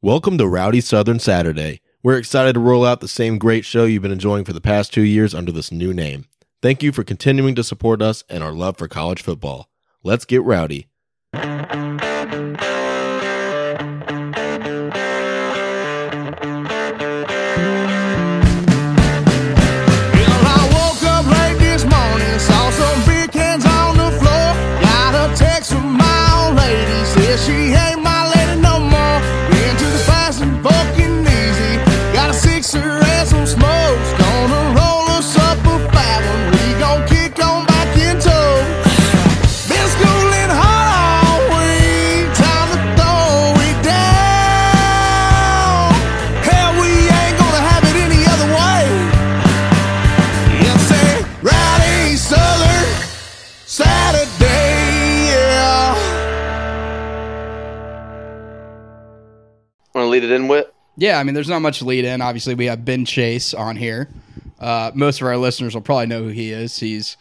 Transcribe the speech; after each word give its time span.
Welcome 0.00 0.38
to 0.38 0.46
Rowdy 0.46 0.80
Southern 0.80 1.18
Saturday. 1.18 1.80
We're 2.04 2.18
excited 2.18 2.52
to 2.52 2.60
roll 2.60 2.86
out 2.86 3.00
the 3.00 3.08
same 3.08 3.36
great 3.36 3.64
show 3.64 3.84
you've 3.84 4.02
been 4.02 4.12
enjoying 4.12 4.44
for 4.44 4.52
the 4.52 4.60
past 4.60 4.94
two 4.94 5.02
years 5.02 5.34
under 5.34 5.50
this 5.50 5.72
new 5.72 5.92
name. 5.92 6.26
Thank 6.62 6.84
you 6.84 6.92
for 6.92 7.02
continuing 7.02 7.56
to 7.56 7.64
support 7.64 8.00
us 8.00 8.22
and 8.28 8.44
our 8.44 8.52
love 8.52 8.76
for 8.76 8.86
college 8.86 9.22
football. 9.22 9.68
Let's 10.04 10.24
get 10.24 10.44
rowdy. 10.44 10.86
In 60.38 60.48
with? 60.48 60.66
Yeah, 60.96 61.18
I 61.18 61.22
mean, 61.22 61.34
there's 61.34 61.48
not 61.48 61.60
much 61.60 61.82
lead 61.82 62.04
in. 62.04 62.20
Obviously, 62.20 62.54
we 62.54 62.66
have 62.66 62.84
Ben 62.84 63.04
Chase 63.04 63.54
on 63.54 63.76
here. 63.76 64.08
Uh, 64.58 64.90
most 64.94 65.20
of 65.20 65.26
our 65.26 65.36
listeners 65.36 65.74
will 65.74 65.82
probably 65.82 66.06
know 66.06 66.24
who 66.24 66.28
he 66.30 66.50
is. 66.50 66.78
He's 66.78 67.16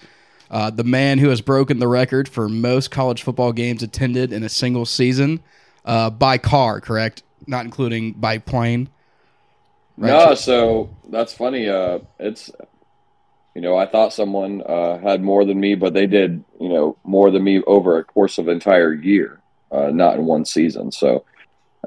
uh, 0.49 0.71
the 0.71 0.83
man 0.83 1.19
who 1.19 1.29
has 1.29 1.41
broken 1.41 1.79
the 1.79 1.87
record 1.87 2.27
for 2.27 2.49
most 2.49 2.89
college 2.89 3.21
football 3.21 3.51
games 3.53 3.83
attended 3.83 4.33
in 4.33 4.43
a 4.43 4.49
single 4.49 4.85
season 4.85 5.41
uh, 5.85 6.09
by 6.09 6.37
car, 6.37 6.81
correct? 6.81 7.21
Not 7.45 7.65
including 7.65 8.13
by 8.13 8.39
plane. 8.39 8.89
Right, 9.97 10.09
No, 10.09 10.29
Chase? 10.29 10.41
so 10.41 10.89
that's 11.09 11.33
funny. 11.33 11.69
Uh, 11.69 11.99
it's 12.19 12.49
you 13.53 13.61
know 13.61 13.75
I 13.77 13.85
thought 13.85 14.13
someone 14.13 14.63
uh, 14.65 14.97
had 14.99 15.21
more 15.21 15.45
than 15.45 15.59
me, 15.59 15.75
but 15.75 15.93
they 15.93 16.07
did 16.07 16.43
you 16.59 16.69
know 16.69 16.97
more 17.03 17.29
than 17.29 17.43
me 17.43 17.61
over 17.67 17.97
a 17.97 18.03
course 18.03 18.37
of 18.39 18.47
an 18.47 18.55
entire 18.55 18.93
year, 18.93 19.39
uh, 19.71 19.89
not 19.91 20.15
in 20.17 20.25
one 20.25 20.45
season. 20.45 20.91
So 20.91 21.25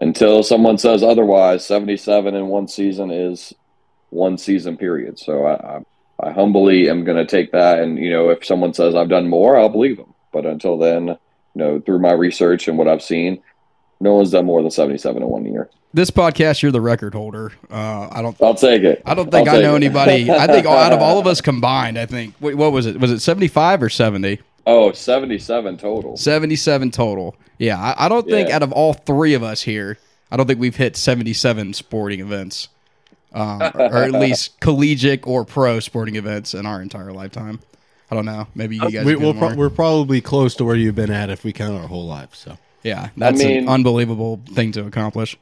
until 0.01 0.43
someone 0.43 0.79
says 0.79 1.03
otherwise, 1.03 1.65
seventy-seven 1.67 2.35
in 2.35 2.47
one 2.49 2.69
season 2.69 3.11
is 3.11 3.53
one 4.11 4.39
season 4.39 4.77
period. 4.77 5.19
So 5.19 5.47
I, 5.47 5.77
I, 5.77 6.29
I 6.29 6.33
humbly 6.33 6.89
am 6.89 7.05
going 7.05 7.17
to 7.17 7.27
take 7.27 7.53
that, 7.53 7.79
and 7.79 7.99
you 7.99 8.11
know 8.11 8.31
if 8.31 8.45
someone 8.45 8.75
says 8.75 8.95
I've 8.95 9.09
done 9.09 9.29
more, 9.29 9.59
I'll 9.59 9.69
believe 9.69 9.97
them. 9.97 10.15
But 10.33 10.47
until 10.47 10.79
then, 10.79 11.09
you 11.09 11.17
know 11.55 11.81
through 11.81 12.01
my 12.01 12.13
research 12.13 12.69
and 12.69 12.79
what 12.79 12.89
I've 12.89 13.03
seen, 13.03 13.43
no 14.01 14.15
one's 14.15 14.31
done 14.31 14.47
more 14.47 14.63
than 14.63 14.71
seventy-seven 14.71 15.23
in 15.23 15.29
one 15.29 15.47
year. 15.47 15.71
This 15.93 16.11
podcast, 16.13 16.63
you're 16.63 16.71
the 16.71 16.81
record 16.81 17.15
holder. 17.15 17.51
Uh, 17.69 18.09
I 18.13 18.23
don't. 18.23 18.41
I'll 18.41 18.55
take 18.55 18.83
it. 18.85 19.03
I 19.05 19.15
don't 19.15 19.29
think 19.29 19.49
I'll 19.49 19.59
I 19.59 19.63
know 19.63 19.75
anybody. 19.75 20.31
I 20.31 20.47
think 20.47 20.65
out 20.69 20.93
of 20.93 21.01
all 21.03 21.19
of 21.19 21.27
us 21.27 21.41
combined, 21.41 21.99
I 21.99 22.07
think. 22.07 22.35
Wait, 22.39 22.55
what 22.55 22.71
was 22.71 22.87
it? 22.87 23.01
Was 23.01 23.11
it 23.11 23.19
75 23.19 23.83
or 23.83 23.89
70? 23.89 24.39
Oh, 24.73 24.93
77 24.93 25.79
total. 25.79 26.17
77 26.17 26.91
total. 26.93 27.35
Yeah, 27.59 27.79
I, 27.79 28.07
I 28.07 28.09
don't 28.09 28.27
think 28.27 28.49
Yeah. 28.49 28.57
out 28.57 28.63
of 28.63 28.73
all 28.73 28.93
three 28.93 29.35
of 29.35 29.43
us 29.43 29.63
here, 29.63 29.99
I 30.31 30.37
don't 30.37 30.47
think 30.47 30.61
we've 30.61 30.77
hit 30.77 30.97
77 30.97 31.73
sporting 31.75 32.21
events, 32.21 32.69
um, 33.35 33.61
or, 33.63 33.73
or 33.81 33.97
at 34.05 34.13
least 34.25 34.61
collegiate 34.61 35.27
or 35.27 35.45
pro 35.45 35.81
sporting 35.81 36.15
events 36.17 36.55
in 36.55 36.67
our 36.67 36.81
entire 36.81 37.13
lifetime. 37.13 37.59
I 38.11 38.15
don't 38.15 38.25
know. 38.25 38.47
Maybe 38.55 38.77
you 38.77 38.91
guys. 38.91 39.05
We, 39.05 39.17
we'll 39.17 39.35
pro- 39.35 39.55
we're 39.57 39.71
probably 39.71 40.21
close 40.21 40.55
to 40.57 40.65
where 40.65 40.77
you've 40.77 40.95
been 40.95 41.11
at 41.11 41.31
if 41.31 41.43
we 41.45 41.53
count 41.53 41.81
our 41.81 41.89
whole 41.89 42.07
life. 42.07 42.35
So 42.35 42.57
yeah, 42.85 43.11
that's 43.17 43.39
mean- 43.43 43.65
an 43.65 43.69
unbelievable 43.69 44.41
thing 44.53 44.73
to 44.73 44.87
accomplish. 44.87 45.37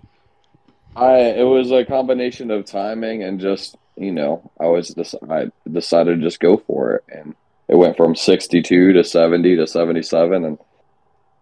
I 0.97 1.17
it 1.19 1.45
was 1.45 1.71
a 1.71 1.85
combination 1.85 2.51
of 2.51 2.65
timing 2.65 3.23
and 3.23 3.39
just 3.41 3.77
you 3.97 4.11
know 4.11 4.51
I 4.59 4.67
was 4.67 4.89
just 4.89 5.15
I 5.31 5.51
decided 5.71 6.17
to 6.19 6.23
just 6.27 6.41
go 6.41 6.57
for 6.57 6.95
it 6.95 7.05
and 7.11 7.35
it 7.69 7.77
went 7.77 7.97
from 7.97 8.17
62 8.17 8.93
to 8.93 9.05
70 9.05 9.57
to 9.57 9.67
77 9.67 10.45
and 10.45 10.59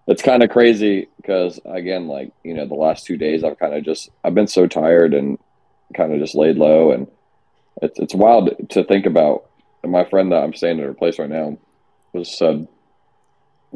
it's 0.06 0.22
kind 0.22 0.42
of 0.42 0.50
crazy 0.50 1.08
because 1.16 1.58
again 1.64 2.06
like 2.06 2.32
you 2.44 2.54
know 2.54 2.66
the 2.66 2.74
last 2.74 3.06
two 3.06 3.16
days 3.16 3.42
I've 3.44 3.58
kind 3.58 3.74
of 3.74 3.84
just 3.84 4.10
I've 4.24 4.34
been 4.34 4.46
so 4.46 4.66
tired 4.66 5.14
and 5.14 5.38
kind 5.94 6.12
of 6.12 6.20
just 6.20 6.34
laid 6.34 6.56
low 6.56 6.92
and 6.92 7.08
it's 7.82 7.98
it's 7.98 8.14
wild 8.14 8.70
to 8.70 8.84
think 8.84 9.06
about 9.06 9.46
and 9.82 9.92
my 9.92 10.04
friend 10.04 10.32
that 10.32 10.42
I'm 10.42 10.54
staying 10.54 10.80
at 10.80 10.86
her 10.86 10.94
place 10.94 11.18
right 11.18 11.30
now 11.30 11.58
was 12.12 12.36
said 12.36 12.66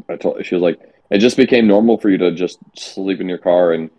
I 0.09 0.15
told 0.15 0.45
she 0.45 0.55
was 0.55 0.61
like 0.61 0.79
it 1.09 1.19
just 1.19 1.37
became 1.37 1.67
normal 1.67 1.97
for 1.97 2.09
you 2.09 2.17
to 2.19 2.31
just 2.31 2.57
sleep 2.77 3.19
in 3.19 3.27
your 3.27 3.37
car 3.37 3.73
and 3.73 3.89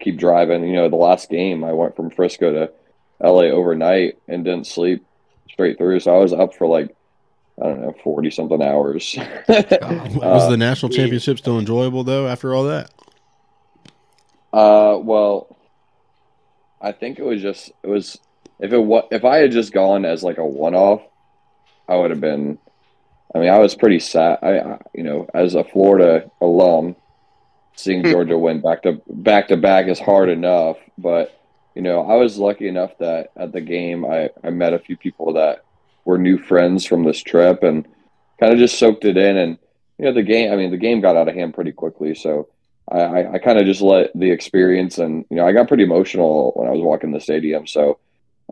keep 0.00 0.16
driving. 0.16 0.64
You 0.64 0.74
know, 0.74 0.88
the 0.88 0.96
last 0.96 1.28
game 1.28 1.62
I 1.62 1.72
went 1.72 1.94
from 1.94 2.10
Frisco 2.10 2.52
to 2.52 2.72
LA 3.20 3.44
overnight 3.44 4.18
and 4.28 4.44
didn't 4.44 4.66
sleep 4.66 5.04
straight 5.50 5.78
through. 5.78 6.00
So 6.00 6.14
I 6.14 6.18
was 6.18 6.32
up 6.32 6.54
for 6.54 6.66
like 6.66 6.96
I 7.60 7.66
don't 7.66 7.82
know, 7.82 7.94
forty 8.02 8.30
something 8.30 8.62
hours. 8.62 9.16
was 9.48 10.48
the 10.48 10.56
national 10.56 10.90
championship 10.90 11.38
still 11.38 11.58
enjoyable 11.58 12.02
though 12.02 12.26
after 12.26 12.54
all 12.54 12.64
that? 12.64 12.90
Uh, 14.52 14.98
well, 14.98 15.56
I 16.80 16.92
think 16.92 17.18
it 17.18 17.24
was 17.24 17.40
just 17.40 17.70
it 17.82 17.88
was 17.88 18.18
if 18.58 18.72
it 18.72 18.78
was 18.78 19.04
if 19.10 19.24
I 19.24 19.38
had 19.38 19.52
just 19.52 19.72
gone 19.72 20.04
as 20.04 20.22
like 20.22 20.38
a 20.38 20.46
one 20.46 20.74
off, 20.74 21.02
I 21.88 21.96
would 21.96 22.10
have 22.10 22.20
been. 22.20 22.58
I 23.34 23.38
mean, 23.38 23.50
I 23.50 23.58
was 23.58 23.74
pretty 23.74 23.98
sad. 23.98 24.38
I, 24.42 24.58
I 24.60 24.78
you 24.94 25.02
know, 25.02 25.28
as 25.34 25.54
a 25.54 25.64
Florida 25.64 26.30
alum, 26.40 26.94
seeing 27.74 28.04
Georgia 28.04 28.38
win 28.38 28.60
back 28.60 28.82
to 28.82 29.00
back 29.08 29.48
to 29.48 29.56
back 29.56 29.86
is 29.86 29.98
hard 29.98 30.28
enough. 30.28 30.76
But 30.98 31.40
you 31.74 31.82
know, 31.82 32.08
I 32.08 32.14
was 32.14 32.38
lucky 32.38 32.68
enough 32.68 32.96
that 32.98 33.30
at 33.36 33.52
the 33.52 33.60
game, 33.60 34.04
I 34.04 34.30
I 34.42 34.50
met 34.50 34.72
a 34.72 34.78
few 34.78 34.96
people 34.96 35.32
that 35.34 35.64
were 36.04 36.18
new 36.18 36.38
friends 36.38 36.84
from 36.84 37.04
this 37.04 37.22
trip 37.22 37.62
and 37.62 37.86
kind 38.40 38.52
of 38.52 38.58
just 38.58 38.78
soaked 38.78 39.04
it 39.04 39.16
in. 39.16 39.36
And 39.36 39.58
you 39.98 40.06
know, 40.06 40.12
the 40.12 40.22
game. 40.22 40.52
I 40.52 40.56
mean, 40.56 40.70
the 40.70 40.76
game 40.76 41.00
got 41.00 41.16
out 41.16 41.28
of 41.28 41.34
hand 41.34 41.54
pretty 41.54 41.72
quickly, 41.72 42.14
so. 42.14 42.48
I, 42.86 43.32
I, 43.32 43.38
kind 43.38 43.58
of 43.58 43.64
just 43.64 43.80
let 43.80 44.10
the 44.14 44.30
experience 44.30 44.98
and 44.98 45.24
you 45.30 45.38
know 45.38 45.46
I 45.46 45.52
got 45.52 45.68
pretty 45.68 45.84
emotional 45.84 46.52
when 46.54 46.68
I 46.68 46.70
was 46.70 46.82
walking 46.82 47.12
the 47.12 47.18
stadium. 47.18 47.66
So, 47.66 47.98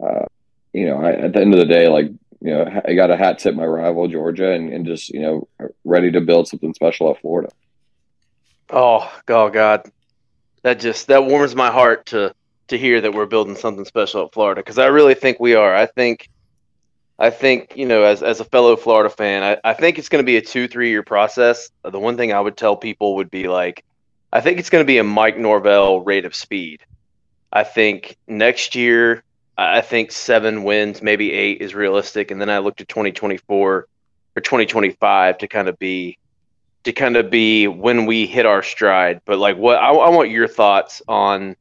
uh, 0.02 0.24
you 0.72 0.86
know, 0.86 1.02
I, 1.02 1.12
at 1.12 1.34
the 1.34 1.40
end 1.42 1.52
of 1.52 1.58
the 1.58 1.66
day, 1.66 1.86
like 1.88 2.06
you 2.42 2.50
know, 2.50 2.82
I 2.84 2.94
got 2.94 3.10
a 3.10 3.16
hat 3.16 3.38
tip 3.38 3.54
my 3.54 3.64
rival 3.64 4.08
Georgia 4.08 4.50
and, 4.50 4.72
and 4.72 4.84
just 4.84 5.10
you 5.10 5.20
know 5.20 5.48
ready 5.84 6.10
to 6.10 6.20
build 6.20 6.48
something 6.48 6.74
special 6.74 7.10
at 7.10 7.20
Florida. 7.20 7.50
Oh, 8.68 9.12
oh 9.28 9.48
God, 9.50 9.88
that 10.62 10.80
just 10.80 11.06
that 11.06 11.24
warms 11.24 11.54
my 11.54 11.70
heart 11.70 12.06
to 12.06 12.34
to 12.68 12.78
hear 12.78 13.00
that 13.00 13.14
we're 13.14 13.26
building 13.26 13.54
something 13.54 13.84
special 13.84 14.24
at 14.24 14.32
Florida 14.32 14.60
because 14.60 14.78
I 14.78 14.86
really 14.86 15.14
think 15.14 15.38
we 15.38 15.54
are. 15.54 15.74
I 15.74 15.86
think, 15.86 16.30
I 17.22 17.30
think 17.30 17.74
you 17.76 17.86
know, 17.86 18.02
as 18.02 18.20
as 18.24 18.40
a 18.40 18.44
fellow 18.44 18.74
Florida 18.74 19.08
fan, 19.08 19.44
I, 19.44 19.70
I 19.70 19.74
think 19.74 19.96
it's 19.96 20.08
going 20.08 20.22
to 20.22 20.26
be 20.26 20.36
a 20.38 20.42
two 20.42 20.66
three 20.66 20.90
year 20.90 21.04
process. 21.04 21.70
The 21.88 22.00
one 22.00 22.16
thing 22.16 22.32
I 22.32 22.40
would 22.40 22.56
tell 22.56 22.76
people 22.76 23.14
would 23.14 23.30
be 23.30 23.46
like, 23.46 23.84
I 24.32 24.40
think 24.40 24.58
it's 24.58 24.70
going 24.70 24.82
to 24.82 24.86
be 24.86 24.98
a 24.98 25.04
Mike 25.04 25.38
Norvell 25.38 26.00
rate 26.00 26.24
of 26.24 26.34
speed. 26.34 26.80
I 27.52 27.62
think 27.62 28.16
next 28.26 28.74
year, 28.74 29.22
I 29.56 29.82
think 29.82 30.10
seven 30.10 30.64
wins, 30.64 31.00
maybe 31.00 31.32
eight 31.32 31.60
is 31.60 31.76
realistic, 31.76 32.32
and 32.32 32.40
then 32.40 32.50
I 32.50 32.58
looked 32.58 32.80
at 32.80 32.88
twenty 32.88 33.12
twenty 33.12 33.36
four 33.36 33.86
or 34.34 34.42
twenty 34.42 34.66
twenty 34.66 34.90
five 34.90 35.38
to 35.38 35.46
kind 35.46 35.68
of 35.68 35.78
be 35.78 36.18
to 36.82 36.92
kind 36.92 37.16
of 37.16 37.30
be 37.30 37.68
when 37.68 38.06
we 38.06 38.26
hit 38.26 38.46
our 38.46 38.64
stride. 38.64 39.20
But 39.24 39.38
like, 39.38 39.56
what 39.56 39.78
I, 39.78 39.92
I 39.92 40.08
want 40.08 40.30
your 40.30 40.48
thoughts 40.48 41.00
on, 41.06 41.54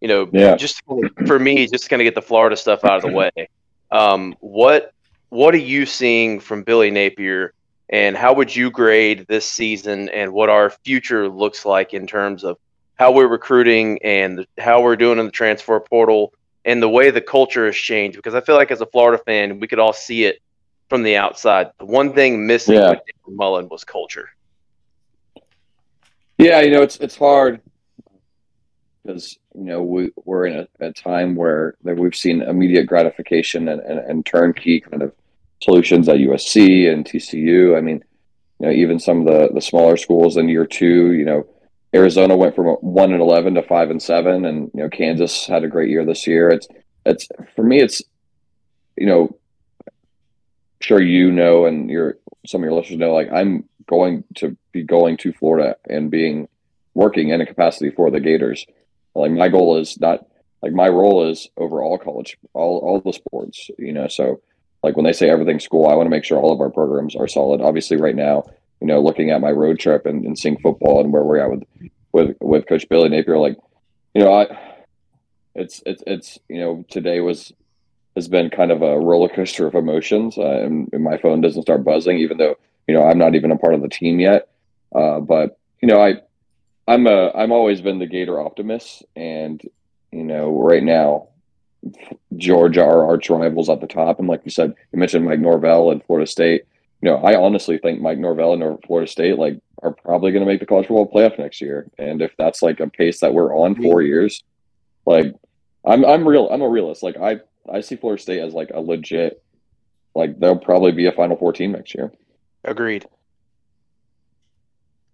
you 0.00 0.08
know, 0.08 0.28
Yeah. 0.32 0.56
just 0.56 0.82
for 1.28 1.38
me, 1.38 1.68
just 1.68 1.88
kind 1.88 2.02
of 2.02 2.06
get 2.06 2.16
the 2.16 2.22
Florida 2.22 2.56
stuff 2.56 2.84
out 2.84 2.96
of 2.96 3.02
the 3.02 3.12
way. 3.12 3.30
Um, 3.92 4.34
what 4.40 4.92
what 5.36 5.54
are 5.54 5.58
you 5.58 5.84
seeing 5.84 6.40
from 6.40 6.62
Billy 6.62 6.90
Napier, 6.90 7.52
and 7.90 8.16
how 8.16 8.32
would 8.32 8.56
you 8.56 8.70
grade 8.70 9.26
this 9.28 9.46
season 9.46 10.08
and 10.08 10.32
what 10.32 10.48
our 10.48 10.70
future 10.70 11.28
looks 11.28 11.66
like 11.66 11.92
in 11.92 12.06
terms 12.06 12.42
of 12.42 12.56
how 12.94 13.12
we're 13.12 13.28
recruiting 13.28 13.98
and 14.02 14.38
the, 14.38 14.46
how 14.58 14.80
we're 14.80 14.96
doing 14.96 15.18
in 15.18 15.26
the 15.26 15.30
transfer 15.30 15.78
portal 15.78 16.32
and 16.64 16.82
the 16.82 16.88
way 16.88 17.10
the 17.10 17.20
culture 17.20 17.66
has 17.66 17.76
changed? 17.76 18.16
Because 18.16 18.34
I 18.34 18.40
feel 18.40 18.54
like 18.54 18.70
as 18.70 18.80
a 18.80 18.86
Florida 18.86 19.22
fan, 19.24 19.60
we 19.60 19.68
could 19.68 19.78
all 19.78 19.92
see 19.92 20.24
it 20.24 20.40
from 20.88 21.02
the 21.02 21.16
outside. 21.18 21.70
The 21.78 21.84
one 21.84 22.14
thing 22.14 22.46
missing 22.46 22.76
Yeah. 22.76 22.90
with 22.90 23.00
Dan 23.00 23.36
Mullen 23.36 23.68
was 23.68 23.84
culture. 23.84 24.30
Yeah, 26.38 26.62
you 26.62 26.70
know, 26.70 26.80
it's 26.80 26.96
it's 26.96 27.16
hard 27.16 27.60
because 29.04 29.38
you 29.54 29.64
know 29.64 29.82
we 29.82 30.12
we're 30.24 30.46
in 30.46 30.66
a, 30.80 30.86
a 30.86 30.92
time 30.92 31.34
where 31.34 31.74
we've 31.82 32.16
seen 32.16 32.40
immediate 32.40 32.86
gratification 32.86 33.68
and, 33.68 33.82
and, 33.82 33.98
and 33.98 34.24
turnkey 34.24 34.80
kind 34.80 35.02
of 35.02 35.12
solutions 35.62 36.08
at 36.08 36.16
USC 36.16 36.92
and 36.92 37.04
TCU. 37.04 37.76
I 37.76 37.80
mean, 37.80 38.02
you 38.58 38.66
know, 38.66 38.72
even 38.72 38.98
some 38.98 39.20
of 39.20 39.26
the 39.26 39.54
the 39.54 39.60
smaller 39.60 39.96
schools 39.96 40.36
in 40.36 40.48
year 40.48 40.66
two, 40.66 41.12
you 41.12 41.24
know, 41.24 41.46
Arizona 41.94 42.36
went 42.36 42.54
from 42.54 42.66
one 42.66 43.12
and 43.12 43.20
eleven 43.20 43.54
to 43.54 43.62
five 43.62 43.90
and 43.90 44.02
seven, 44.02 44.44
and 44.44 44.70
you 44.74 44.82
know 44.82 44.88
Kansas 44.88 45.46
had 45.46 45.64
a 45.64 45.68
great 45.68 45.90
year 45.90 46.04
this 46.04 46.26
year. 46.26 46.50
It's 46.50 46.68
it's 47.04 47.28
for 47.54 47.62
me, 47.62 47.80
it's 47.80 48.02
you 48.96 49.06
know, 49.06 49.36
sure 50.80 51.00
you 51.00 51.30
know, 51.30 51.66
and 51.66 51.90
your 51.90 52.18
some 52.46 52.62
of 52.62 52.64
your 52.64 52.74
listeners 52.74 52.98
know, 52.98 53.14
like 53.14 53.30
I'm 53.32 53.68
going 53.88 54.24
to 54.36 54.56
be 54.72 54.82
going 54.82 55.16
to 55.18 55.32
Florida 55.32 55.76
and 55.88 56.10
being 56.10 56.48
working 56.94 57.28
in 57.28 57.40
a 57.40 57.46
capacity 57.46 57.90
for 57.90 58.10
the 58.10 58.20
Gators. 58.20 58.66
Like 59.14 59.30
my 59.30 59.48
goal 59.48 59.78
is 59.78 60.00
not 60.00 60.26
like 60.62 60.72
my 60.72 60.88
role 60.88 61.28
is 61.28 61.48
over 61.56 61.82
all 61.82 61.98
college, 61.98 62.36
all 62.54 62.78
all 62.78 63.00
the 63.00 63.12
sports, 63.12 63.70
you 63.78 63.92
know. 63.92 64.08
So 64.08 64.40
like 64.82 64.96
when 64.96 65.04
they 65.04 65.12
say 65.12 65.30
everything's 65.30 65.64
school, 65.64 65.88
I 65.88 65.94
want 65.94 66.06
to 66.06 66.10
make 66.10 66.24
sure 66.24 66.38
all 66.38 66.52
of 66.52 66.60
our 66.60 66.70
programs 66.70 67.16
are 67.16 67.28
solid. 67.28 67.60
Obviously, 67.60 67.96
right 67.96 68.14
now, 68.14 68.44
you 68.80 68.86
know, 68.86 69.00
looking 69.00 69.30
at 69.30 69.40
my 69.40 69.50
road 69.50 69.78
trip 69.78 70.06
and, 70.06 70.24
and 70.24 70.38
seeing 70.38 70.58
football 70.58 71.00
and 71.00 71.12
where 71.12 71.22
we're 71.22 71.38
at 71.38 71.50
with 71.50 71.90
with 72.12 72.36
with 72.40 72.68
Coach 72.68 72.88
Billy 72.88 73.08
Napier, 73.08 73.38
like, 73.38 73.56
you 74.14 74.22
know, 74.22 74.32
I 74.32 74.46
it's 75.54 75.82
it's 75.86 76.02
it's 76.06 76.38
you 76.48 76.60
know 76.60 76.84
today 76.90 77.20
was 77.20 77.52
has 78.14 78.28
been 78.28 78.50
kind 78.50 78.70
of 78.70 78.82
a 78.82 78.98
roller 78.98 79.28
coaster 79.28 79.66
of 79.66 79.74
emotions, 79.74 80.38
uh, 80.38 80.60
and, 80.62 80.88
and, 80.92 81.04
my 81.04 81.18
phone 81.18 81.42
doesn't 81.42 81.62
start 81.62 81.84
buzzing, 81.84 82.16
even 82.18 82.38
though 82.38 82.56
you 82.86 82.94
know 82.94 83.04
I'm 83.04 83.18
not 83.18 83.34
even 83.34 83.50
a 83.50 83.58
part 83.58 83.74
of 83.74 83.82
the 83.82 83.88
team 83.88 84.20
yet. 84.20 84.48
Uh, 84.94 85.20
but 85.20 85.58
you 85.82 85.88
know, 85.88 86.00
I 86.00 86.20
I'm 86.86 87.06
a 87.06 87.30
I'm 87.34 87.52
always 87.52 87.80
been 87.80 87.98
the 87.98 88.06
Gator 88.06 88.38
optimist, 88.40 89.04
and 89.14 89.60
you 90.12 90.24
know, 90.24 90.58
right 90.58 90.82
now 90.82 91.28
Georgia 92.36 92.82
are 92.82 93.06
arch 93.06 93.30
rivals 93.30 93.68
at 93.68 93.80
the 93.80 93.86
top, 93.86 94.18
and 94.18 94.28
like 94.28 94.42
you 94.44 94.50
said, 94.50 94.74
you 94.92 94.98
mentioned 94.98 95.24
Mike 95.24 95.40
Norvell 95.40 95.90
and 95.90 96.04
Florida 96.04 96.26
State. 96.26 96.64
You 97.02 97.10
know, 97.10 97.16
I 97.18 97.36
honestly 97.36 97.78
think 97.78 98.00
Mike 98.00 98.18
Norvell 98.18 98.54
and 98.54 98.82
Florida 98.84 99.10
State 99.10 99.38
like 99.38 99.60
are 99.82 99.92
probably 99.92 100.32
going 100.32 100.44
to 100.44 100.50
make 100.50 100.60
the 100.60 100.66
college 100.66 100.86
football 100.86 101.10
playoff 101.10 101.38
next 101.38 101.60
year, 101.60 101.90
and 101.98 102.22
if 102.22 102.32
that's 102.38 102.62
like 102.62 102.80
a 102.80 102.88
pace 102.88 103.20
that 103.20 103.34
we're 103.34 103.56
on 103.56 103.80
four 103.80 104.02
years, 104.02 104.42
like 105.04 105.34
I'm 105.84 106.04
I'm 106.04 106.26
real 106.26 106.48
I'm 106.48 106.62
a 106.62 106.68
realist. 106.68 107.02
Like 107.02 107.16
I 107.16 107.40
I 107.70 107.80
see 107.80 107.96
Florida 107.96 108.22
State 108.22 108.40
as 108.40 108.54
like 108.54 108.70
a 108.74 108.80
legit 108.80 109.42
like 110.16 110.40
they'll 110.40 110.56
probably 110.56 110.92
be 110.92 111.06
a 111.06 111.12
Final 111.12 111.36
Four 111.36 111.52
team 111.52 111.72
next 111.72 111.94
year. 111.94 112.10
Agreed. 112.64 113.06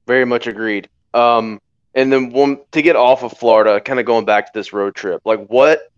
Very 0.07 0.25
much 0.25 0.47
agreed. 0.47 0.89
Um, 1.13 1.61
and 1.95 2.13
then 2.13 2.31
one 2.31 2.61
to 2.71 2.83
get 2.83 2.97
off 2.97 3.23
of 3.23 3.37
Florida, 3.37 3.81
kind 3.81 4.01
of 4.01 4.07
going 4.07 4.25
back 4.25 4.47
to 4.47 4.53
this 4.55 4.73
road 4.73 4.95
trip, 4.95 5.21
like 5.25 5.47
what 5.49 5.92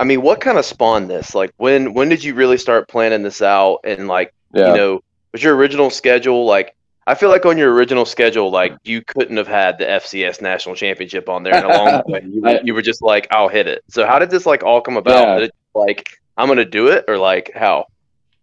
I 0.00 0.04
mean, 0.04 0.22
what 0.22 0.40
kind 0.40 0.56
of 0.56 0.64
spawned 0.64 1.10
this? 1.10 1.34
Like 1.34 1.52
when 1.58 1.92
when 1.92 2.08
did 2.08 2.24
you 2.24 2.34
really 2.34 2.56
start 2.56 2.88
planning 2.88 3.22
this 3.22 3.42
out? 3.42 3.80
And 3.84 4.08
like 4.08 4.32
yeah. 4.54 4.68
you 4.68 4.76
know, 4.76 5.04
was 5.32 5.42
your 5.42 5.54
original 5.54 5.90
schedule 5.90 6.46
like? 6.46 6.74
I 7.06 7.14
feel 7.14 7.28
like 7.28 7.44
on 7.44 7.58
your 7.58 7.72
original 7.74 8.06
schedule, 8.06 8.50
like 8.50 8.74
you 8.84 9.02
couldn't 9.02 9.36
have 9.36 9.46
had 9.46 9.76
the 9.76 9.84
FCS 9.84 10.40
national 10.40 10.74
championship 10.74 11.28
on 11.28 11.42
there, 11.42 11.54
and 11.54 11.66
along 11.66 11.86
the 12.06 12.12
way, 12.12 12.24
you, 12.24 12.42
I, 12.46 12.60
you, 12.64 12.72
were 12.72 12.82
just 12.82 13.02
like, 13.02 13.26
"I'll 13.30 13.48
hit 13.48 13.66
it." 13.66 13.84
So 13.88 14.06
how 14.06 14.18
did 14.18 14.30
this 14.30 14.46
like 14.46 14.62
all 14.62 14.80
come 14.80 14.96
about? 14.96 15.40
Yeah. 15.40 15.44
It, 15.44 15.54
like 15.74 16.08
I'm 16.38 16.48
gonna 16.48 16.64
do 16.64 16.88
it, 16.88 17.04
or 17.06 17.18
like 17.18 17.50
how? 17.54 17.86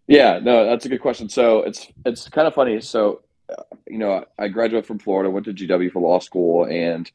Yeah, 0.08 0.40
no, 0.40 0.66
that's 0.66 0.86
a 0.86 0.90
good 0.90 1.02
question. 1.02 1.28
So 1.28 1.64
it's 1.64 1.88
it's 2.06 2.30
kind 2.30 2.48
of 2.48 2.54
funny. 2.54 2.82
So 2.82 3.22
uh, 3.50 3.64
you 3.88 3.98
know, 3.98 4.26
I 4.38 4.48
graduated 4.48 4.86
from 4.86 5.00
Florida, 5.00 5.32
went 5.32 5.46
to 5.46 5.54
GW 5.54 5.92
for 5.92 6.02
law 6.04 6.20
school, 6.20 6.66
and 6.66 7.10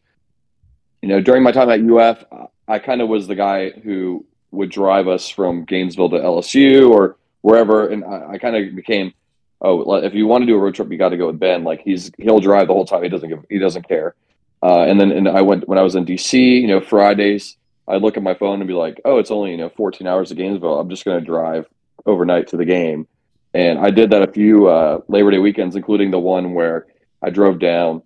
you 1.00 1.08
know, 1.08 1.20
during 1.20 1.44
my 1.44 1.52
time 1.52 1.70
at 1.70 1.80
UF, 1.80 2.24
I 2.66 2.80
kind 2.80 3.02
of 3.02 3.08
was 3.08 3.28
the 3.28 3.34
guy 3.36 3.70
who 3.70 4.24
would 4.52 4.70
drive 4.70 5.08
us 5.08 5.28
from 5.28 5.64
Gainesville 5.64 6.10
to 6.10 6.16
LSU 6.16 6.90
or 6.90 7.16
wherever, 7.40 7.88
and 7.88 8.04
I, 8.04 8.32
I 8.32 8.38
kind 8.38 8.56
of 8.56 8.75
became, 8.76 9.12
oh, 9.60 9.94
if 9.96 10.14
you 10.14 10.26
want 10.26 10.43
to 10.43 10.46
do 10.46 10.54
a 10.54 10.58
road 10.58 10.75
trip, 10.75 10.90
you 10.90 10.99
got 10.99 11.08
to 11.08 11.16
go 11.16 11.26
with 11.26 11.40
Ben. 11.40 11.64
Like 11.64 11.81
he's 11.82 12.10
he'll 12.19 12.40
drive 12.40 12.69
the 12.69 12.75
whole 12.75 12.87
time. 12.87 13.02
He 13.02 13.08
doesn't 13.08 13.28
give 13.28 13.44
he 13.50 13.58
doesn't 13.58 13.88
care. 13.88 14.14
Uh, 14.62 14.82
and 14.82 15.00
then 15.00 15.10
and 15.10 15.28
I 15.28 15.43
went 15.43 15.69
when 15.69 15.78
I 15.78 15.82
was 15.82 15.96
in 15.96 16.06
DC. 16.06 16.60
You 16.60 16.69
know, 16.69 16.81
Fridays 16.81 17.56
I'd 17.88 18.02
look 18.02 18.16
at 18.16 18.22
my 18.22 18.34
phone 18.34 18.60
and 18.60 18.69
be 18.69 18.75
like, 18.75 19.00
oh, 19.04 19.19
it's 19.19 19.31
only 19.31 19.50
you 19.50 19.56
know 19.56 19.70
14 19.70 20.06
hours 20.06 20.28
to 20.28 20.34
Gainesville. 20.34 20.78
I'm 20.78 20.88
just 20.88 21.05
going 21.05 21.19
to 21.19 21.26
drive 21.26 21.66
overnight 22.06 22.48
to 22.48 22.56
the 22.56 22.64
game. 22.64 23.06
And 23.55 23.78
I 23.78 23.90
did 23.90 24.10
that 24.10 24.22
a 24.22 24.32
few 24.32 24.69
uh, 24.69 25.00
Labor 25.08 25.31
Day 25.31 25.38
weekends, 25.38 25.76
including 25.76 26.10
the 26.10 26.19
one 26.19 26.55
where 26.55 26.87
I 27.22 27.31
drove 27.31 27.58
down 27.58 28.02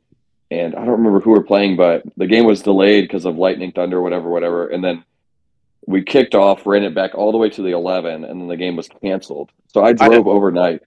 and 0.50 0.74
I 0.74 0.80
don't 0.80 0.98
remember 0.98 1.20
who 1.20 1.30
we're 1.30 1.42
playing, 1.42 1.76
but 1.76 2.04
the 2.16 2.26
game 2.26 2.44
was 2.44 2.62
delayed 2.62 3.04
because 3.04 3.24
of 3.24 3.36
lightning, 3.36 3.72
thunder, 3.72 4.00
whatever, 4.00 4.28
whatever. 4.28 4.68
And 4.68 4.82
then 4.82 5.04
we 5.86 6.02
kicked 6.02 6.34
off, 6.34 6.66
ran 6.66 6.82
it 6.82 6.94
back 6.94 7.14
all 7.14 7.32
the 7.32 7.38
way 7.38 7.48
to 7.48 7.62
the 7.62 7.70
11, 7.70 8.24
and 8.24 8.40
then 8.40 8.48
the 8.48 8.56
game 8.56 8.76
was 8.76 8.88
canceled. 9.00 9.50
So 9.68 9.84
I 9.84 9.92
drove 9.92 10.26
I 10.26 10.30
overnight 10.30 10.82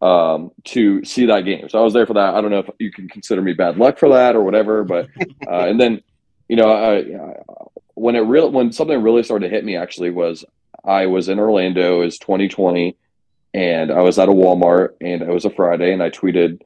um, 0.00 0.50
to 0.64 1.04
see 1.04 1.26
that 1.26 1.44
game. 1.44 1.68
So 1.68 1.78
I 1.78 1.82
was 1.82 1.92
there 1.92 2.06
for 2.06 2.14
that. 2.14 2.34
I 2.34 2.40
don't 2.40 2.50
know 2.50 2.60
if 2.60 2.70
you 2.78 2.90
can 2.90 3.08
consider 3.08 3.42
me 3.42 3.52
bad 3.52 3.76
luck 3.76 3.98
for 3.98 4.08
that 4.10 4.34
or 4.34 4.42
whatever, 4.42 4.82
but 4.82 5.08
uh, 5.46 5.66
and 5.66 5.78
then 5.78 6.02
you 6.48 6.56
know 6.56 6.72
I, 6.72 7.04
when 7.94 8.16
it 8.16 8.20
real 8.20 8.50
when 8.50 8.72
something 8.72 9.02
really 9.02 9.22
started 9.22 9.48
to 9.48 9.54
hit 9.54 9.64
me 9.64 9.76
actually 9.76 10.10
was 10.10 10.44
I 10.84 11.06
was 11.06 11.28
in 11.28 11.38
Orlando 11.38 12.02
is 12.02 12.18
2020, 12.18 12.96
and 13.52 13.90
I 13.90 14.00
was 14.00 14.18
at 14.18 14.28
a 14.28 14.32
Walmart, 14.32 14.94
and 15.00 15.22
it 15.22 15.28
was 15.28 15.44
a 15.44 15.50
Friday, 15.50 15.92
and 15.92 16.02
I 16.02 16.10
tweeted, 16.10 16.60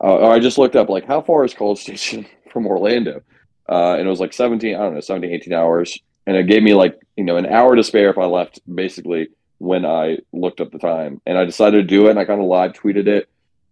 uh, 0.00 0.28
I 0.28 0.38
just 0.38 0.58
looked 0.58 0.76
up 0.76 0.88
like 0.88 1.06
how 1.06 1.22
far 1.22 1.44
is 1.44 1.54
College 1.54 1.80
Station 1.80 2.26
from 2.52 2.66
Orlando, 2.66 3.22
uh, 3.68 3.94
and 3.94 4.06
it 4.06 4.10
was 4.10 4.20
like 4.20 4.32
17, 4.32 4.74
I 4.74 4.78
don't 4.78 4.94
know, 4.94 5.00
17, 5.00 5.32
18 5.32 5.52
hours 5.52 5.98
and 6.28 6.36
it 6.36 6.46
gave 6.46 6.62
me 6.62 6.74
like 6.74 7.00
you 7.16 7.24
know 7.24 7.38
an 7.38 7.46
hour 7.46 7.74
to 7.74 7.82
spare 7.82 8.10
if 8.10 8.18
I 8.18 8.26
left 8.26 8.60
basically 8.72 9.30
when 9.56 9.84
I 9.84 10.18
looked 10.32 10.60
up 10.60 10.70
the 10.70 10.78
time, 10.78 11.20
and 11.26 11.36
I 11.38 11.44
decided 11.44 11.78
to 11.78 11.82
do 11.82 12.06
it, 12.06 12.10
and 12.10 12.18
I 12.18 12.26
kind 12.26 12.40
of 12.40 12.46
live 12.46 12.74
tweeted 12.74 13.08
it. 13.08 13.28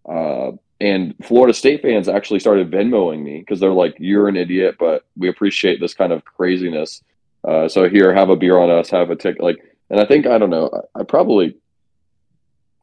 Uh, 0.09 0.57
and 0.81 1.13
Florida 1.23 1.53
State 1.53 1.81
fans 1.83 2.09
actually 2.09 2.39
started 2.39 2.71
Venmoing 2.71 3.23
me 3.23 3.39
because 3.39 3.59
they're 3.59 3.71
like, 3.71 3.95
"You're 3.99 4.27
an 4.27 4.35
idiot, 4.35 4.75
but 4.79 5.05
we 5.15 5.29
appreciate 5.29 5.79
this 5.79 5.93
kind 5.93 6.11
of 6.11 6.25
craziness." 6.25 7.03
Uh, 7.43 7.69
so 7.69 7.87
here, 7.87 8.13
have 8.13 8.29
a 8.29 8.35
beer 8.35 8.57
on 8.57 8.71
us, 8.71 8.89
have 8.89 9.11
a 9.11 9.15
ticket. 9.15 9.41
Like, 9.41 9.57
and 9.91 9.99
I 9.99 10.05
think 10.05 10.25
I 10.25 10.39
don't 10.39 10.49
know, 10.49 10.69
I, 10.95 11.01
I 11.01 11.03
probably 11.03 11.55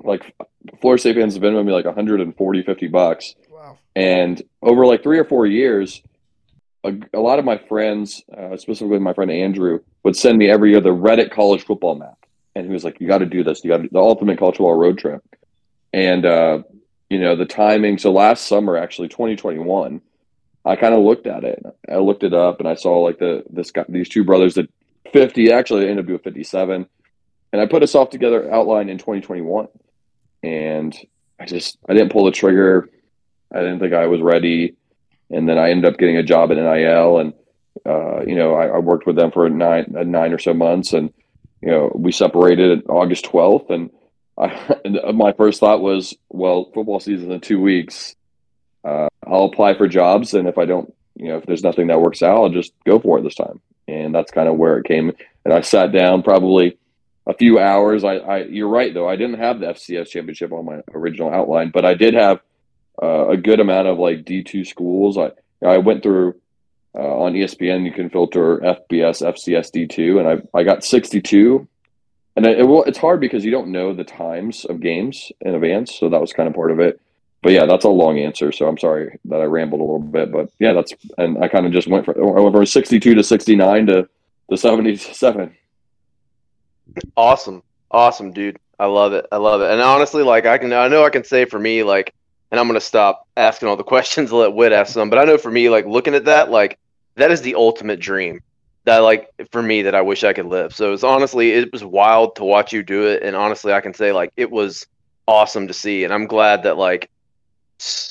like 0.04 0.36
Florida 0.80 1.00
State 1.00 1.16
fans 1.16 1.36
Venmo 1.36 1.66
me 1.66 1.72
like 1.72 1.84
140, 1.84 2.62
50 2.62 2.86
bucks. 2.88 3.34
Wow. 3.50 3.78
And 3.96 4.40
over 4.62 4.86
like 4.86 5.02
three 5.02 5.18
or 5.18 5.24
four 5.24 5.46
years, 5.46 6.00
a, 6.84 6.92
a 7.14 7.20
lot 7.20 7.38
of 7.38 7.44
my 7.44 7.56
friends, 7.56 8.22
uh, 8.36 8.56
specifically 8.56 8.98
my 8.98 9.14
friend 9.14 9.30
Andrew, 9.30 9.80
would 10.02 10.16
send 10.16 10.38
me 10.38 10.50
every 10.50 10.70
year 10.70 10.80
the 10.80 10.90
Reddit 10.90 11.30
college 11.30 11.64
football 11.64 11.94
map, 11.94 12.18
and 12.54 12.66
he 12.66 12.72
was 12.72 12.84
like, 12.84 13.00
"You 13.00 13.08
got 13.08 13.18
to 13.18 13.26
do 13.26 13.42
this. 13.42 13.64
You 13.64 13.70
got 13.70 13.90
the 13.90 13.98
ultimate 13.98 14.38
college 14.38 14.56
football 14.56 14.74
road 14.74 14.98
trip." 14.98 15.22
And 15.92 16.26
uh, 16.26 16.62
you 17.08 17.18
know 17.18 17.36
the 17.36 17.46
timing. 17.46 17.98
So 17.98 18.12
last 18.12 18.46
summer, 18.46 18.76
actually, 18.76 19.08
2021, 19.08 20.00
I 20.64 20.76
kind 20.76 20.94
of 20.94 21.00
looked 21.00 21.26
at 21.26 21.44
it. 21.44 21.64
I 21.90 21.96
looked 21.96 22.22
it 22.22 22.34
up, 22.34 22.60
and 22.60 22.68
I 22.68 22.74
saw 22.74 23.00
like 23.00 23.18
the 23.18 23.44
this 23.50 23.70
guy, 23.70 23.84
these 23.88 24.08
two 24.08 24.24
brothers 24.24 24.54
that 24.54 24.70
50 25.12 25.52
actually 25.52 25.82
ended 25.82 26.00
up 26.00 26.06
doing 26.06 26.18
57, 26.18 26.86
and 27.52 27.60
I 27.60 27.66
put 27.66 27.82
a 27.82 27.86
soft 27.86 28.12
together 28.12 28.52
outline 28.52 28.88
in 28.88 28.98
2021, 28.98 29.68
and 30.42 30.96
I 31.40 31.46
just 31.46 31.78
I 31.88 31.94
didn't 31.94 32.12
pull 32.12 32.26
the 32.26 32.30
trigger. 32.30 32.90
I 33.54 33.60
didn't 33.60 33.78
think 33.78 33.94
I 33.94 34.06
was 34.06 34.20
ready 34.20 34.76
and 35.34 35.48
then 35.48 35.58
I 35.58 35.70
ended 35.70 35.92
up 35.92 35.98
getting 35.98 36.16
a 36.16 36.22
job 36.22 36.50
at 36.50 36.56
NIL, 36.56 37.18
and 37.18 37.32
uh, 37.84 38.22
you 38.24 38.36
know 38.36 38.54
I, 38.54 38.66
I, 38.68 38.78
worked 38.78 39.06
with 39.06 39.16
them 39.16 39.32
for 39.32 39.48
nine 39.50 39.86
nine 39.88 40.32
or 40.32 40.38
so 40.38 40.54
months, 40.54 40.92
and 40.92 41.12
you 41.60 41.70
know 41.70 41.90
we 41.94 42.12
separated 42.12 42.84
August 42.88 43.24
twelfth, 43.24 43.70
and, 43.70 43.90
and 44.38 45.18
my 45.18 45.32
first 45.32 45.60
thought 45.60 45.80
was, 45.80 46.14
well, 46.30 46.70
football 46.72 47.00
season 47.00 47.32
in 47.32 47.40
two 47.40 47.60
weeks. 47.60 48.14
Uh, 48.84 49.08
I'll 49.26 49.44
apply 49.44 49.74
for 49.74 49.88
jobs, 49.88 50.34
and 50.34 50.46
if 50.46 50.58
I 50.58 50.66
don't, 50.66 50.92
you 51.16 51.28
know, 51.28 51.38
if 51.38 51.46
there's 51.46 51.62
nothing 51.62 51.88
that 51.88 52.00
works 52.00 52.22
out, 52.22 52.36
I'll 52.36 52.50
just 52.50 52.72
go 52.84 52.98
for 53.00 53.18
it 53.18 53.22
this 53.22 53.34
time. 53.34 53.60
And 53.88 54.14
that's 54.14 54.30
kind 54.30 54.48
of 54.48 54.56
where 54.56 54.78
it 54.78 54.86
came. 54.86 55.12
And 55.44 55.54
I 55.54 55.60
sat 55.60 55.92
down 55.92 56.22
probably 56.22 56.78
a 57.26 57.34
few 57.34 57.58
hours. 57.58 58.04
I, 58.04 58.16
I 58.16 58.44
you're 58.44 58.68
right 58.68 58.92
though. 58.92 59.08
I 59.08 59.16
didn't 59.16 59.38
have 59.38 59.60
the 59.60 59.66
FCS 59.66 60.08
championship 60.08 60.52
on 60.52 60.64
my 60.64 60.80
original 60.94 61.32
outline, 61.32 61.70
but 61.72 61.84
I 61.84 61.94
did 61.94 62.14
have 62.14 62.40
uh, 63.02 63.28
a 63.28 63.36
good 63.36 63.60
amount 63.60 63.88
of 63.88 63.98
like 63.98 64.24
D 64.24 64.42
two 64.42 64.64
schools. 64.64 65.18
I 65.18 65.30
I 65.64 65.78
went 65.78 66.02
through 66.02 66.34
uh, 66.94 67.22
on 67.22 67.32
ESPN. 67.32 67.84
You 67.84 67.92
can 67.92 68.10
filter 68.10 68.58
FBS, 68.58 69.22
FCS, 69.22 69.72
D 69.72 69.86
two, 69.86 70.18
and 70.18 70.28
I 70.28 70.58
I 70.58 70.64
got 70.64 70.84
sixty 70.84 71.20
two. 71.20 71.68
And 72.36 72.46
it, 72.46 72.60
it 72.60 72.64
will, 72.64 72.82
it's 72.84 72.98
hard 72.98 73.20
because 73.20 73.44
you 73.44 73.52
don't 73.52 73.68
know 73.68 73.94
the 73.94 74.02
times 74.02 74.64
of 74.64 74.80
games 74.80 75.30
in 75.40 75.54
advance, 75.54 75.94
so 75.94 76.08
that 76.08 76.20
was 76.20 76.32
kind 76.32 76.48
of 76.48 76.54
part 76.54 76.72
of 76.72 76.80
it. 76.80 77.00
But 77.42 77.52
yeah, 77.52 77.66
that's 77.66 77.84
a 77.84 77.90
long 77.90 78.18
answer, 78.18 78.52
so 78.52 78.66
I'm 78.66 78.78
sorry 78.78 79.18
that 79.26 79.40
I 79.40 79.44
rambled 79.44 79.80
a 79.80 79.84
little 79.84 79.98
bit. 80.00 80.32
But 80.32 80.50
yeah, 80.58 80.72
that's 80.72 80.94
and 81.18 81.42
I 81.44 81.48
kind 81.48 81.66
of 81.66 81.72
just 81.72 81.86
went 81.86 82.06
from 82.06 82.16
I 82.18 82.40
went 82.40 82.54
from 82.54 82.64
62 82.64 83.14
to 83.14 83.22
69 83.22 83.86
to 83.86 84.08
to 84.50 84.56
77. 84.56 85.54
Awesome, 87.16 87.62
awesome, 87.90 88.32
dude. 88.32 88.58
I 88.78 88.86
love 88.86 89.12
it. 89.12 89.26
I 89.30 89.36
love 89.36 89.60
it. 89.60 89.70
And 89.70 89.80
honestly, 89.80 90.22
like 90.22 90.46
I 90.46 90.58
can, 90.58 90.72
I 90.72 90.88
know 90.88 91.04
I 91.04 91.10
can 91.10 91.24
say 91.24 91.44
for 91.44 91.58
me, 91.58 91.82
like 91.82 92.14
and 92.50 92.60
I'm 92.60 92.66
gonna 92.66 92.80
stop 92.80 93.26
asking 93.36 93.68
all 93.68 93.76
the 93.76 93.82
questions. 93.94 94.32
Let 94.32 94.54
Whit 94.54 94.72
ask 94.72 94.92
some. 94.92 95.10
But 95.10 95.18
I 95.18 95.24
know 95.24 95.38
for 95.38 95.50
me, 95.50 95.68
like 95.68 95.86
looking 95.86 96.14
at 96.14 96.26
that, 96.26 96.50
like 96.50 96.78
that 97.16 97.30
is 97.30 97.42
the 97.42 97.54
ultimate 97.54 98.00
dream 98.00 98.40
that 98.84 98.98
like 98.98 99.30
for 99.50 99.62
me 99.62 99.82
that 99.82 99.94
I 99.94 100.02
wish 100.02 100.24
I 100.24 100.32
could 100.32 100.46
live. 100.46 100.74
So 100.74 100.92
it's 100.92 101.04
honestly 101.04 101.52
it 101.52 101.72
was 101.72 101.84
wild 101.84 102.36
to 102.36 102.44
watch 102.44 102.72
you 102.72 102.82
do 102.82 103.06
it, 103.06 103.22
and 103.22 103.34
honestly 103.34 103.72
I 103.72 103.80
can 103.80 103.94
say 103.94 104.12
like 104.12 104.32
it 104.36 104.50
was 104.50 104.86
awesome 105.26 105.66
to 105.68 105.74
see, 105.74 106.04
and 106.04 106.12
I'm 106.12 106.26
glad 106.26 106.62
that 106.64 106.76
like 106.76 107.10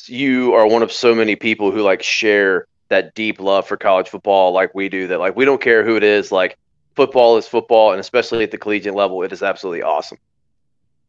you 0.05 0.53
are 0.53 0.67
one 0.67 0.83
of 0.83 0.91
so 0.91 1.15
many 1.15 1.35
people 1.35 1.71
who 1.71 1.81
like 1.81 2.03
share 2.03 2.67
that 2.89 3.15
deep 3.15 3.39
love 3.39 3.67
for 3.67 3.77
college 3.77 4.09
football 4.09 4.51
like 4.51 4.73
we 4.75 4.89
do. 4.89 5.07
That 5.07 5.19
like 5.19 5.35
we 5.35 5.45
don't 5.45 5.61
care 5.61 5.83
who 5.83 5.95
it 5.95 6.03
is. 6.03 6.31
Like 6.31 6.57
football 6.95 7.37
is 7.37 7.47
football, 7.47 7.91
and 7.91 7.99
especially 7.99 8.43
at 8.43 8.51
the 8.51 8.57
collegiate 8.57 8.95
level, 8.95 9.23
it 9.23 9.31
is 9.31 9.43
absolutely 9.43 9.83
awesome. 9.83 10.17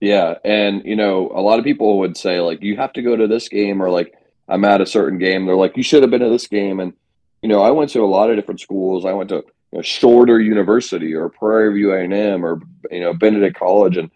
Yeah, 0.05 0.35
and 0.45 0.85
you 0.85 0.97
know, 0.97 1.33
a 1.35 1.41
lot 1.41 1.59
of 1.59 1.65
people 1.65 1.99
would 2.01 2.15
say 2.15 2.39
like 2.39 2.63
you 2.63 2.77
have 2.77 2.93
to 2.93 3.01
go 3.01 3.17
to 3.17 3.27
this 3.27 3.49
game 3.49 3.83
or 3.83 3.89
like 3.89 4.15
I'm 4.47 4.67
at 4.67 4.83
a 4.83 4.87
certain 4.87 5.19
game. 5.19 5.47
They're 5.47 5.57
like 5.57 5.79
you 5.79 5.83
should 5.83 6.03
have 6.03 6.11
been 6.11 6.21
to 6.21 6.29
this 6.29 6.47
game, 6.47 6.79
and 6.79 6.93
you 7.41 7.49
know, 7.49 7.63
I 7.63 7.71
went 7.71 7.89
to 7.93 8.03
a 8.03 8.07
lot 8.07 8.29
of 8.29 8.37
different 8.37 8.61
schools. 8.61 9.07
I 9.07 9.15
went 9.15 9.31
to 9.31 9.37
you 9.37 9.79
know, 9.79 9.81
Shorter 9.81 10.39
University 10.39 11.15
or 11.15 11.31
Prairie 11.31 11.73
View 11.73 11.95
A&M 11.95 12.45
or 12.45 12.61
you 12.91 13.01
know 13.01 13.15
Benedict 13.15 13.59
College, 13.59 13.97
and 13.97 14.11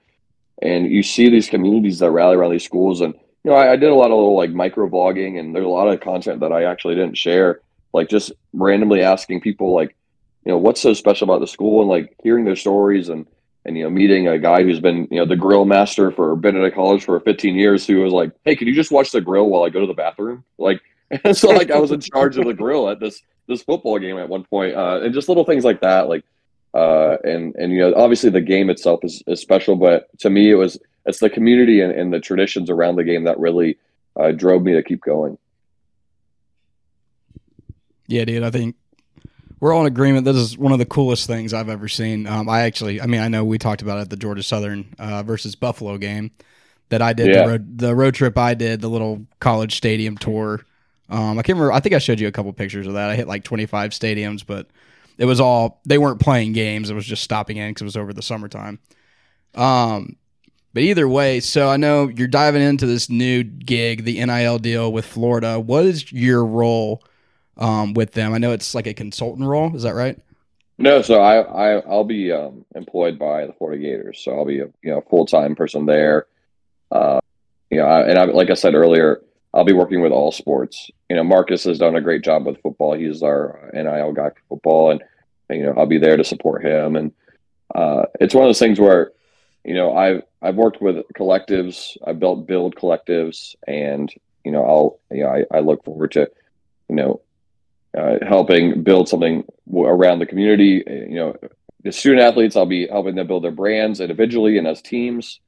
and 0.61 0.91
you 0.91 1.03
see 1.03 1.31
these 1.31 1.49
communities 1.49 2.01
that 2.01 2.11
rally 2.11 2.37
around 2.37 2.53
these 2.53 2.67
schools. 2.67 3.01
And 3.01 3.15
you 3.43 3.51
know, 3.51 3.57
I, 3.57 3.73
I 3.73 3.77
did 3.77 3.89
a 3.89 3.95
lot 3.95 4.11
of 4.11 4.19
little 4.19 4.37
like 4.37 4.51
micro 4.51 4.91
blogging, 4.91 5.41
and 5.41 5.55
there's 5.55 5.65
a 5.65 5.71
lot 5.71 5.89
of 5.89 6.03
content 6.03 6.41
that 6.41 6.53
I 6.53 6.65
actually 6.65 6.97
didn't 6.97 7.17
share, 7.17 7.63
like 7.95 8.11
just 8.11 8.31
randomly 8.53 9.01
asking 9.01 9.41
people 9.41 9.75
like, 9.75 9.97
you 10.45 10.53
know, 10.53 10.59
what's 10.59 10.83
so 10.83 10.93
special 10.93 11.25
about 11.25 11.41
the 11.41 11.47
school, 11.47 11.81
and 11.81 11.89
like 11.89 12.15
hearing 12.23 12.45
their 12.45 12.57
stories 12.57 13.09
and 13.09 13.25
and 13.69 13.77
you 13.77 13.85
know 13.85 13.91
meeting 13.91 14.27
a 14.27 14.39
guy 14.39 14.63
who's 14.63 14.81
been 14.81 15.07
you 15.11 15.19
know 15.19 15.27
the 15.27 15.37
grill 15.37 15.67
master 15.67 16.11
for 16.11 16.35
Benedict 16.35 16.75
College 16.75 17.05
for 17.05 17.21
15 17.21 17.55
years 17.55 17.87
who 17.87 18.01
was 18.01 18.13
like, 18.13 18.33
hey, 18.45 18.57
can 18.57 18.67
you 18.67 18.75
just 18.75 18.91
watch 18.91 19.13
the 19.13 19.21
grill 19.21 19.49
while 19.49 19.63
I 19.63 19.69
go 19.69 19.81
to 19.81 19.87
the 19.87 19.95
bathroom? 19.95 20.43
Like, 20.57 20.81
and 21.25 21.37
so 21.37 21.51
like 21.51 21.71
I 21.71 21.79
was 21.79 21.93
in 21.93 22.01
charge 22.01 22.39
of 22.39 22.47
the 22.47 22.55
grill 22.55 22.89
at 22.89 22.99
this 22.99 23.23
this 23.47 23.63
football 23.63 23.99
game 23.99 24.19
at 24.19 24.29
one 24.29 24.45
point, 24.45 24.75
uh, 24.75 25.01
and 25.03 25.15
just 25.15 25.29
little 25.29 25.45
things 25.45 25.65
like 25.65 25.81
that, 25.83 26.09
like. 26.09 26.25
Uh, 26.75 27.17
and 27.25 27.55
and 27.57 27.73
you 27.73 27.81
know 27.81 27.95
obviously 27.97 28.29
the 28.29 28.43
game 28.43 28.69
itself 28.69 29.01
is, 29.03 29.23
is 29.27 29.41
special, 29.41 29.75
but 29.75 30.07
to 30.19 30.29
me 30.29 30.51
it 30.51 30.55
was 30.55 30.79
it's 31.07 31.19
the 31.19 31.31
community 31.31 31.81
and, 31.81 31.91
and 31.93 32.13
the 32.13 32.21
traditions 32.21 32.69
around 32.69 32.97
the 32.97 33.03
game 33.05 33.25
that 33.25 33.39
really 33.39 33.79
uh, 34.21 34.33
drove 34.33 34.63
me 34.63 34.75
to 34.75 34.83
keep 34.83 35.01
going. 35.01 35.39
Yeah, 38.07 38.27
dude. 38.27 38.43
I 38.43 38.51
think 38.51 38.77
we're 39.61 39.73
all 39.73 39.81
in 39.83 39.87
agreement. 39.87 40.25
This 40.25 40.37
is 40.37 40.57
one 40.59 40.73
of 40.73 40.79
the 40.79 40.87
coolest 40.87 41.27
things 41.27 41.53
I've 41.55 41.69
ever 41.69 41.89
seen. 41.89 42.27
Um, 42.27 42.49
I 42.49 42.61
actually, 42.63 43.01
I 43.01 43.07
mean, 43.07 43.21
I 43.21 43.29
know 43.29 43.45
we 43.45 43.59
talked 43.59 43.83
about 43.83 43.99
it 43.99 44.03
at 44.03 44.11
the 44.11 44.17
Georgia 44.17 44.43
Southern 44.43 44.95
uh, 44.99 45.23
versus 45.23 45.55
Buffalo 45.55 45.99
game 45.99 46.31
that 46.91 47.03
I 47.03 47.13
did 47.13 47.29
Yeah. 47.35 47.43
the 47.43 47.49
road 47.49 47.79
the 47.79 47.95
road 47.95 48.15
trip 48.15 48.39
I 48.39 48.55
did 48.55 48.81
the 48.81 48.89
little 48.89 49.27
college 49.41 49.77
stadium 49.77 50.17
tour. 50.17 50.61
Um, 51.11 51.39
I 51.39 51.43
can't 51.43 51.57
remember. 51.59 51.73
I 51.73 51.81
think 51.81 51.95
I 51.95 51.99
showed 51.99 52.21
you 52.21 52.29
a 52.29 52.33
couple 52.33 52.53
pictures 52.53 52.87
of 52.87 52.95
that. 52.95 53.11
I 53.11 53.17
hit 53.17 53.29
like 53.29 53.43
25 53.45 53.91
stadiums, 53.93 54.45
but 54.47 54.69
it 55.17 55.25
was 55.25 55.41
all 55.41 55.81
they 55.87 55.99
weren't 55.99 56.21
playing 56.21 56.53
games. 56.53 56.91
It 56.91 56.95
was 56.95 57.07
just 57.07 57.25
stopping 57.25 57.57
in 57.57 57.71
because 57.71 57.83
it 57.83 57.85
was 57.85 57.97
over 57.97 58.13
the 58.13 58.23
summertime. 58.23 58.79
Um, 59.55 60.17
but 60.75 60.83
either 60.83 61.09
way, 61.09 61.41
so 61.41 61.69
I 61.69 61.77
know 61.77 62.09
you're 62.09 62.29
diving 62.29 62.63
into 62.63 62.87
this 62.87 63.09
new 63.09 63.43
gig, 63.43 64.05
the 64.05 64.25
NIL 64.25 64.59
deal 64.59 64.93
with 64.93 65.07
Florida. 65.07 65.59
What 65.59 65.85
is 65.87 66.13
your 66.13 66.45
role 66.45 67.03
um, 67.59 67.95
with 67.95 68.13
them? 68.13 68.33
I 68.33 68.39
know 68.39 68.53
it's 68.53 68.75
like 68.75 68.87
a 68.87 68.95
consultant 68.95 69.47
role. 69.47 69.75
Is 69.75 69.83
that 69.83 69.95
right? 69.95 70.19
No, 70.79 71.03
so 71.03 71.21
I, 71.21 71.41
I 71.41 71.81
I'll 71.81 72.05
be 72.05 72.31
um, 72.31 72.65
employed 72.75 73.19
by 73.19 73.47
the 73.47 73.53
Florida 73.53 73.83
Gators, 73.83 74.21
so 74.23 74.39
I'll 74.39 74.45
be 74.45 74.61
a 74.61 74.67
you 74.83 74.91
know 74.93 75.03
full 75.11 75.27
time 75.27 75.57
person 75.57 75.87
there. 75.87 76.27
Uh, 76.91 77.19
you 77.71 77.79
know, 77.79 77.87
I, 77.87 78.09
and 78.09 78.19
I, 78.19 78.25
like 78.25 78.51
I 78.51 78.55
said 78.55 78.75
earlier, 78.75 79.21
I'll 79.53 79.65
be 79.65 79.73
working 79.73 80.01
with 80.01 80.13
all 80.13 80.31
sports. 80.31 80.91
You 81.11 81.17
know, 81.17 81.25
Marcus 81.25 81.65
has 81.65 81.79
done 81.79 81.97
a 81.97 82.01
great 82.01 82.23
job 82.23 82.47
with 82.47 82.63
football. 82.63 82.95
He's 82.95 83.23
our 83.23 83.71
NIL 83.75 84.13
guy 84.13 84.31
for 84.31 84.43
football, 84.49 84.91
and 84.93 85.03
you 85.51 85.65
know 85.65 85.75
I'll 85.77 85.87
be 85.87 85.99
there 85.99 86.17
to 86.17 86.25
support 86.25 86.65
him. 86.65 86.95
And 86.95 87.13
uh, 87.75 88.05
it's 88.21 88.35
one 88.35 88.45
of 88.45 88.49
those 88.49 88.61
things 88.61 88.79
where 88.79 89.13
you 89.65 89.75
know 89.75 89.97
I've 89.97 90.23
I've 90.41 90.55
worked 90.55 90.81
with 90.81 91.05
collectives, 91.17 91.97
I 92.07 92.13
built 92.13 92.47
build 92.47 92.77
collectives, 92.77 93.57
and 93.67 94.13
you 94.45 94.53
know 94.53 94.65
I'll 94.65 95.01
you 95.11 95.25
know 95.25 95.31
I, 95.31 95.57
I 95.57 95.61
look 95.61 95.85
forward 95.85 96.13
to 96.13 96.31
you 96.89 96.95
know 96.95 97.21
uh, 97.99 98.25
helping 98.27 98.83
build 98.83 99.09
something 99.09 99.45
around 99.75 100.19
the 100.19 100.27
community. 100.27 100.87
Uh, 100.87 100.93
You 101.13 101.19
know, 101.21 101.37
the 101.85 101.93
student 101.93 102.23
athletes, 102.23 102.57
I'll 102.57 102.67
be 102.67 102.87
helping 102.87 103.15
them 103.15 103.27
build 103.27 103.45
their 103.45 103.51
brands 103.51 104.01
individually 104.01 104.59
and 104.59 104.67
as 104.67 104.83
teams. 104.83 105.41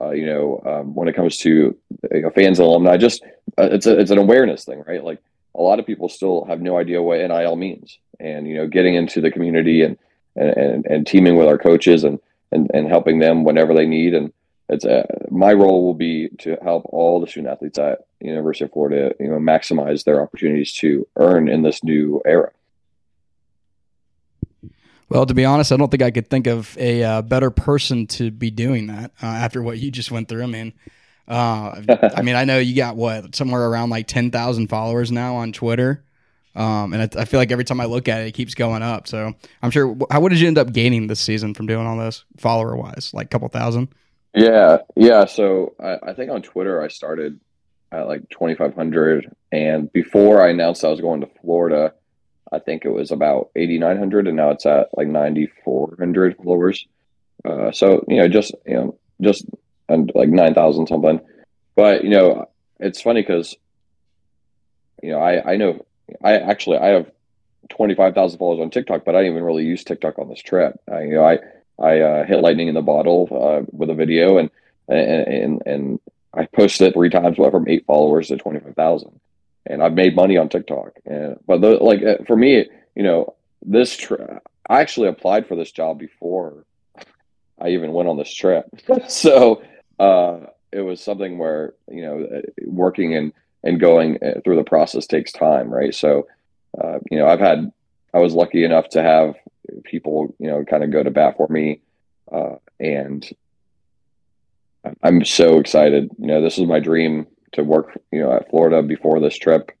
Uh, 0.00 0.10
you 0.10 0.26
know, 0.26 0.62
um, 0.64 0.94
when 0.94 1.08
it 1.08 1.16
comes 1.16 1.38
to 1.38 1.76
you 2.12 2.20
know, 2.22 2.30
fans 2.30 2.58
and 2.60 2.68
alumni, 2.68 2.96
just 2.96 3.22
uh, 3.58 3.68
it's 3.72 3.86
a, 3.86 3.98
it's 3.98 4.12
an 4.12 4.18
awareness 4.18 4.64
thing, 4.64 4.84
right? 4.86 5.02
Like 5.02 5.20
a 5.56 5.62
lot 5.62 5.80
of 5.80 5.86
people 5.86 6.08
still 6.08 6.44
have 6.44 6.60
no 6.60 6.78
idea 6.78 7.02
what 7.02 7.18
NIL 7.18 7.56
means, 7.56 7.98
and 8.20 8.46
you 8.46 8.56
know, 8.56 8.68
getting 8.68 8.94
into 8.94 9.20
the 9.20 9.30
community 9.30 9.82
and 9.82 9.98
and, 10.36 10.50
and, 10.50 10.86
and 10.86 11.06
teaming 11.06 11.36
with 11.36 11.48
our 11.48 11.58
coaches 11.58 12.04
and, 12.04 12.20
and 12.52 12.70
and 12.72 12.86
helping 12.86 13.18
them 13.18 13.42
whenever 13.42 13.74
they 13.74 13.86
need. 13.86 14.14
And 14.14 14.32
it's 14.68 14.84
uh, 14.84 15.06
my 15.30 15.52
role 15.52 15.84
will 15.84 15.94
be 15.94 16.28
to 16.40 16.56
help 16.62 16.84
all 16.86 17.20
the 17.20 17.26
student 17.26 17.52
athletes 17.52 17.78
at 17.78 18.06
University 18.20 18.64
of 18.64 18.72
Florida, 18.72 19.14
you 19.18 19.28
know, 19.28 19.38
maximize 19.38 20.04
their 20.04 20.22
opportunities 20.22 20.72
to 20.74 21.06
earn 21.16 21.48
in 21.48 21.62
this 21.62 21.82
new 21.82 22.20
era. 22.26 22.50
Well, 25.08 25.24
to 25.24 25.32
be 25.32 25.46
honest, 25.46 25.72
I 25.72 25.78
don't 25.78 25.90
think 25.90 26.02
I 26.02 26.10
could 26.10 26.28
think 26.28 26.46
of 26.46 26.76
a 26.78 27.02
uh, 27.02 27.22
better 27.22 27.50
person 27.50 28.06
to 28.08 28.30
be 28.30 28.50
doing 28.50 28.88
that 28.88 29.12
uh, 29.22 29.26
after 29.26 29.62
what 29.62 29.78
you 29.78 29.90
just 29.90 30.10
went 30.10 30.28
through. 30.28 30.42
I 30.42 30.46
mean, 30.46 30.74
uh, 31.26 31.80
I 32.14 32.20
mean, 32.20 32.34
I 32.34 32.44
know 32.44 32.58
you 32.58 32.76
got 32.76 32.96
what 32.96 33.34
somewhere 33.34 33.66
around 33.66 33.88
like 33.88 34.06
ten 34.06 34.30
thousand 34.30 34.68
followers 34.68 35.10
now 35.10 35.36
on 35.36 35.52
Twitter, 35.52 36.04
um, 36.54 36.92
and 36.92 37.02
I, 37.02 37.22
I 37.22 37.24
feel 37.24 37.40
like 37.40 37.50
every 37.50 37.64
time 37.64 37.80
I 37.80 37.86
look 37.86 38.06
at 38.06 38.20
it, 38.20 38.26
it 38.26 38.32
keeps 38.32 38.54
going 38.54 38.82
up. 38.82 39.08
So 39.08 39.32
I'm 39.62 39.70
sure. 39.70 39.96
How 40.10 40.20
what 40.20 40.28
did 40.28 40.40
you 40.40 40.46
end 40.46 40.58
up 40.58 40.74
gaining 40.74 41.06
this 41.06 41.20
season 41.20 41.54
from 41.54 41.66
doing 41.66 41.86
all 41.86 41.96
this 41.96 42.24
follower 42.36 42.76
wise? 42.76 43.12
Like 43.14 43.26
a 43.26 43.30
couple 43.30 43.48
thousand? 43.48 43.88
Yeah, 44.34 44.78
yeah. 44.96 45.24
So 45.24 45.74
I, 45.80 46.10
I 46.10 46.14
think 46.14 46.30
on 46.30 46.42
Twitter 46.42 46.82
I 46.82 46.88
started 46.88 47.40
at 47.90 48.06
like 48.06 48.28
2,500, 48.30 49.34
and 49.50 49.92
before 49.92 50.42
I 50.42 50.50
announced 50.50 50.84
I 50.84 50.88
was 50.88 51.00
going 51.00 51.22
to 51.22 51.30
Florida, 51.40 51.94
I 52.52 52.58
think 52.58 52.84
it 52.84 52.90
was 52.90 53.10
about 53.10 53.50
8,900, 53.56 54.26
and 54.26 54.36
now 54.36 54.50
it's 54.50 54.66
at 54.66 54.88
like 54.96 55.08
9,400 55.08 56.36
followers. 56.36 56.86
Uh, 57.44 57.72
so 57.72 58.04
you 58.08 58.16
know, 58.18 58.28
just 58.28 58.54
you 58.66 58.74
know, 58.74 58.98
just 59.20 59.46
and 59.88 60.10
like 60.14 60.28
9,000 60.28 60.86
something. 60.86 61.20
But 61.74 62.04
you 62.04 62.10
know, 62.10 62.50
it's 62.78 63.00
funny 63.00 63.22
because 63.22 63.56
you 65.02 65.10
know 65.10 65.18
I 65.20 65.52
I 65.52 65.56
know 65.56 65.84
I 66.22 66.38
actually 66.38 66.78
I 66.78 66.88
have 66.88 67.10
25,000 67.70 68.38
followers 68.38 68.60
on 68.60 68.70
TikTok, 68.70 69.04
but 69.04 69.14
I 69.14 69.18
didn't 69.18 69.32
even 69.34 69.44
really 69.44 69.64
use 69.64 69.84
TikTok 69.84 70.18
on 70.18 70.28
this 70.28 70.40
trip. 70.40 70.80
I, 70.90 71.02
you 71.02 71.14
know, 71.14 71.24
I 71.24 71.38
I 71.80 72.00
uh, 72.00 72.24
hit 72.24 72.40
lightning 72.40 72.68
in 72.68 72.74
the 72.74 72.82
bottle 72.82 73.28
uh, 73.30 73.64
with 73.70 73.90
a 73.90 73.94
video, 73.94 74.38
and 74.38 74.50
and 74.88 75.62
and 75.64 76.00
I 76.34 76.46
posted 76.46 76.88
it 76.88 76.94
three 76.94 77.10
times, 77.10 77.38
went 77.38 77.52
from 77.52 77.68
eight 77.68 77.86
followers 77.86 78.28
to 78.28 78.36
twenty 78.36 78.60
five 78.60 78.74
thousand, 78.74 79.20
and 79.66 79.82
I've 79.82 79.94
made 79.94 80.16
money 80.16 80.36
on 80.36 80.48
TikTok. 80.48 80.92
And 81.06 81.38
but 81.46 81.60
the, 81.60 81.70
like 81.76 82.02
uh, 82.02 82.24
for 82.26 82.36
me, 82.36 82.66
you 82.94 83.02
know, 83.02 83.34
this 83.64 84.10
I 84.68 84.80
actually 84.80 85.08
applied 85.08 85.46
for 85.46 85.54
this 85.54 85.70
job 85.70 85.98
before 85.98 86.64
I 87.60 87.68
even 87.68 87.92
went 87.92 88.08
on 88.08 88.16
this 88.16 88.32
trip, 88.32 88.66
so 89.08 89.62
uh, 90.00 90.40
it 90.72 90.80
was 90.80 91.00
something 91.00 91.38
where 91.38 91.74
you 91.90 92.02
know, 92.02 92.24
uh, 92.24 92.40
working 92.66 93.14
and 93.14 93.32
and 93.62 93.80
going 93.80 94.18
uh, 94.22 94.40
through 94.42 94.56
the 94.56 94.64
process 94.64 95.06
takes 95.06 95.32
time, 95.32 95.68
right? 95.72 95.94
So, 95.94 96.28
you 97.10 97.18
know, 97.18 97.26
I've 97.26 97.40
had 97.40 97.72
I 98.14 98.18
was 98.18 98.32
lucky 98.32 98.64
enough 98.64 98.88
to 98.90 99.02
have 99.02 99.34
people, 99.84 100.34
you 100.38 100.48
know, 100.48 100.64
kind 100.64 100.84
of 100.84 100.90
go 100.90 101.02
to 101.02 101.10
bat 101.10 101.36
for 101.36 101.48
me. 101.48 101.80
Uh, 102.30 102.56
and 102.78 103.28
I'm 105.02 105.24
so 105.24 105.58
excited. 105.58 106.10
You 106.18 106.26
know, 106.26 106.42
this 106.42 106.58
is 106.58 106.66
my 106.66 106.80
dream 106.80 107.26
to 107.52 107.64
work, 107.64 107.98
you 108.12 108.20
know, 108.20 108.32
at 108.32 108.50
Florida 108.50 108.82
before 108.82 109.20
this 109.20 109.36
trip. 109.36 109.72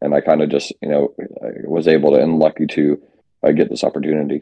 And 0.00 0.14
I 0.14 0.20
kind 0.20 0.42
of 0.42 0.50
just, 0.50 0.72
you 0.82 0.88
know, 0.88 1.14
I 1.42 1.66
was 1.66 1.88
able 1.88 2.10
to 2.12 2.20
and 2.20 2.38
lucky 2.38 2.66
to 2.66 3.02
uh, 3.42 3.52
get 3.52 3.70
this 3.70 3.82
opportunity. 3.82 4.40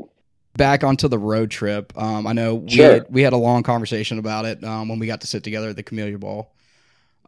Back 0.56 0.84
onto 0.84 1.08
the 1.08 1.18
road 1.18 1.50
trip. 1.50 1.92
Um, 1.96 2.26
I 2.26 2.32
know 2.32 2.56
we 2.56 2.70
Sure. 2.70 2.92
had, 2.94 3.06
we 3.08 3.22
had 3.22 3.32
a 3.32 3.38
long 3.38 3.62
conversation 3.62 4.18
about 4.18 4.44
it 4.44 4.62
um, 4.64 4.88
when 4.88 4.98
we 4.98 5.06
got 5.06 5.20
to 5.22 5.26
sit 5.26 5.42
together 5.42 5.70
at 5.70 5.76
the 5.76 5.82
Camellia 5.82 6.18
Bowl. 6.18 6.50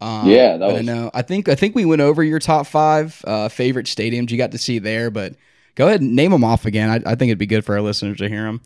Um, 0.01 0.29
Yeah, 0.29 0.57
that 0.57 0.67
but 0.67 0.77
I 0.77 0.83
know. 0.83 1.11
I 1.15 1.23
think 1.23 1.49
I 1.49 1.55
think 1.55 1.75
we 1.75 1.85
went 1.85 2.03
over 2.03 2.23
your 2.23 2.39
top 2.39 2.67
five 2.67 3.21
uh, 3.25 3.49
favorite 3.49 3.87
stadiums 3.87 4.31
you 4.31 4.37
got 4.37 4.53
to 4.53 4.59
see 4.59 4.79
there, 4.79 5.11
but 5.11 5.35
go 5.77 5.87
ahead 5.87 6.01
and 6.01 6.17
name 6.17 6.33
them 6.33 6.43
off 6.43 6.67
again. 6.67 6.91
I, 6.91 7.13
I 7.13 7.15
think 7.15 7.31
it'd 7.31 7.39
be 7.39 7.47
good 7.47 7.65
for 7.65 7.77
our 7.77 7.81
listeners 7.81 8.19
to 8.19 8.29
hear 8.29 8.43
them. 8.43 8.61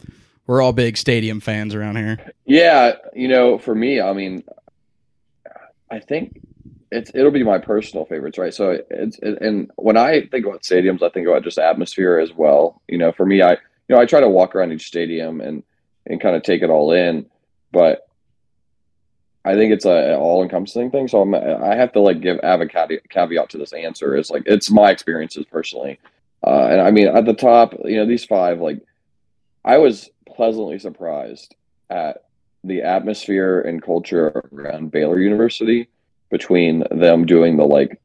We're 0.46 0.62
all 0.62 0.72
big 0.72 0.96
stadium 0.96 1.40
fans 1.40 1.74
around 1.74 1.96
here. 1.96 2.18
Yeah, 2.46 2.94
you 3.14 3.28
know, 3.28 3.58
for 3.58 3.74
me, 3.74 4.00
I 4.00 4.12
mean, 4.14 4.42
I 5.90 6.00
think 6.00 6.40
it's 6.90 7.10
it'll 7.14 7.30
be 7.30 7.44
my 7.44 7.58
personal 7.58 8.04
favorites, 8.04 8.38
right? 8.38 8.52
So 8.52 8.78
it's 8.90 9.18
it, 9.20 9.40
and 9.40 9.70
when 9.76 9.96
I 9.96 10.26
think 10.26 10.46
about 10.46 10.62
stadiums, 10.62 11.02
I 11.02 11.10
think 11.10 11.28
about 11.28 11.44
just 11.44 11.58
atmosphere 11.58 12.18
as 12.18 12.32
well. 12.32 12.82
You 12.88 12.98
know, 12.98 13.12
for 13.12 13.26
me, 13.26 13.42
I 13.42 13.52
you 13.52 13.58
know 13.90 14.00
I 14.00 14.06
try 14.06 14.20
to 14.20 14.28
walk 14.28 14.54
around 14.54 14.72
each 14.72 14.86
stadium 14.86 15.40
and 15.40 15.62
and 16.06 16.20
kind 16.20 16.34
of 16.34 16.42
take 16.42 16.62
it 16.62 16.70
all 16.70 16.92
in, 16.92 17.26
but 17.70 18.08
I 19.44 19.54
think 19.54 19.72
it's 19.72 19.84
a 19.84 20.16
all 20.16 20.42
encompassing 20.42 20.90
thing. 20.90 21.06
So 21.06 21.20
I'm 21.22 21.34
I 21.34 21.76
have 21.76 21.92
to 21.92 22.00
like 22.00 22.20
give 22.20 22.38
a 22.42 22.66
caveat 23.08 23.50
to 23.50 23.58
this 23.58 23.72
answer. 23.72 24.16
Is 24.16 24.30
like 24.30 24.42
it's 24.46 24.70
my 24.70 24.90
experiences 24.90 25.46
personally, 25.46 25.98
uh, 26.46 26.68
and 26.70 26.80
I 26.80 26.90
mean 26.90 27.08
at 27.08 27.24
the 27.24 27.34
top, 27.34 27.74
you 27.84 27.96
know, 27.96 28.06
these 28.06 28.24
five 28.24 28.60
like 28.60 28.80
I 29.64 29.78
was 29.78 30.08
pleasantly 30.26 30.78
surprised 30.78 31.54
at 31.90 32.24
the 32.64 32.82
atmosphere 32.82 33.60
and 33.60 33.82
culture 33.82 34.48
around 34.52 34.90
Baylor 34.90 35.18
University 35.18 35.88
between 36.30 36.84
them 36.90 37.26
doing 37.26 37.56
the 37.56 37.64
like 37.64 38.00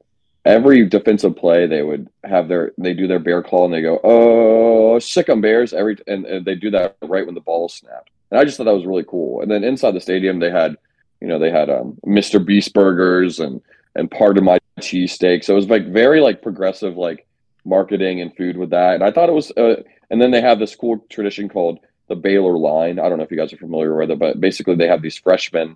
every 0.46 0.86
defensive 0.86 1.36
play 1.36 1.66
they 1.66 1.82
would 1.82 2.08
have 2.24 2.48
their 2.48 2.72
they 2.78 2.94
do 2.94 3.08
their 3.08 3.20
bear 3.20 3.42
claw 3.42 3.66
and 3.66 3.74
they 3.74 3.82
go 3.82 4.00
oh 4.04 5.00
sick 5.00 5.28
'em 5.28 5.42
bears 5.42 5.74
every 5.74 5.98
and, 6.08 6.26
and 6.26 6.46
they 6.46 6.56
do 6.56 6.70
that 6.70 6.96
right 7.04 7.26
when 7.26 7.36
the 7.36 7.42
ball 7.42 7.68
snapped. 7.68 8.10
And 8.32 8.40
i 8.40 8.44
just 8.44 8.58
thought 8.58 8.66
that 8.66 8.76
was 8.76 8.86
really 8.86 9.06
cool. 9.08 9.42
And 9.42 9.50
then 9.50 9.64
inside 9.64 9.92
the 9.92 10.02
stadium 10.02 10.40
they 10.40 10.52
had 10.52 10.78
you 11.22 11.28
know 11.28 11.40
they 11.40 11.52
had 11.52 11.70
um, 11.70 11.98
mr 12.06 12.44
beast 12.44 12.74
burgers 12.74 13.40
and 13.40 13.62
and 13.96 14.12
part 14.12 14.38
of 14.38 14.44
my 14.44 14.60
cheesesteak. 14.82 15.44
So 15.44 15.54
it 15.54 15.56
was 15.56 15.70
like 15.70 15.88
very 15.88 16.20
like 16.20 16.42
progressive 16.42 16.98
like 16.98 17.26
marketing 17.66 18.22
and 18.22 18.36
food 18.36 18.58
with 18.58 18.70
that 18.70 18.96
and 18.96 19.04
i 19.04 19.12
thought 19.12 19.30
it 19.30 19.34
was 19.34 19.52
uh, 19.58 19.82
and 20.10 20.22
then 20.22 20.32
they 20.32 20.42
have 20.42 20.60
this 20.60 20.76
cool 20.76 21.04
tradition 21.10 21.50
called 21.50 21.80
the 22.08 22.16
baylor 22.16 22.58
line 22.58 23.00
i 23.00 23.10
don't 23.10 23.18
know 23.18 23.24
if 23.24 23.32
you 23.32 23.38
guys 23.38 23.52
are 23.52 23.58
familiar 23.58 23.96
with 23.96 24.12
it 24.12 24.20
but 24.20 24.40
basically 24.40 24.76
they 24.76 24.88
have 24.88 25.02
these 25.02 25.18
freshmen 25.18 25.76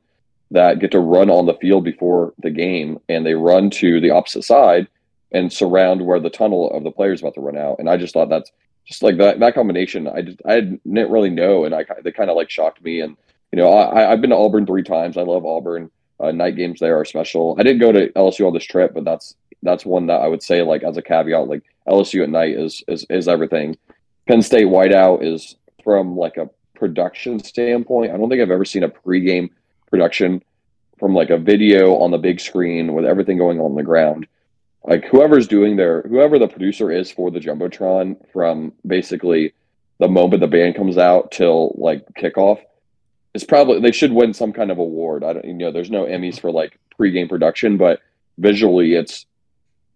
that 0.51 0.79
get 0.79 0.91
to 0.91 0.99
run 0.99 1.29
on 1.29 1.45
the 1.45 1.53
field 1.55 1.83
before 1.83 2.33
the 2.39 2.49
game 2.49 2.99
and 3.07 3.25
they 3.25 3.35
run 3.35 3.69
to 3.69 3.99
the 4.01 4.09
opposite 4.09 4.43
side 4.43 4.87
and 5.31 5.51
surround 5.51 6.05
where 6.05 6.19
the 6.19 6.29
tunnel 6.29 6.71
of 6.71 6.83
the 6.83 6.91
players 6.91 7.21
about 7.21 7.35
to 7.35 7.41
run 7.41 7.57
out. 7.57 7.77
And 7.79 7.89
I 7.89 7.97
just 7.97 8.13
thought 8.13 8.29
that's 8.29 8.51
just 8.85 9.03
like 9.03 9.17
that 9.17 9.39
that 9.39 9.53
combination. 9.53 10.07
I 10.07 10.21
just 10.23 10.41
I 10.45 10.61
didn't 10.61 11.11
really 11.11 11.29
know, 11.29 11.65
and 11.65 11.75
I 11.75 11.85
they 12.03 12.11
kind 12.11 12.29
of 12.29 12.35
like 12.35 12.49
shocked 12.49 12.83
me. 12.83 13.01
And 13.01 13.15
you 13.51 13.57
know, 13.57 13.71
I 13.71 14.11
I've 14.11 14.21
been 14.21 14.31
to 14.31 14.35
Auburn 14.35 14.65
three 14.65 14.83
times. 14.83 15.17
I 15.17 15.21
love 15.21 15.45
Auburn. 15.45 15.91
Uh, 16.19 16.31
night 16.31 16.55
games 16.55 16.79
there 16.79 16.99
are 16.99 17.05
special. 17.05 17.55
I 17.57 17.63
didn't 17.63 17.79
go 17.79 17.91
to 17.91 18.09
LSU 18.13 18.45
on 18.47 18.53
this 18.53 18.65
trip, 18.65 18.93
but 18.93 19.05
that's 19.05 19.35
that's 19.63 19.85
one 19.85 20.07
that 20.07 20.21
I 20.21 20.27
would 20.27 20.43
say 20.43 20.61
like 20.61 20.83
as 20.83 20.97
a 20.97 21.01
caveat, 21.01 21.47
like 21.47 21.63
LSU 21.87 22.23
at 22.23 22.29
night 22.29 22.57
is 22.57 22.83
is 22.87 23.05
is 23.09 23.27
everything. 23.27 23.77
Penn 24.27 24.41
State 24.41 24.67
whiteout 24.67 25.23
is 25.23 25.55
from 25.83 26.15
like 26.17 26.37
a 26.37 26.49
production 26.75 27.39
standpoint. 27.43 28.11
I 28.11 28.17
don't 28.17 28.29
think 28.29 28.41
I've 28.41 28.51
ever 28.51 28.65
seen 28.65 28.83
a 28.83 28.89
pregame 28.89 29.49
production 29.89 30.41
from 30.99 31.13
like 31.13 31.29
a 31.29 31.37
video 31.37 31.95
on 31.97 32.11
the 32.11 32.17
big 32.17 32.39
screen 32.39 32.93
with 32.93 33.05
everything 33.05 33.37
going 33.37 33.59
on, 33.59 33.75
the 33.75 33.83
ground. 33.83 34.27
Like 34.83 35.05
whoever's 35.05 35.47
doing 35.47 35.75
their 35.75 36.03
whoever 36.03 36.39
the 36.39 36.47
producer 36.47 36.91
is 36.91 37.11
for 37.11 37.31
the 37.31 37.39
jumbotron 37.39 38.17
from 38.31 38.73
basically 38.85 39.53
the 39.99 40.07
moment 40.07 40.41
the 40.41 40.47
band 40.47 40.75
comes 40.75 40.97
out 40.97 41.31
till 41.31 41.75
like 41.77 42.05
kickoff 42.13 42.59
is 43.33 43.43
probably 43.43 43.79
they 43.79 43.91
should 43.91 44.11
win 44.11 44.33
some 44.33 44.53
kind 44.53 44.71
of 44.71 44.77
award. 44.77 45.23
I 45.23 45.33
don't 45.33 45.45
you 45.45 45.53
know 45.53 45.71
there's 45.71 45.91
no 45.91 46.05
Emmys 46.05 46.39
for 46.39 46.51
like 46.51 46.79
pregame 46.99 47.29
production, 47.29 47.77
but 47.77 48.01
visually 48.37 48.93
it's 48.93 49.25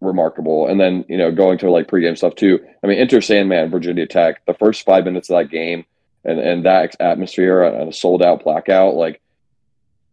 remarkable. 0.01 0.67
And 0.67 0.79
then 0.79 1.05
you 1.07 1.17
know 1.17 1.31
going 1.31 1.57
to 1.59 1.71
like 1.71 1.87
pregame 1.87 2.17
stuff 2.17 2.35
too. 2.35 2.59
I 2.83 2.87
mean, 2.87 2.99
Enter 2.99 3.21
Sandman, 3.21 3.69
Virginia 3.71 4.07
Tech, 4.07 4.45
the 4.45 4.53
first 4.53 4.85
five 4.85 5.05
minutes 5.05 5.29
of 5.29 5.37
that 5.37 5.51
game 5.51 5.85
and 6.25 6.39
and 6.39 6.65
that 6.65 6.95
atmosphere 6.99 7.63
and 7.63 7.89
a 7.89 7.93
sold 7.93 8.23
out 8.23 8.43
blackout 8.43 8.95
like 8.95 9.21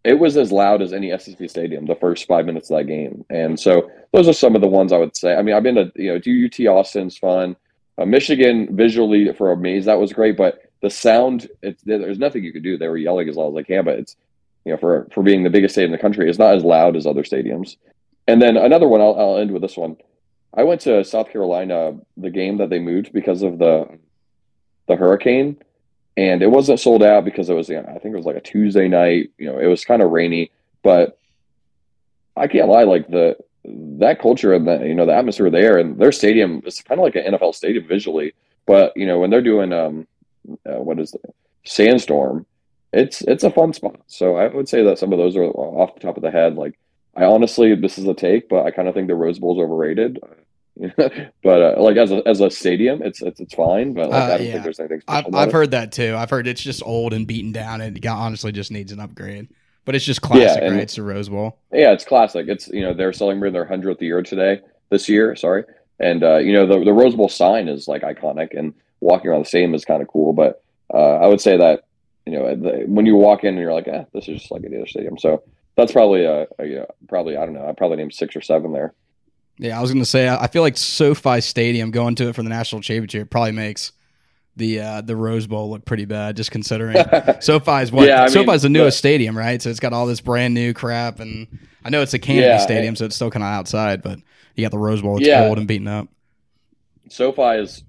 it 0.02 0.18
was 0.18 0.36
as 0.36 0.50
loud 0.50 0.80
as 0.80 0.92
any 0.92 1.16
SEC 1.18 1.50
stadium 1.50 1.86
the 1.86 1.94
first 1.94 2.26
five 2.26 2.46
minutes 2.46 2.70
of 2.70 2.78
that 2.78 2.86
game. 2.86 3.24
And 3.28 3.60
so 3.60 3.90
those 4.12 4.28
are 4.28 4.32
some 4.32 4.54
of 4.54 4.62
the 4.62 4.66
ones 4.66 4.92
I 4.92 4.96
would 4.96 5.14
say. 5.14 5.34
I 5.34 5.42
mean, 5.42 5.54
I've 5.54 5.62
been 5.62 5.74
to 5.74 5.92
you 5.94 6.12
know 6.12 6.46
UT 6.46 6.78
Austin's 6.78 7.18
fun, 7.18 7.56
uh, 7.98 8.06
Michigan 8.06 8.74
visually 8.74 9.32
for 9.34 9.52
a 9.52 9.56
maze 9.56 9.84
that 9.84 10.00
was 10.00 10.12
great, 10.12 10.36
but 10.36 10.69
the 10.82 10.90
sound 10.90 11.48
it's 11.62 11.82
there's 11.82 12.18
nothing 12.18 12.44
you 12.44 12.52
could 12.52 12.62
do. 12.62 12.78
They 12.78 12.88
were 12.88 12.96
yelling 12.96 13.28
as 13.28 13.36
loud 13.36 13.48
as 13.48 13.54
they 13.54 13.64
can, 13.64 13.84
but 13.84 13.98
it's 13.98 14.16
you 14.64 14.72
know 14.72 14.78
for 14.78 15.08
for 15.12 15.22
being 15.22 15.42
the 15.42 15.50
biggest 15.50 15.74
stadium 15.74 15.92
in 15.92 15.98
the 15.98 16.02
country, 16.02 16.28
it's 16.28 16.38
not 16.38 16.54
as 16.54 16.64
loud 16.64 16.96
as 16.96 17.06
other 17.06 17.22
stadiums. 17.22 17.76
And 18.26 18.40
then 18.40 18.56
another 18.56 18.86
one, 18.86 19.00
I'll, 19.00 19.18
I'll 19.18 19.38
end 19.38 19.50
with 19.50 19.62
this 19.62 19.76
one. 19.76 19.96
I 20.54 20.62
went 20.62 20.80
to 20.82 21.04
South 21.04 21.30
Carolina 21.30 21.96
the 22.16 22.30
game 22.30 22.58
that 22.58 22.70
they 22.70 22.78
moved 22.78 23.12
because 23.12 23.42
of 23.42 23.58
the 23.58 23.98
the 24.86 24.96
hurricane 24.96 25.56
and 26.16 26.42
it 26.42 26.50
wasn't 26.50 26.80
sold 26.80 27.02
out 27.02 27.24
because 27.24 27.48
it 27.48 27.54
was 27.54 27.68
you 27.68 27.76
know, 27.76 27.88
I 27.88 27.98
think 27.98 28.12
it 28.12 28.16
was 28.16 28.26
like 28.26 28.36
a 28.36 28.40
Tuesday 28.40 28.88
night. 28.88 29.30
You 29.38 29.46
know, 29.46 29.58
it 29.58 29.66
was 29.66 29.84
kind 29.84 30.02
of 30.02 30.10
rainy, 30.10 30.50
but 30.82 31.18
I 32.36 32.46
can't 32.46 32.68
lie, 32.68 32.84
like 32.84 33.08
the 33.08 33.36
that 33.64 34.20
culture 34.20 34.52
and 34.52 34.66
the 34.66 34.86
you 34.86 34.94
know 34.94 35.06
the 35.06 35.14
atmosphere 35.14 35.50
there 35.50 35.78
and 35.78 35.98
their 35.98 36.12
stadium 36.12 36.62
is 36.66 36.80
kind 36.80 37.00
of 37.00 37.04
like 37.04 37.16
an 37.16 37.34
NFL 37.34 37.54
stadium 37.54 37.86
visually. 37.86 38.34
But 38.66 38.96
you 38.96 39.06
know 39.06 39.18
when 39.18 39.30
they're 39.30 39.42
doing 39.42 39.72
um 39.72 40.06
uh, 40.68 40.80
what 40.82 40.98
is 40.98 41.14
it 41.14 41.34
sandstorm, 41.64 42.46
it's 42.92 43.20
it's 43.22 43.44
a 43.44 43.50
fun 43.50 43.72
spot. 43.72 44.00
So 44.06 44.36
I 44.36 44.48
would 44.48 44.68
say 44.68 44.82
that 44.84 44.98
some 44.98 45.12
of 45.12 45.18
those 45.18 45.36
are 45.36 45.44
off 45.44 45.94
the 45.94 46.00
top 46.00 46.16
of 46.16 46.22
the 46.22 46.30
head. 46.30 46.56
Like 46.56 46.78
I 47.16 47.24
honestly, 47.24 47.74
this 47.74 47.98
is 47.98 48.06
a 48.06 48.14
take, 48.14 48.48
but 48.48 48.64
I 48.64 48.70
kind 48.70 48.88
of 48.88 48.94
think 48.94 49.08
the 49.08 49.14
Rose 49.14 49.38
Bowl 49.38 49.58
is 49.58 49.62
overrated. 49.64 50.18
but 50.96 51.62
uh, 51.62 51.74
like 51.82 51.96
as 51.96 52.10
a 52.10 52.26
as 52.26 52.40
a 52.40 52.50
stadium, 52.50 53.02
it's 53.02 53.20
it's, 53.22 53.40
it's 53.40 53.54
fine. 53.54 53.92
But 53.92 54.10
like, 54.10 54.22
Uh, 54.22 54.24
I 54.24 54.38
don't 54.38 54.46
yeah. 54.46 54.52
think 54.52 54.64
there's 54.64 54.80
anything. 54.80 55.02
I've, 55.08 55.34
I've 55.34 55.52
heard 55.52 55.72
that 55.72 55.92
too. 55.92 56.14
I've 56.16 56.30
heard 56.30 56.46
it's 56.46 56.62
just 56.62 56.82
old 56.84 57.12
and 57.12 57.26
beaten 57.26 57.52
down, 57.52 57.80
and 57.80 57.96
it 57.96 58.06
honestly 58.06 58.52
just 58.52 58.70
needs 58.70 58.92
an 58.92 59.00
upgrade. 59.00 59.48
But 59.84 59.94
it's 59.94 60.04
just 60.04 60.22
classic, 60.22 60.62
and- 60.62 60.74
right? 60.74 60.82
It's 60.82 60.94
the 60.96 61.02
Rose 61.02 61.28
Bowl. 61.28 61.58
Yeah, 61.72 61.92
it's 61.92 62.04
classic. 62.04 62.46
It's 62.48 62.68
you 62.68 62.82
know 62.82 62.94
they're 62.94 63.12
celebrating 63.12 63.52
their 63.52 63.66
hundredth 63.66 64.00
year 64.02 64.22
today, 64.22 64.60
this 64.90 65.08
year. 65.08 65.36
Sorry, 65.36 65.64
and 65.98 66.22
uh, 66.22 66.36
you 66.38 66.52
know 66.52 66.66
the 66.66 66.84
the 66.84 66.92
Rose 66.92 67.14
Bowl 67.14 67.28
sign 67.28 67.68
is 67.68 67.86
like 67.88 68.02
iconic, 68.02 68.56
and 68.58 68.72
walking 69.00 69.30
around 69.30 69.40
the 69.40 69.48
stadium 69.48 69.74
is 69.74 69.84
kind 69.84 70.02
of 70.02 70.08
cool. 70.08 70.32
But 70.32 70.62
uh, 70.92 71.16
I 71.16 71.26
would 71.26 71.40
say 71.40 71.56
that 71.56 71.84
you 72.26 72.32
know 72.32 72.54
the, 72.54 72.84
when 72.86 73.06
you 73.06 73.16
walk 73.16 73.44
in 73.44 73.50
and 73.50 73.58
you're 73.58 73.72
like, 73.72 73.88
eh, 73.88 74.04
this 74.12 74.28
is 74.28 74.40
just 74.40 74.50
like 74.50 74.64
any 74.64 74.76
other 74.76 74.86
stadium. 74.86 75.18
So 75.18 75.42
that's 75.76 75.92
probably 75.92 76.24
a, 76.24 76.46
a 76.58 76.66
yeah, 76.66 76.84
probably 77.08 77.36
I 77.36 77.44
don't 77.44 77.54
know. 77.54 77.66
I 77.66 77.72
probably 77.72 77.96
named 77.98 78.14
six 78.14 78.36
or 78.36 78.40
seven 78.40 78.72
there. 78.72 78.94
Yeah, 79.58 79.78
I 79.78 79.82
was 79.82 79.92
gonna 79.92 80.04
say 80.04 80.28
I 80.28 80.46
feel 80.46 80.62
like 80.62 80.76
SoFi 80.76 81.40
Stadium 81.40 81.90
going 81.90 82.14
to 82.16 82.28
it 82.28 82.34
for 82.34 82.42
the 82.42 82.48
national 82.48 82.80
championship 82.82 83.28
probably 83.30 83.52
makes 83.52 83.92
the 84.56 84.80
uh, 84.80 85.00
the 85.02 85.14
Rose 85.16 85.46
Bowl 85.46 85.70
look 85.70 85.84
pretty 85.84 86.06
bad, 86.06 86.36
just 86.36 86.50
considering 86.50 86.96
SoFi's 87.40 87.92
what 87.92 88.06
Yeah, 88.08 88.22
I 88.22 88.24
mean, 88.24 88.30
SoFi's 88.30 88.62
the 88.62 88.68
newest 88.68 88.96
but- 88.96 88.98
stadium, 88.98 89.36
right? 89.36 89.60
So 89.60 89.70
it's 89.70 89.80
got 89.80 89.92
all 89.92 90.06
this 90.06 90.20
brand 90.20 90.54
new 90.54 90.72
crap, 90.74 91.20
and 91.20 91.46
I 91.84 91.90
know 91.90 92.02
it's 92.02 92.14
a 92.14 92.18
canopy 92.18 92.46
Yeah, 92.46 92.58
Stadium, 92.58 92.88
and- 92.88 92.98
so 92.98 93.04
it's 93.06 93.16
still 93.16 93.30
kind 93.30 93.42
of 93.42 93.48
outside, 93.48 94.02
but 94.02 94.18
you 94.56 94.64
got 94.64 94.70
the 94.72 94.78
Rose 94.78 95.02
Bowl, 95.02 95.18
it's 95.18 95.26
Yeah. 95.26 95.44
old 95.44 95.56
and 95.58 95.68
beaten 95.68 95.88
up. 95.88 96.08
SoFi 97.08 97.62
is 97.62 97.82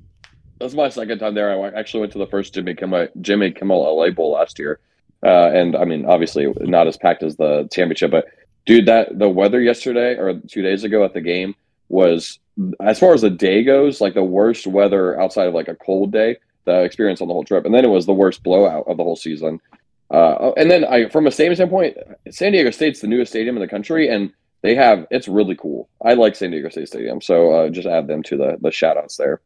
that's 0.61 0.73
my 0.73 0.89
second 0.89 1.19
time 1.19 1.33
there. 1.33 1.51
I 1.51 1.77
actually 1.77 2.01
went 2.01 2.13
to 2.13 2.19
the 2.19 2.27
first 2.27 2.53
Jimmy 2.53 2.75
Kimmel 2.75 3.07
Jimmy 3.21 3.51
Kimmel 3.51 3.97
LA 3.97 4.11
Bowl 4.11 4.31
last 4.31 4.59
year, 4.59 4.79
uh, 5.23 5.51
and 5.51 5.75
I 5.75 5.85
mean 5.85 6.05
obviously 6.05 6.53
not 6.59 6.87
as 6.87 6.97
packed 6.97 7.23
as 7.23 7.35
the 7.35 7.67
championship, 7.71 8.11
but 8.11 8.27
dude, 8.65 8.87
that 8.87 9.17
the 9.17 9.29
weather 9.29 9.61
yesterday 9.61 10.15
or 10.15 10.39
two 10.47 10.61
days 10.61 10.83
ago 10.83 11.03
at 11.03 11.13
the 11.13 11.21
game 11.21 11.55
was 11.89 12.39
as 12.79 12.99
far 12.99 13.13
as 13.13 13.21
the 13.21 13.29
day 13.29 13.63
goes, 13.63 14.01
like 14.01 14.13
the 14.13 14.23
worst 14.23 14.67
weather 14.67 15.19
outside 15.19 15.47
of 15.47 15.53
like 15.53 15.67
a 15.67 15.75
cold 15.75 16.11
day 16.11 16.37
the 16.65 16.83
experience 16.83 17.21
on 17.21 17.27
the 17.27 17.33
whole 17.33 17.43
trip, 17.43 17.65
and 17.65 17.73
then 17.73 17.83
it 17.83 17.89
was 17.89 18.05
the 18.05 18.13
worst 18.13 18.43
blowout 18.43 18.87
of 18.87 18.97
the 18.97 19.03
whole 19.03 19.15
season. 19.15 19.59
Uh, 20.11 20.51
and 20.57 20.69
then 20.69 20.85
I, 20.85 21.09
from 21.09 21.25
a 21.25 21.31
stadium 21.31 21.55
standpoint, 21.55 21.97
San 22.29 22.51
Diego 22.51 22.69
State's 22.69 23.01
the 23.01 23.07
newest 23.07 23.31
stadium 23.31 23.55
in 23.55 23.61
the 23.61 23.67
country, 23.67 24.09
and 24.09 24.31
they 24.61 24.75
have 24.75 25.07
it's 25.09 25.27
really 25.27 25.55
cool. 25.55 25.89
I 26.03 26.13
like 26.13 26.35
San 26.35 26.51
Diego 26.51 26.69
State 26.69 26.87
Stadium, 26.87 27.21
so 27.21 27.51
uh, 27.51 27.69
just 27.69 27.87
add 27.87 28.07
them 28.07 28.21
to 28.23 28.37
the 28.37 28.57
the 28.61 28.71
shout 28.71 28.97
outs 28.97 29.17
there. 29.17 29.41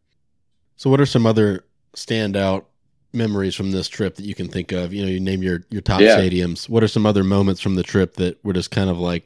So, 0.77 0.89
what 0.89 0.99
are 0.99 1.05
some 1.05 1.25
other 1.25 1.63
standout 1.95 2.65
memories 3.13 3.55
from 3.55 3.71
this 3.71 3.88
trip 3.88 4.15
that 4.15 4.25
you 4.25 4.35
can 4.35 4.47
think 4.47 4.71
of? 4.71 4.93
You 4.93 5.03
know, 5.03 5.11
you 5.11 5.19
name 5.19 5.41
your 5.41 5.61
your 5.69 5.81
top 5.81 6.01
Yeah. 6.01 6.17
stadiums. 6.17 6.67
What 6.69 6.83
are 6.83 6.88
some 6.88 7.05
other 7.05 7.23
moments 7.23 7.61
from 7.61 7.75
the 7.75 7.83
trip 7.83 8.15
that 8.15 8.43
were 8.43 8.53
just 8.53 8.71
kind 8.71 8.89
of 8.89 8.99
like 8.99 9.25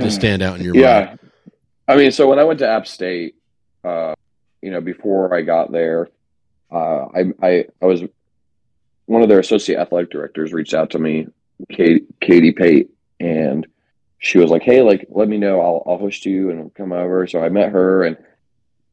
just 0.00 0.16
stand 0.16 0.42
out 0.42 0.58
in 0.58 0.64
your 0.64 0.74
mind? 0.74 0.84
Yeah. 0.84 1.14
I 1.86 1.96
mean, 1.96 2.10
so 2.10 2.28
when 2.28 2.38
I 2.38 2.44
went 2.44 2.58
to 2.58 2.68
App 2.68 2.86
State, 2.86 3.36
uh, 3.84 4.14
you 4.60 4.70
know, 4.70 4.80
before 4.80 5.34
I 5.34 5.42
got 5.42 5.72
there, 5.72 6.08
uh, 6.70 7.06
I, 7.14 7.32
I 7.42 7.64
I 7.80 7.86
was 7.86 8.02
one 9.06 9.22
of 9.22 9.28
their 9.28 9.38
associate 9.38 9.78
athletic 9.78 10.10
directors 10.10 10.52
reached 10.52 10.74
out 10.74 10.90
to 10.90 10.98
me, 10.98 11.28
Katie, 11.70 12.04
Katie 12.20 12.52
Pate, 12.52 12.90
and 13.20 13.66
she 14.18 14.38
was 14.38 14.50
like, 14.50 14.62
"Hey, 14.62 14.82
like, 14.82 15.06
let 15.08 15.28
me 15.28 15.38
know. 15.38 15.60
I'll 15.60 15.82
I'll 15.86 15.98
host 15.98 16.26
you 16.26 16.50
and 16.50 16.74
come 16.74 16.92
over." 16.92 17.26
So 17.26 17.42
I 17.42 17.48
met 17.48 17.70
her, 17.70 18.02
and 18.02 18.18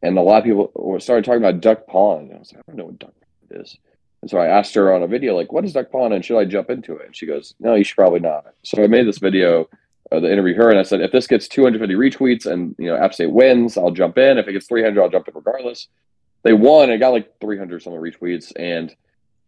and 0.06 0.18
a 0.18 0.22
lot 0.22 0.38
of 0.38 0.44
people 0.44 0.98
started 1.00 1.26
talking 1.26 1.42
about 1.42 1.62
Duck 1.62 1.88
Pond. 1.88 2.30
And 2.30 2.36
I 2.36 2.40
was 2.40 2.54
like, 2.54 2.62
"I 2.62 2.72
don't 2.72 2.78
know 2.78 2.86
what 2.86 3.00
Duck 3.00 3.14
Pond 3.20 3.62
is." 3.62 3.78
And 4.22 4.30
so 4.30 4.38
I 4.38 4.48
asked 4.48 4.76
her 4.76 4.94
on 4.94 5.04
a 5.04 5.08
video, 5.08 5.36
like, 5.36 5.52
"What 5.52 5.66
is 5.66 5.74
Duck 5.74 5.92
Pond?" 5.92 6.14
And 6.14 6.24
should 6.24 6.40
I 6.40 6.46
jump 6.46 6.70
into 6.70 6.96
it? 6.98 7.08
And 7.08 7.16
she 7.16 7.26
goes, 7.26 7.56
"No, 7.60 7.76
you 7.76 7.84
should 7.84 7.96
probably 7.96 8.20
not." 8.20 8.54
So 8.64 8.84
I 8.84 8.88
made 8.88 9.08
this 9.08 9.18
video 9.18 9.68
uh, 10.12 10.20
to 10.20 10.32
interview 10.32 10.56
her, 10.56 10.70
and 10.70 10.80
I 10.80 10.84
said, 10.84 11.02
"If 11.02 11.12
this 11.12 11.28
gets 11.28 11.48
250 11.48 11.96
retweets 11.96 12.46
and 12.46 12.76
you 12.78 12.88
know 12.88 12.98
App 12.98 13.14
State 13.14 13.32
wins, 13.32 13.78
I'll 13.78 13.92
jump 13.92 14.18
in. 14.18 14.38
If 14.38 14.48
it 14.48 14.54
gets 14.54 14.68
300, 14.68 15.02
I'll 15.02 15.10
jump 15.10 15.28
in 15.28 15.34
regardless." 15.34 15.88
They 16.44 16.54
won. 16.54 16.92
It 16.92 17.00
got 17.00 17.10
like 17.10 17.40
300 17.42 17.82
some 17.82 17.94
retweets, 17.94 18.54
and 18.56 18.96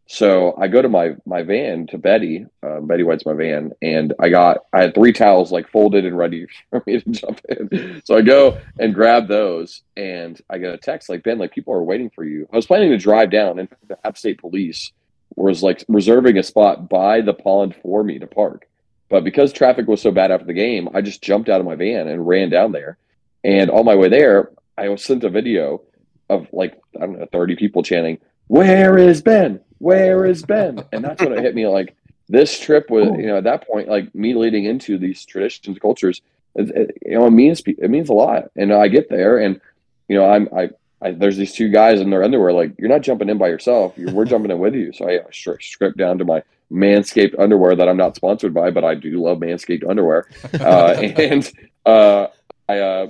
so 0.10 0.56
I 0.58 0.70
go 0.70 0.82
to 0.82 0.88
my 0.88 1.16
my 1.26 1.44
van 1.44 1.86
to 1.88 1.98
Betty. 1.98 2.46
Uh, 2.64 2.80
Betty 2.80 3.04
White's 3.04 3.26
my 3.26 3.34
van, 3.34 3.74
and 3.82 4.14
I 4.20 4.30
got 4.30 4.60
I 4.72 4.82
had 4.84 4.96
three 4.96 5.12
towels 5.12 5.52
like 5.52 5.70
folded 5.70 6.06
and 6.06 6.18
ready 6.18 6.48
for 6.70 6.82
me 6.88 7.02
to 7.02 7.10
jump 7.12 7.42
in. 7.50 8.02
So 8.06 8.16
I 8.18 8.22
go 8.22 8.58
and 8.80 8.96
grab 8.96 9.28
those, 9.28 9.82
and 9.98 10.40
I 10.50 10.60
get 10.60 10.74
a 10.74 10.78
text 10.78 11.10
like 11.10 11.24
Ben, 11.24 11.38
like 11.38 11.52
people 11.52 11.74
are 11.74 11.84
waiting 11.84 12.10
for 12.10 12.24
you. 12.24 12.48
I 12.52 12.56
was 12.56 12.66
planning 12.66 12.90
to 12.92 12.98
drive 12.98 13.32
down, 13.32 13.60
and 13.60 13.68
the 13.88 13.98
App 14.06 14.18
State 14.18 14.40
Police 14.40 14.94
was 15.36 15.62
like 15.62 15.84
reserving 15.90 16.38
a 16.38 16.44
spot 16.44 16.88
by 16.88 17.20
the 17.20 17.34
pond 17.34 17.76
for 17.84 18.02
me 18.02 18.18
to 18.18 18.28
park. 18.28 18.68
But 19.10 19.26
because 19.26 19.52
traffic 19.52 19.88
was 19.88 20.02
so 20.02 20.12
bad 20.12 20.32
after 20.32 20.46
the 20.46 20.54
game, 20.54 20.88
I 20.94 21.02
just 21.02 21.22
jumped 21.22 21.50
out 21.50 21.60
of 21.60 21.68
my 21.68 21.76
van 21.76 22.08
and 22.08 22.28
ran 22.28 22.50
down 22.50 22.72
there. 22.72 22.98
And 23.44 23.70
on 23.70 23.86
my 23.86 23.96
way 23.96 24.10
there, 24.10 24.52
I 24.78 24.88
was 24.88 25.04
sent 25.04 25.24
a 25.26 25.30
video 25.30 25.82
of 26.30 26.48
like 26.54 26.80
I 26.96 27.02
don't 27.02 27.20
know, 27.20 27.28
30 27.30 27.58
people 27.58 27.84
chanting, 27.84 28.20
"Where 28.48 28.98
is 28.98 29.22
Ben? 29.22 29.60
Where 29.80 30.26
is 30.26 30.44
Ben?" 30.44 30.84
And 30.92 31.04
that's 31.04 31.22
when 31.22 31.34
it 31.34 31.42
hit 31.42 31.56
me 31.56 31.68
like 31.68 31.96
this 32.30 32.60
trip 32.60 32.90
was, 32.90 33.06
you 33.18 33.28
know, 33.28 33.38
at 33.38 33.46
that 33.46 33.68
point, 33.68 33.88
like 33.88 34.14
me 34.14 34.34
leading 34.34 34.66
into 34.66 34.98
these 34.98 35.26
traditions, 35.26 35.80
cultures, 35.80 36.22
it, 36.56 36.70
it, 36.76 36.98
you 37.06 37.18
know, 37.18 37.28
it 37.28 37.32
means 37.32 37.62
it 37.66 37.90
means 37.90 38.10
a 38.10 38.14
lot. 38.14 38.46
And 38.56 38.74
I 38.74 38.88
get 38.88 39.10
there, 39.10 39.38
and 39.38 39.62
you 40.08 40.18
know, 40.18 40.30
I'm 40.30 40.50
I, 40.56 40.70
I 41.02 41.12
there's 41.12 41.38
these 41.38 41.54
two 41.54 41.70
guys 41.70 42.02
in 42.02 42.10
their 42.10 42.24
underwear. 42.24 42.52
Like 42.52 42.74
you're 42.78 42.90
not 42.90 43.02
jumping 43.02 43.30
in 43.30 43.38
by 43.38 43.48
yourself. 43.48 43.98
You're, 43.98 44.12
we're 44.12 44.26
jumping 44.26 44.52
in 44.52 44.60
with 44.60 44.74
you. 44.74 44.92
So 44.92 45.08
I, 45.08 45.20
stripped 45.32 45.98
down 45.98 46.18
to 46.18 46.26
my 46.26 46.44
Manscaped 46.72 47.40
underwear 47.40 47.76
that 47.76 47.88
I'm 47.88 47.98
not 47.98 48.16
sponsored 48.16 48.54
by, 48.54 48.72
but 48.72 48.84
I 48.84 48.96
do 48.96 49.24
love 49.24 49.38
Manscaped 49.38 49.88
underwear. 49.88 50.28
Uh, 50.60 50.94
and 51.18 51.52
uh, 51.86 52.28
I 52.68 52.80
uh, 52.80 53.08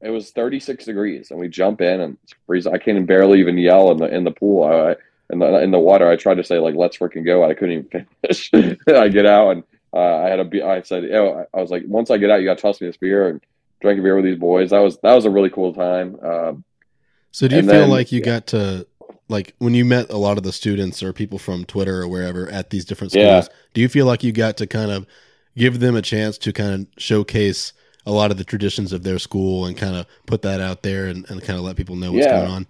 it 0.00 0.10
was 0.10 0.30
36 0.30 0.84
degrees, 0.84 1.30
and 1.30 1.40
we 1.40 1.48
jump 1.48 1.80
in 1.80 2.00
and 2.00 2.18
it's 2.24 2.34
freezing. 2.46 2.74
I 2.74 2.78
can't 2.78 3.06
barely 3.06 3.40
even 3.40 3.56
yell 3.56 3.90
in 3.92 3.98
the 3.98 4.14
in 4.14 4.24
the 4.24 4.30
pool. 4.30 4.64
I, 4.64 4.96
in 5.30 5.38
the 5.38 5.62
in 5.62 5.70
the 5.70 5.78
water. 5.78 6.08
I 6.08 6.16
tried 6.16 6.36
to 6.36 6.44
say 6.44 6.58
like 6.58 6.74
let's 6.74 6.96
freaking 6.96 7.24
go. 7.24 7.48
I 7.48 7.54
couldn't 7.54 7.88
even 7.90 8.06
finish. 8.22 8.50
I 8.86 9.08
get 9.08 9.26
out 9.26 9.50
and 9.50 9.62
uh, 9.92 10.16
I 10.18 10.28
had 10.28 10.40
a 10.40 10.44
be- 10.44 10.62
I 10.62 10.82
said, 10.82 11.10
oh, 11.12 11.46
I 11.52 11.60
was 11.60 11.70
like, 11.70 11.82
once 11.86 12.10
I 12.10 12.18
get 12.18 12.30
out, 12.30 12.40
you 12.40 12.46
got 12.46 12.58
to 12.58 12.62
toss 12.62 12.80
me 12.80 12.86
this 12.86 12.96
beer 12.96 13.28
and 13.28 13.40
drink 13.80 13.98
a 13.98 14.02
beer 14.02 14.16
with 14.16 14.24
these 14.24 14.38
boys. 14.38 14.70
That 14.70 14.80
was 14.80 14.98
that 14.98 15.14
was 15.14 15.24
a 15.24 15.30
really 15.30 15.50
cool 15.50 15.72
time. 15.72 16.18
Um, 16.22 16.64
so 17.30 17.48
do 17.48 17.56
you 17.56 17.62
feel 17.62 17.72
then, 17.72 17.90
like 17.90 18.12
you 18.12 18.20
yeah. 18.20 18.24
got 18.24 18.46
to 18.48 18.86
like 19.28 19.54
when 19.58 19.74
you 19.74 19.84
met 19.84 20.10
a 20.10 20.16
lot 20.16 20.38
of 20.38 20.44
the 20.44 20.52
students 20.52 21.02
or 21.02 21.12
people 21.12 21.38
from 21.38 21.64
Twitter 21.64 22.02
or 22.02 22.08
wherever 22.08 22.48
at 22.48 22.70
these 22.70 22.84
different 22.84 23.12
schools? 23.12 23.48
Yeah. 23.48 23.54
Do 23.74 23.80
you 23.80 23.88
feel 23.88 24.06
like 24.06 24.22
you 24.22 24.32
got 24.32 24.56
to 24.58 24.66
kind 24.66 24.90
of 24.90 25.06
give 25.56 25.80
them 25.80 25.96
a 25.96 26.02
chance 26.02 26.38
to 26.38 26.52
kind 26.52 26.74
of 26.74 27.02
showcase 27.02 27.72
a 28.06 28.12
lot 28.12 28.30
of 28.30 28.38
the 28.38 28.44
traditions 28.44 28.92
of 28.92 29.02
their 29.02 29.18
school 29.18 29.66
and 29.66 29.76
kind 29.76 29.96
of 29.96 30.06
put 30.26 30.42
that 30.42 30.60
out 30.60 30.82
there 30.82 31.06
and, 31.06 31.28
and 31.30 31.42
kind 31.42 31.58
of 31.58 31.64
let 31.64 31.76
people 31.76 31.96
know 31.96 32.12
what's 32.12 32.26
yeah. 32.26 32.40
going 32.40 32.50
on? 32.50 32.66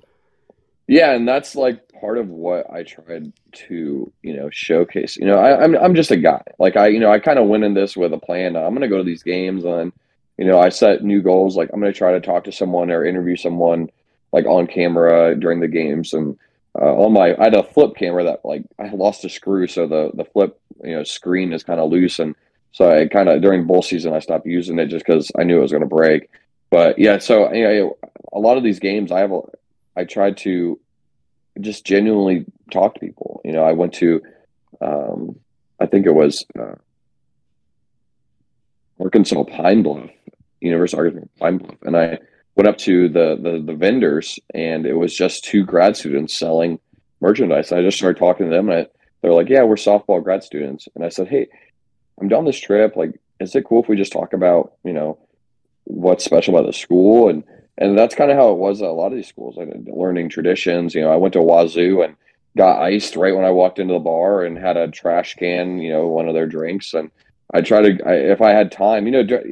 Yeah, 0.88 1.12
and 1.12 1.28
that's 1.28 1.54
like 1.54 1.87
part 2.00 2.18
of 2.18 2.28
what 2.28 2.70
I 2.70 2.82
tried 2.82 3.32
to, 3.52 4.12
you 4.22 4.36
know, 4.36 4.48
showcase. 4.50 5.16
You 5.16 5.26
know, 5.26 5.38
I, 5.38 5.64
am 5.64 5.74
I'm, 5.74 5.84
I'm 5.84 5.94
just 5.94 6.10
a 6.10 6.16
guy. 6.16 6.42
Like 6.58 6.76
I, 6.76 6.88
you 6.88 7.00
know, 7.00 7.10
I 7.10 7.18
kind 7.18 7.38
of 7.38 7.48
went 7.48 7.64
in 7.64 7.74
this 7.74 7.96
with 7.96 8.12
a 8.12 8.18
plan. 8.18 8.56
I'm 8.56 8.70
going 8.70 8.82
to 8.82 8.88
go 8.88 8.98
to 8.98 9.04
these 9.04 9.22
games, 9.22 9.64
and 9.64 9.92
you 10.36 10.44
know, 10.44 10.58
I 10.58 10.68
set 10.68 11.02
new 11.02 11.22
goals. 11.22 11.56
Like 11.56 11.70
I'm 11.72 11.80
going 11.80 11.92
to 11.92 11.98
try 11.98 12.12
to 12.12 12.20
talk 12.20 12.44
to 12.44 12.52
someone 12.52 12.90
or 12.90 13.04
interview 13.04 13.36
someone, 13.36 13.90
like 14.32 14.46
on 14.46 14.66
camera 14.66 15.34
during 15.34 15.60
the 15.60 15.68
games. 15.68 16.12
And 16.12 16.38
uh, 16.80 16.94
on 16.94 17.12
my, 17.12 17.34
I 17.36 17.44
had 17.44 17.54
a 17.54 17.62
flip 17.62 17.96
camera 17.96 18.24
that 18.24 18.44
like 18.44 18.64
I 18.78 18.88
lost 18.88 19.24
a 19.24 19.28
screw, 19.28 19.66
so 19.66 19.86
the 19.86 20.10
the 20.14 20.24
flip, 20.24 20.60
you 20.82 20.94
know, 20.94 21.04
screen 21.04 21.52
is 21.52 21.64
kind 21.64 21.80
of 21.80 21.90
loose, 21.90 22.18
and 22.18 22.34
so 22.72 22.90
I 22.90 23.06
kind 23.06 23.28
of 23.28 23.42
during 23.42 23.66
bull 23.66 23.82
season 23.82 24.14
I 24.14 24.20
stopped 24.20 24.46
using 24.46 24.78
it 24.78 24.86
just 24.86 25.04
because 25.04 25.30
I 25.38 25.44
knew 25.44 25.58
it 25.58 25.62
was 25.62 25.72
going 25.72 25.82
to 25.82 25.88
break. 25.88 26.30
But 26.70 26.98
yeah, 26.98 27.18
so 27.18 27.52
you 27.52 27.64
know, 27.64 27.96
a 28.32 28.38
lot 28.38 28.56
of 28.56 28.62
these 28.62 28.78
games 28.78 29.10
I 29.10 29.20
have 29.20 29.32
a 29.32 29.40
I 29.96 30.04
tried 30.04 30.36
to 30.38 30.78
just 31.60 31.84
genuinely 31.84 32.44
talk 32.70 32.94
to 32.94 33.00
people. 33.00 33.40
You 33.44 33.52
know, 33.52 33.64
I 33.64 33.72
went 33.72 33.94
to, 33.94 34.22
um, 34.80 35.38
I 35.80 35.86
think 35.86 36.06
it 36.06 36.14
was 36.14 36.44
uh, 36.58 36.74
Arkansas 39.00 39.44
Pine 39.44 39.82
Bluff, 39.82 40.10
University 40.60 41.00
of 41.00 41.06
Arkansas 41.06 41.28
Pine 41.38 41.58
Bluff, 41.58 41.76
and 41.82 41.96
I 41.96 42.18
went 42.56 42.68
up 42.68 42.78
to 42.78 43.08
the, 43.08 43.38
the 43.40 43.62
the 43.64 43.74
vendors, 43.74 44.38
and 44.54 44.86
it 44.86 44.94
was 44.94 45.16
just 45.16 45.44
two 45.44 45.64
grad 45.64 45.96
students 45.96 46.36
selling 46.36 46.80
merchandise. 47.20 47.72
I 47.72 47.82
just 47.82 47.98
started 47.98 48.18
talking 48.18 48.48
to 48.48 48.54
them, 48.54 48.68
and 48.68 48.86
they're 49.22 49.32
like, 49.32 49.48
"Yeah, 49.48 49.62
we're 49.62 49.76
softball 49.76 50.22
grad 50.22 50.42
students," 50.42 50.88
and 50.94 51.04
I 51.04 51.08
said, 51.08 51.28
"Hey, 51.28 51.48
I'm 52.20 52.28
down 52.28 52.44
this 52.44 52.58
trip. 52.58 52.96
Like, 52.96 53.18
is 53.40 53.54
it 53.54 53.64
cool 53.64 53.82
if 53.82 53.88
we 53.88 53.96
just 53.96 54.12
talk 54.12 54.32
about, 54.32 54.72
you 54.84 54.92
know, 54.92 55.18
what's 55.84 56.24
special 56.24 56.54
about 56.54 56.66
the 56.66 56.72
school 56.72 57.28
and 57.28 57.44
and 57.78 57.96
that's 57.96 58.14
kind 58.14 58.30
of 58.30 58.36
how 58.36 58.50
it 58.50 58.58
was 58.58 58.82
at 58.82 58.88
a 58.88 58.92
lot 58.92 59.12
of 59.12 59.14
these 59.14 59.28
schools. 59.28 59.56
I 59.58 59.66
learning 59.86 60.28
traditions. 60.28 60.94
You 60.94 61.02
know, 61.02 61.12
I 61.12 61.16
went 61.16 61.32
to 61.34 61.42
Wazoo 61.42 62.02
and 62.02 62.16
got 62.56 62.82
iced 62.82 63.14
right 63.16 63.34
when 63.34 63.44
I 63.44 63.50
walked 63.50 63.78
into 63.78 63.94
the 63.94 64.00
bar 64.00 64.44
and 64.44 64.58
had 64.58 64.76
a 64.76 64.88
trash 64.88 65.34
can. 65.36 65.78
You 65.78 65.92
know, 65.92 66.08
one 66.08 66.28
of 66.28 66.34
their 66.34 66.46
drinks, 66.46 66.92
and 66.92 67.10
I 67.54 67.60
try 67.60 67.80
to 67.80 68.04
I, 68.04 68.14
if 68.14 68.42
I 68.42 68.50
had 68.50 68.72
time. 68.72 69.06
You 69.06 69.22
know, 69.22 69.46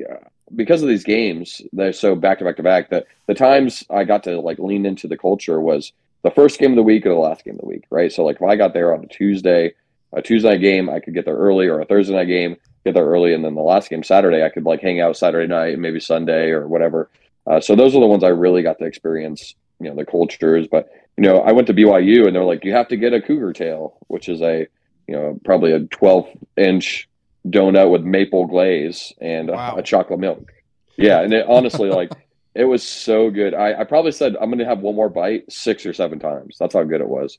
because 0.55 0.83
of 0.83 0.89
these 0.89 1.05
games, 1.05 1.62
they're 1.73 1.93
so 1.93 2.17
back 2.17 2.39
to 2.39 2.45
back 2.45 2.57
to 2.57 2.62
back. 2.62 2.91
That 2.91 3.07
the 3.27 3.35
times 3.35 3.85
I 3.89 4.05
got 4.05 4.25
to 4.25 4.41
like 4.41 4.59
lean 4.59 4.87
into 4.87 5.07
the 5.07 5.17
culture 5.17 5.61
was 5.61 5.93
the 6.23 6.31
first 6.33 6.59
game 6.59 6.73
of 6.73 6.77
the 6.77 6.83
week 6.83 7.07
or 7.07 7.11
the 7.11 7.15
last 7.15 7.45
game 7.45 7.55
of 7.55 7.61
the 7.61 7.69
week, 7.69 7.85
right? 7.91 8.12
So 8.12 8.25
like 8.25 8.37
if 8.37 8.43
I 8.43 8.57
got 8.57 8.75
there 8.75 8.93
on 8.93 9.05
a 9.05 9.09
Tuesday, 9.09 9.75
a 10.12 10.21
Tuesday 10.21 10.51
night 10.51 10.61
game, 10.61 10.91
I 10.91 10.99
could 10.99 11.15
get 11.15 11.25
there 11.25 11.37
early, 11.37 11.69
or 11.69 11.81
a 11.81 11.85
Thursday 11.85 12.15
night 12.15 12.25
game, 12.25 12.57
get 12.85 12.95
there 12.95 13.07
early, 13.07 13.35
and 13.35 13.45
then 13.45 13.55
the 13.55 13.61
last 13.62 13.89
game 13.89 14.03
Saturday, 14.03 14.43
I 14.43 14.49
could 14.49 14.65
like 14.65 14.81
hang 14.81 15.01
out 15.01 15.17
Saturday 15.17 15.47
night, 15.47 15.79
maybe 15.79 16.01
Sunday 16.01 16.51
or 16.51 16.67
whatever. 16.67 17.09
Uh, 17.47 17.61
so 17.61 17.77
those 17.77 17.95
are 17.95 18.01
the 18.01 18.07
ones 18.07 18.25
I 18.25 18.29
really 18.29 18.63
got 18.63 18.79
to 18.79 18.85
experience, 18.85 19.55
you 19.81 19.89
know, 19.89 19.97
the 19.97 20.05
cultures. 20.05 20.67
But 20.71 20.89
you 21.17 21.23
know, 21.23 21.41
I 21.41 21.53
went 21.53 21.67
to 21.69 21.75
BYU 21.75 22.27
and 22.27 22.35
they're 22.35 22.45
like, 22.45 22.65
you 22.65 22.73
have 22.73 22.89
to 22.89 22.97
get 22.97 23.15
a 23.15 23.21
cougar 23.21 23.53
tail, 23.53 23.99
which 24.09 24.29
is 24.29 24.43
a, 24.43 24.67
you 25.07 25.15
know, 25.15 25.41
probably 25.45 25.73
a 25.73 25.81
12 25.81 26.29
inch 26.57 27.09
donut 27.47 27.91
with 27.91 28.03
maple 28.03 28.47
glaze 28.47 29.13
and 29.21 29.49
wow. 29.49 29.77
a, 29.77 29.79
a, 29.79 29.83
chocolate 29.83 30.21
milk. 30.21 30.53
Yeah, 30.97 31.21
and 31.21 31.33
it, 31.33 31.47
honestly, 31.49 31.89
like 31.89 32.13
it 32.55 32.65
was 32.65 32.83
so 32.83 33.31
good. 33.31 33.55
I, 33.55 33.81
I 33.81 33.85
probably 33.85 34.13
said 34.13 34.37
I'm 34.41 34.51
going 34.51 34.59
to 34.59 34.65
have 34.65 34.81
one 34.81 34.95
more 34.95 35.09
bite 35.09 35.51
six 35.51 35.87
or 35.87 35.93
seven 35.93 36.19
times. 36.19 36.57
That's 36.59 36.75
how 36.75 36.83
good 36.85 37.01
it 37.01 37.09
was. 37.09 37.39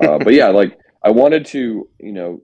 Uh, 0.00 0.18
but 0.18 0.32
yeah, 0.32 0.48
like 0.48 0.78
I 1.02 1.10
wanted 1.10 1.46
to, 1.46 1.88
you 1.98 2.12
know, 2.12 2.42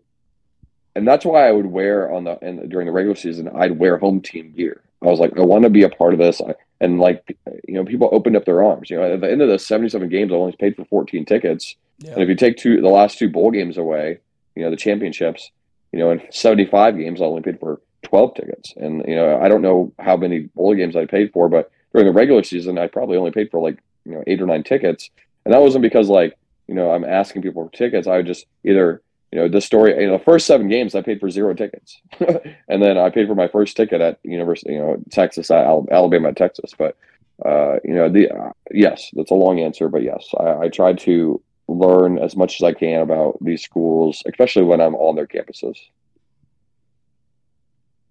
and 0.96 1.06
that's 1.06 1.24
why 1.24 1.48
I 1.48 1.52
would 1.52 1.66
wear 1.66 2.12
on 2.12 2.24
the 2.24 2.38
and 2.42 2.68
during 2.70 2.86
the 2.86 2.92
regular 2.92 3.16
season, 3.16 3.48
I'd 3.54 3.78
wear 3.78 3.98
home 3.98 4.20
team 4.20 4.52
gear. 4.52 4.82
I 5.04 5.10
was 5.10 5.20
like, 5.20 5.36
I 5.38 5.42
want 5.42 5.64
to 5.64 5.70
be 5.70 5.82
a 5.82 5.90
part 5.90 6.14
of 6.14 6.18
this. 6.18 6.40
I, 6.40 6.54
and 6.84 7.00
like 7.00 7.36
you 7.66 7.74
know 7.74 7.84
people 7.84 8.08
opened 8.12 8.36
up 8.36 8.44
their 8.44 8.62
arms 8.62 8.90
you 8.90 8.96
know 8.96 9.14
at 9.14 9.20
the 9.20 9.30
end 9.30 9.42
of 9.42 9.48
the 9.48 9.58
77 9.58 10.08
games 10.08 10.32
i 10.32 10.36
only 10.36 10.54
paid 10.56 10.76
for 10.76 10.84
14 10.84 11.24
tickets 11.24 11.76
yeah. 11.98 12.12
and 12.12 12.22
if 12.22 12.28
you 12.28 12.34
take 12.34 12.56
two 12.56 12.80
the 12.80 12.88
last 12.88 13.18
two 13.18 13.28
bowl 13.28 13.50
games 13.50 13.78
away 13.78 14.18
you 14.54 14.62
know 14.62 14.70
the 14.70 14.76
championships 14.76 15.50
you 15.92 15.98
know 15.98 16.10
in 16.10 16.22
75 16.30 16.96
games 16.96 17.20
i 17.20 17.24
only 17.24 17.42
paid 17.42 17.58
for 17.58 17.80
12 18.02 18.34
tickets 18.34 18.74
and 18.76 19.04
you 19.08 19.14
know 19.14 19.40
i 19.40 19.48
don't 19.48 19.62
know 19.62 19.92
how 19.98 20.16
many 20.16 20.40
bowl 20.54 20.74
games 20.74 20.94
i 20.94 21.06
paid 21.06 21.32
for 21.32 21.48
but 21.48 21.70
during 21.92 22.06
the 22.06 22.12
regular 22.12 22.42
season 22.42 22.78
i 22.78 22.86
probably 22.86 23.16
only 23.16 23.30
paid 23.30 23.50
for 23.50 23.60
like 23.60 23.78
you 24.04 24.12
know 24.12 24.22
eight 24.26 24.42
or 24.42 24.46
nine 24.46 24.62
tickets 24.62 25.10
and 25.44 25.54
that 25.54 25.62
wasn't 25.62 25.82
because 25.82 26.08
like 26.08 26.36
you 26.68 26.74
know 26.74 26.90
i'm 26.90 27.04
asking 27.04 27.40
people 27.40 27.64
for 27.64 27.76
tickets 27.76 28.06
i 28.06 28.16
would 28.16 28.26
just 28.26 28.46
either 28.64 29.00
you 29.34 29.40
know, 29.40 29.48
the 29.48 29.60
story, 29.60 30.00
you 30.00 30.06
know, 30.06 30.16
the 30.16 30.24
first 30.24 30.46
seven 30.46 30.68
games 30.68 30.94
I 30.94 31.02
paid 31.02 31.18
for 31.18 31.28
zero 31.28 31.54
tickets. 31.54 32.00
and 32.68 32.80
then 32.80 32.96
I 32.96 33.10
paid 33.10 33.26
for 33.26 33.34
my 33.34 33.48
first 33.48 33.76
ticket 33.76 34.00
at 34.00 34.20
University, 34.22 34.74
you 34.74 34.78
know, 34.78 35.02
Texas, 35.10 35.50
Alabama, 35.50 36.32
Texas. 36.32 36.70
But, 36.78 36.96
uh, 37.44 37.80
you 37.82 37.94
know, 37.94 38.08
the, 38.08 38.30
uh, 38.30 38.52
yes, 38.70 39.10
that's 39.12 39.32
a 39.32 39.34
long 39.34 39.58
answer, 39.58 39.88
but 39.88 40.04
yes, 40.04 40.24
I, 40.38 40.58
I 40.58 40.68
try 40.68 40.92
to 40.92 41.42
learn 41.66 42.16
as 42.16 42.36
much 42.36 42.60
as 42.60 42.62
I 42.62 42.74
can 42.74 43.00
about 43.00 43.36
these 43.40 43.60
schools, 43.60 44.22
especially 44.24 44.62
when 44.62 44.80
I'm 44.80 44.94
on 44.94 45.16
their 45.16 45.26
campuses. 45.26 45.78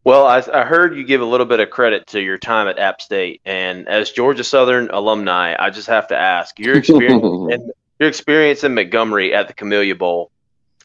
Well, 0.03 0.25
I, 0.25 0.43
I, 0.53 0.65
heard 0.65 0.97
you 0.97 1.05
give 1.05 1.21
a 1.21 1.25
little 1.25 1.45
bit 1.45 1.61
of 1.61 1.69
credit 1.69 2.07
to 2.07 2.19
your 2.19 2.37
time 2.37 2.67
at 2.67 2.77
App 2.79 2.99
State, 2.99 3.39
and 3.45 3.87
as 3.87 4.11
Georgia 4.11 4.43
Southern 4.43 4.89
alumni, 4.89 5.55
I 5.57 5.69
just 5.69 5.87
have 5.87 6.09
to 6.09 6.17
ask 6.17 6.59
your 6.59 6.75
experience 6.75 7.23
in, 7.53 7.71
your 7.97 8.09
experience 8.09 8.65
in 8.65 8.75
Montgomery 8.75 9.33
at 9.33 9.47
the 9.47 9.53
Camellia 9.53 9.95
Bowl. 9.95 10.32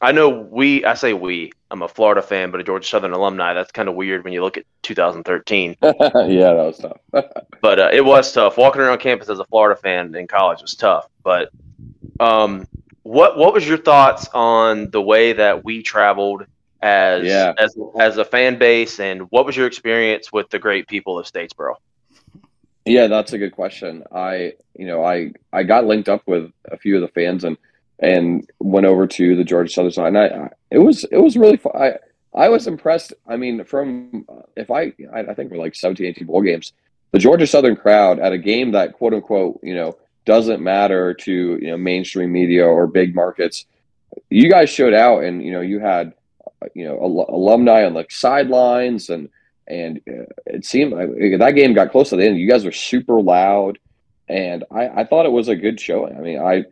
I 0.01 0.11
know 0.11 0.29
we. 0.29 0.85
I 0.85 0.93
say 0.93 1.13
we. 1.13 1.51
I'm 1.71 1.81
a 1.81 1.87
Florida 1.87 2.21
fan, 2.21 2.51
but 2.51 2.59
a 2.59 2.63
Georgia 2.63 2.87
Southern 2.87 3.13
alumni. 3.13 3.53
That's 3.53 3.71
kind 3.71 3.89
of 3.89 3.95
weird 3.95 4.23
when 4.23 4.33
you 4.33 4.41
look 4.41 4.57
at 4.57 4.65
2013. 4.83 5.75
yeah, 5.81 5.91
that 5.91 6.53
was 6.53 6.77
tough. 6.77 6.99
but 7.61 7.79
uh, 7.79 7.89
it 7.91 8.03
was 8.03 8.31
tough. 8.31 8.57
Walking 8.57 8.81
around 8.81 8.99
campus 8.99 9.29
as 9.29 9.39
a 9.39 9.45
Florida 9.45 9.79
fan 9.79 10.15
in 10.15 10.27
college 10.27 10.61
was 10.61 10.75
tough. 10.75 11.09
But 11.23 11.49
um, 12.19 12.67
what 13.03 13.37
what 13.37 13.53
was 13.53 13.67
your 13.67 13.77
thoughts 13.77 14.27
on 14.33 14.89
the 14.91 15.01
way 15.01 15.33
that 15.33 15.63
we 15.63 15.81
traveled 15.81 16.45
as 16.81 17.25
yeah. 17.25 17.53
as 17.57 17.75
as 17.99 18.17
a 18.17 18.25
fan 18.25 18.57
base, 18.57 18.99
and 18.99 19.29
what 19.31 19.45
was 19.45 19.55
your 19.55 19.67
experience 19.67 20.31
with 20.31 20.49
the 20.49 20.59
great 20.59 20.87
people 20.87 21.19
of 21.19 21.25
Statesboro? 21.25 21.75
Yeah, 22.85 23.07
that's 23.07 23.33
a 23.33 23.37
good 23.37 23.51
question. 23.51 24.03
I 24.11 24.53
you 24.77 24.87
know 24.87 25.03
I 25.03 25.33
I 25.51 25.63
got 25.63 25.85
linked 25.85 26.09
up 26.09 26.25
with 26.25 26.51
a 26.71 26.77
few 26.77 26.95
of 26.95 27.01
the 27.01 27.07
fans 27.09 27.43
and 27.43 27.57
and 27.99 28.49
went 28.59 28.85
over 28.85 29.07
to 29.07 29.35
the 29.35 29.43
Georgia 29.43 29.71
Southern 29.71 29.91
side. 29.91 30.07
And 30.07 30.17
I, 30.17 30.49
it 30.71 30.79
was 30.79 31.03
it 31.05 31.17
was 31.17 31.37
really 31.37 31.57
fun. 31.57 31.73
I 31.75 31.93
I 32.33 32.49
was 32.49 32.67
impressed. 32.67 33.13
I 33.27 33.37
mean, 33.37 33.63
from 33.63 34.25
if 34.55 34.71
I 34.71 34.93
I 35.13 35.33
think 35.33 35.51
we're 35.51 35.57
like 35.57 35.75
17, 35.75 36.05
18 36.05 36.27
bowl 36.27 36.41
games, 36.41 36.73
the 37.11 37.19
Georgia 37.19 37.47
Southern 37.47 37.75
crowd 37.75 38.19
at 38.19 38.33
a 38.33 38.37
game 38.37 38.71
that 38.71 38.93
quote 38.93 39.13
unquote 39.13 39.59
you 39.63 39.75
know 39.75 39.97
doesn't 40.25 40.61
matter 40.61 41.13
to 41.13 41.59
you 41.61 41.67
know 41.71 41.77
mainstream 41.77 42.31
media 42.31 42.65
or 42.65 42.87
big 42.87 43.15
markets. 43.15 43.65
You 44.29 44.49
guys 44.49 44.69
showed 44.69 44.93
out, 44.93 45.23
and 45.23 45.43
you 45.43 45.51
know 45.51 45.61
you 45.61 45.79
had 45.79 46.13
you 46.73 46.85
know 46.85 46.99
al- 46.99 47.35
alumni 47.35 47.85
on 47.85 47.93
the 47.93 48.05
sidelines 48.09 49.09
and 49.09 49.29
and 49.67 50.01
uh, 50.09 50.25
it 50.47 50.65
seemed 50.65 50.93
like 50.93 51.09
that 51.39 51.55
game 51.55 51.73
got 51.73 51.91
close 51.91 52.09
to 52.09 52.15
the 52.15 52.25
end. 52.25 52.39
You 52.39 52.49
guys 52.49 52.65
were 52.65 52.71
super 52.71 53.21
loud, 53.21 53.77
and 54.27 54.63
I, 54.71 54.87
I 54.89 55.03
thought 55.03 55.27
it 55.27 55.31
was 55.31 55.47
a 55.47 55.55
good 55.55 55.79
showing. 55.79 56.17
I 56.17 56.21
mean, 56.21 56.41
I 56.41 56.65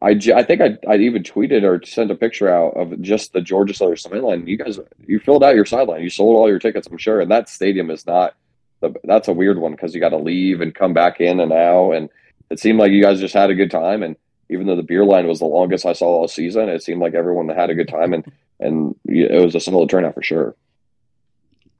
I, 0.00 0.10
I 0.10 0.42
think 0.44 0.60
I, 0.60 0.78
I 0.88 0.96
even 0.96 1.24
tweeted 1.24 1.64
or 1.64 1.84
sent 1.84 2.10
a 2.10 2.14
picture 2.14 2.48
out 2.48 2.76
of 2.76 3.00
just 3.02 3.32
the 3.32 3.40
Georgia 3.40 3.74
Southern 3.74 3.96
sideline. 3.96 4.46
You 4.46 4.56
guys, 4.56 4.78
you 5.06 5.18
filled 5.18 5.42
out 5.42 5.56
your 5.56 5.64
sideline. 5.64 6.02
You 6.02 6.10
sold 6.10 6.36
all 6.36 6.48
your 6.48 6.60
tickets, 6.60 6.86
I'm 6.86 6.98
sure. 6.98 7.20
And 7.20 7.30
that 7.30 7.48
stadium 7.48 7.90
is 7.90 8.06
not, 8.06 8.34
the, 8.80 8.94
that's 9.02 9.26
a 9.26 9.32
weird 9.32 9.58
one 9.58 9.72
because 9.72 9.94
you 9.94 10.00
got 10.00 10.10
to 10.10 10.18
leave 10.18 10.60
and 10.60 10.74
come 10.74 10.94
back 10.94 11.20
in 11.20 11.40
and 11.40 11.52
out. 11.52 11.92
And 11.92 12.10
it 12.48 12.60
seemed 12.60 12.78
like 12.78 12.92
you 12.92 13.02
guys 13.02 13.18
just 13.18 13.34
had 13.34 13.50
a 13.50 13.56
good 13.56 13.72
time. 13.72 14.04
And 14.04 14.14
even 14.48 14.66
though 14.66 14.76
the 14.76 14.84
beer 14.84 15.04
line 15.04 15.26
was 15.26 15.40
the 15.40 15.46
longest 15.46 15.84
I 15.84 15.94
saw 15.94 16.06
all 16.06 16.28
season, 16.28 16.68
it 16.68 16.82
seemed 16.82 17.00
like 17.00 17.14
everyone 17.14 17.48
had 17.48 17.70
a 17.70 17.74
good 17.74 17.88
time. 17.88 18.14
And, 18.14 18.30
and 18.60 18.94
it 19.04 19.44
was 19.44 19.56
a 19.56 19.60
solid 19.60 19.90
turnout 19.90 20.14
for 20.14 20.22
sure. 20.22 20.54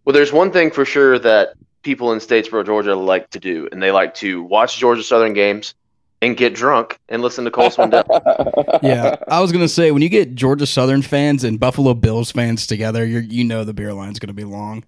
Well, 0.05 0.13
there's 0.13 0.33
one 0.33 0.51
thing 0.51 0.73
for 0.73 0.85
sure 0.85 1.19
that 1.21 1.51
people 1.83 2.13
in 2.13 2.19
Statesboro, 2.19 2.67
Georgia, 2.67 2.97
like 2.97 3.31
to 3.31 3.39
do, 3.39 3.69
and 3.71 3.81
they 3.81 3.93
like 3.93 4.15
to 4.15 4.43
watch 4.43 4.79
Georgia 4.79 5.05
Southern 5.05 5.35
games 5.35 5.75
and 6.21 6.37
get 6.37 6.55
drunk 6.55 6.99
and 7.09 7.23
listen 7.23 7.45
to 7.45 7.51
Cole 7.51 7.71
Swindell. 7.71 8.81
yeah, 8.83 9.17
I 9.29 9.41
was 9.41 9.53
gonna 9.53 9.69
say 9.69 9.91
when 9.91 10.03
you 10.03 10.09
get 10.09 10.35
Georgia 10.35 10.67
Southern 10.67 11.03
fans 11.03 11.45
and 11.45 11.61
Buffalo 11.61 11.95
Bills 11.95 12.33
fans 12.33 12.67
together, 12.67 13.05
you 13.05 13.21
you 13.21 13.45
know 13.45 13.65
the 13.65 13.75
beer 13.75 13.93
line's 13.93 14.19
gonna 14.19 14.33
be 14.33 14.45
long. 14.45 14.85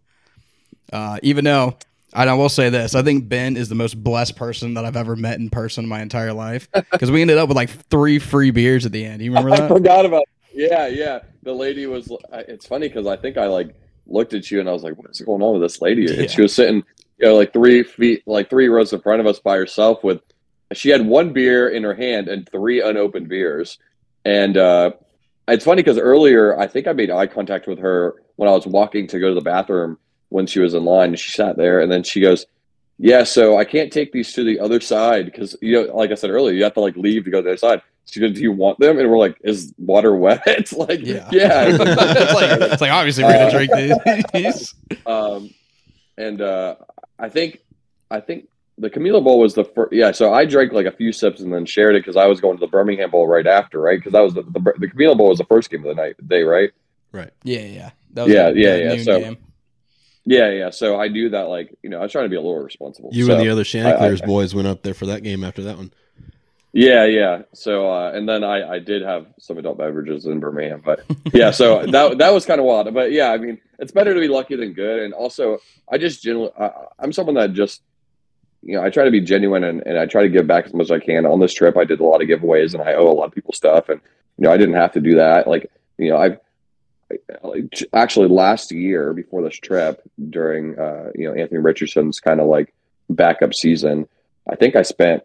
Uh, 0.93 1.19
even 1.23 1.45
though 1.45 1.77
and 2.13 2.29
I 2.29 2.35
will 2.35 2.49
say 2.49 2.71
this: 2.71 2.95
I 2.95 3.03
think 3.03 3.29
Ben 3.29 3.57
is 3.57 3.69
the 3.69 3.75
most 3.75 4.03
blessed 4.03 4.37
person 4.37 4.75
that 4.75 4.85
I've 4.85 4.97
ever 4.97 5.15
met 5.15 5.39
in 5.39 5.49
person 5.49 5.85
in 5.85 5.89
my 5.89 6.03
entire 6.03 6.33
life 6.33 6.69
because 6.91 7.11
we 7.11 7.23
ended 7.23 7.39
up 7.39 7.49
with 7.49 7.57
like 7.57 7.71
three 7.71 8.19
free 8.19 8.51
beers 8.51 8.85
at 8.85 8.93
the 8.93 9.05
end. 9.05 9.23
You 9.23 9.31
remember 9.31 9.51
that? 9.57 9.63
I 9.63 9.69
forgot 9.69 10.05
about. 10.05 10.25
Yeah, 10.53 10.89
yeah. 10.89 11.21
The 11.43 11.53
lady 11.53 11.87
was. 11.87 12.13
It's 12.33 12.67
funny 12.67 12.89
because 12.89 13.07
I 13.07 13.17
think 13.17 13.37
I 13.37 13.47
like 13.47 13.75
looked 14.07 14.35
at 14.35 14.51
you 14.51 14.59
and 14.59 14.69
I 14.69 14.73
was 14.73 14.83
like, 14.83 14.99
"What's 14.99 15.21
going 15.21 15.43
on 15.43 15.53
with 15.53 15.63
this 15.63 15.81
lady?" 15.81 16.03
Yeah. 16.03 16.23
And 16.23 16.31
she 16.31 16.43
was 16.43 16.53
sitting, 16.53 16.83
you 17.19 17.27
know, 17.27 17.37
like 17.37 17.53
three 17.53 17.85
feet, 17.85 18.25
like 18.27 18.51
three 18.51 18.69
rows 18.69 18.93
in 18.93 19.01
front 19.01 19.21
of 19.21 19.27
us 19.27 19.39
by 19.39 19.57
herself 19.57 20.03
with. 20.03 20.21
She 20.73 20.91
had 20.91 21.07
one 21.07 21.33
beer 21.33 21.69
in 21.69 21.83
her 21.83 21.95
hand 21.95 22.29
and 22.29 22.49
three 22.49 22.81
unopened 22.81 23.29
beers, 23.29 23.79
and 24.25 24.57
uh, 24.57 24.93
it's 25.49 25.65
funny 25.65 25.83
because 25.83 25.99
earlier 25.99 26.59
I 26.59 26.67
think 26.67 26.87
I 26.87 26.93
made 26.93 27.11
eye 27.11 27.27
contact 27.27 27.67
with 27.67 27.79
her 27.79 28.23
when 28.37 28.49
I 28.49 28.53
was 28.53 28.67
walking 28.67 29.07
to 29.09 29.19
go 29.19 29.29
to 29.29 29.35
the 29.35 29.41
bathroom 29.41 29.99
when 30.29 30.47
she 30.47 30.61
was 30.61 30.75
in 30.75 30.85
line. 30.85 31.15
She 31.17 31.33
sat 31.33 31.57
there 31.57 31.81
and 31.81 31.91
then 31.91 32.03
she 32.03 32.21
goes, 32.21 32.47
"Yeah, 32.99 33.25
so 33.25 33.59
I 33.59 33.65
can't 33.65 33.93
take 33.93 34.13
these 34.13 34.33
to 34.35 34.45
the 34.45 34.61
other 34.61 34.81
side 34.81 35.27
because 35.27 35.57
you 35.61 35.87
know, 35.87 35.97
like 35.97 36.11
I 36.11 36.15
said 36.15 36.31
earlier, 36.31 36.55
you 36.55 36.65
have 36.65 36.75
to 36.75 36.81
like 36.81 36.97
leave 36.97 37.25
to 37.25 37.31
go 37.31 37.39
to 37.39 37.43
the 37.43 37.51
other 37.51 37.57
side." 37.57 37.83
She 38.07 38.21
goes, 38.21 38.33
"Do 38.33 38.41
you 38.41 38.53
want 38.53 38.79
them?" 38.79 38.99
And 38.99 39.11
we're 39.11 39.19
like, 39.19 39.37
"Is 39.43 39.75
water 39.79 40.15
wet?" 40.15 40.43
It's 40.47 40.73
like, 40.73 41.01
yeah, 41.01 41.29
yeah. 41.33 41.65
it's, 41.69 41.79
like, 41.79 42.61
it's 42.61 42.81
like 42.81 42.93
obviously 42.93 43.25
we're 43.25 43.33
gonna 43.33 43.47
uh, 43.47 43.99
drink 43.99 44.33
these. 44.33 44.75
um, 45.07 45.51
and 46.17 46.41
uh, 46.41 46.77
I 47.19 47.29
think, 47.29 47.61
I 48.11 48.21
think 48.21 48.49
the 48.81 48.91
Camellia 48.91 49.21
Bowl 49.21 49.39
was 49.39 49.55
the 49.55 49.65
first. 49.65 49.93
Yeah, 49.93 50.11
so 50.11 50.33
I 50.33 50.45
drank 50.45 50.73
like 50.73 50.87
a 50.87 50.93
few 50.93 51.13
sips 51.13 51.41
and 51.41 51.53
then 51.53 51.67
shared 51.67 51.95
it 51.95 52.01
because 52.01 52.17
I 52.17 52.27
was 52.27 52.41
going 52.41 52.57
to 52.57 52.61
the 52.61 52.71
Birmingham 52.71 53.11
Bowl 53.11 53.29
right 53.29 53.47
after, 53.47 53.81
right? 53.81 53.99
Because 53.99 54.13
that 54.13 54.21
was 54.21 54.35
the, 54.35 54.43
the 54.43 54.75
the 54.79 54.89
Camellia 54.89 55.15
Bowl 55.15 55.29
was 55.29 55.39
the 55.39 55.45
first 55.45 55.71
game 55.71 55.87
of 55.87 55.95
the 55.95 56.03
night 56.03 56.17
day, 56.27 56.43
right? 56.43 56.71
Right. 57.13 57.31
Yeah, 57.43 57.61
yeah. 57.61 57.91
yeah, 58.15 58.49
yeah, 58.51 58.77
yeah. 58.77 59.03
So. 59.03 59.21
Game. 59.21 59.39
Yeah, 60.25 60.51
yeah. 60.51 60.71
So 60.71 60.99
I 60.99 61.09
do 61.09 61.31
that 61.31 61.49
like 61.49 61.75
you 61.83 61.91
know 61.91 61.99
I 61.99 62.03
was 62.03 62.13
trying 62.13 62.27
to 62.27 62.29
be 62.29 62.37
a 62.37 62.41
little 62.41 62.63
responsible. 62.63 63.11
You 63.13 63.27
so 63.27 63.33
and 63.33 63.41
the 63.41 63.49
other 63.51 63.65
Chanticleers 63.65 64.21
boys 64.21 64.55
went 64.55 64.69
up 64.69 64.83
there 64.83 64.95
for 64.95 65.07
that 65.07 65.23
game 65.23 65.45
after 65.45 65.63
that 65.63 65.77
one. 65.77 65.93
Yeah, 66.73 67.05
yeah. 67.07 67.43
So 67.53 67.93
uh, 67.93 68.13
and 68.13 68.29
then 68.29 68.45
I 68.45 68.75
I 68.75 68.79
did 68.79 69.03
have 69.03 69.27
some 69.39 69.59
adult 69.59 69.79
beverages 69.79 70.27
in 70.27 70.39
Birmingham, 70.39 70.83
but 70.85 71.05
yeah. 71.33 71.51
So 71.51 71.85
that 71.87 72.19
that 72.19 72.33
was 72.33 72.47
kind 72.47 72.61
of 72.61 72.67
wild, 72.67 72.93
but 72.95 73.13
yeah. 73.13 73.33
I 73.33 73.39
mean, 73.39 73.59
it's 73.79 73.93
better 73.93 74.15
to 74.15 74.21
be 74.21 74.29
lucky 74.29 74.57
than 74.57 74.73
good, 74.73 75.01
and 75.01 75.15
also 75.15 75.59
I 75.91 75.99
just 75.99 76.23
generally 76.23 76.51
I, 76.59 76.71
I'm 76.99 77.13
someone 77.13 77.35
that 77.37 77.55
just 77.55 77.83
you 78.63 78.77
know 78.77 78.83
I 78.83 78.91
try 78.91 79.05
to 79.05 79.11
be 79.11 79.21
genuine 79.21 79.65
and, 79.65 79.83
and 79.87 79.99
I 79.99 80.07
try 80.07 80.23
to 80.23 80.29
give 80.29 80.47
back 80.47 80.67
as 80.67 80.75
much 80.75 80.87
as 80.87 80.91
I 80.91 81.01
can. 81.01 81.27
On 81.27 81.41
this 81.41 81.55
trip, 81.55 81.77
I 81.77 81.85
did 81.85 82.01
a 82.01 82.05
lot 82.05 82.23
of 82.23 82.29
giveaways, 82.29 82.75
and 82.75 82.83
I 82.83 82.95
owe 82.95 83.09
a 83.09 83.13
lot 83.13 83.27
of 83.27 83.33
people 83.33 83.53
stuff, 83.53 83.89
and 83.89 84.01
you 84.39 84.45
know 84.45 84.53
I 84.53 84.57
didn't 84.57 84.75
have 84.75 84.93
to 84.93 85.01
do 85.01 85.17
that. 85.17 85.47
Like 85.49 85.71
you 85.99 86.11
know 86.11 86.19
I've 86.19 86.39
actually 87.93 88.29
last 88.29 88.71
year 88.71 89.13
before 89.13 89.43
this 89.43 89.57
trip 89.57 90.03
during 90.31 90.79
uh, 90.79 91.11
you 91.15 91.29
know 91.29 91.35
Anthony 91.35 91.61
Richardson's 91.61 92.21
kind 92.21 92.41
of 92.41 92.47
like 92.47 92.75
backup 93.11 93.55
season, 93.55 94.09
I 94.49 94.57
think 94.57 94.77
I 94.77 94.83
spent 94.83 95.23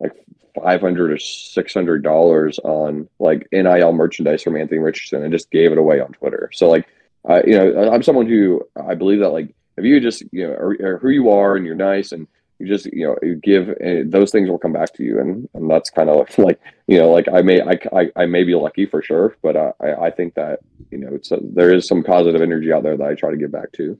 like 0.00 0.12
five 0.54 0.80
hundred 0.80 1.12
or 1.12 1.18
six 1.18 1.74
hundred 1.74 2.02
dollars 2.02 2.58
on 2.60 3.08
like 3.18 3.46
NIL 3.52 3.92
merchandise 3.92 4.42
from 4.42 4.56
Anthony 4.56 4.80
Richardson 4.80 5.22
and 5.22 5.32
just 5.32 5.50
gave 5.50 5.72
it 5.72 5.78
away 5.78 6.00
on 6.00 6.12
Twitter. 6.12 6.50
So 6.52 6.68
like, 6.68 6.86
uh, 7.28 7.42
you 7.46 7.56
know, 7.56 7.90
I'm 7.92 8.02
someone 8.02 8.28
who 8.28 8.66
I 8.76 8.94
believe 8.94 9.20
that 9.20 9.30
like 9.30 9.54
if 9.76 9.84
you 9.84 10.00
just 10.00 10.22
you 10.32 10.48
know 10.48 10.98
who 10.98 11.08
you 11.08 11.30
are 11.30 11.56
and 11.56 11.66
you're 11.66 11.74
nice 11.74 12.12
and 12.12 12.26
you 12.58 12.66
just 12.66 12.86
you 12.86 13.06
know 13.06 13.16
you 13.22 13.34
give 13.36 13.68
uh, 13.68 14.02
those 14.06 14.30
things 14.30 14.48
will 14.48 14.58
come 14.58 14.72
back 14.72 14.92
to 14.94 15.02
you. 15.02 15.18
And, 15.18 15.48
and 15.54 15.70
that's 15.70 15.90
kind 15.90 16.08
of 16.08 16.26
like 16.38 16.60
you 16.86 16.98
know 16.98 17.10
like 17.10 17.28
i 17.32 17.42
may 17.42 17.60
I, 17.60 17.78
I, 17.92 18.10
I 18.16 18.26
may 18.26 18.44
be 18.44 18.54
lucky 18.54 18.86
for 18.86 19.02
sure 19.02 19.36
but 19.42 19.56
uh, 19.56 19.72
I, 19.80 20.06
I 20.06 20.10
think 20.10 20.34
that 20.34 20.60
you 20.90 20.98
know 20.98 21.08
it's 21.12 21.30
a, 21.32 21.38
there 21.42 21.72
is 21.72 21.86
some 21.86 22.02
positive 22.02 22.42
energy 22.42 22.72
out 22.72 22.82
there 22.82 22.96
that 22.96 23.06
i 23.06 23.14
try 23.14 23.30
to 23.30 23.36
give 23.36 23.52
back 23.52 23.72
to. 23.72 23.98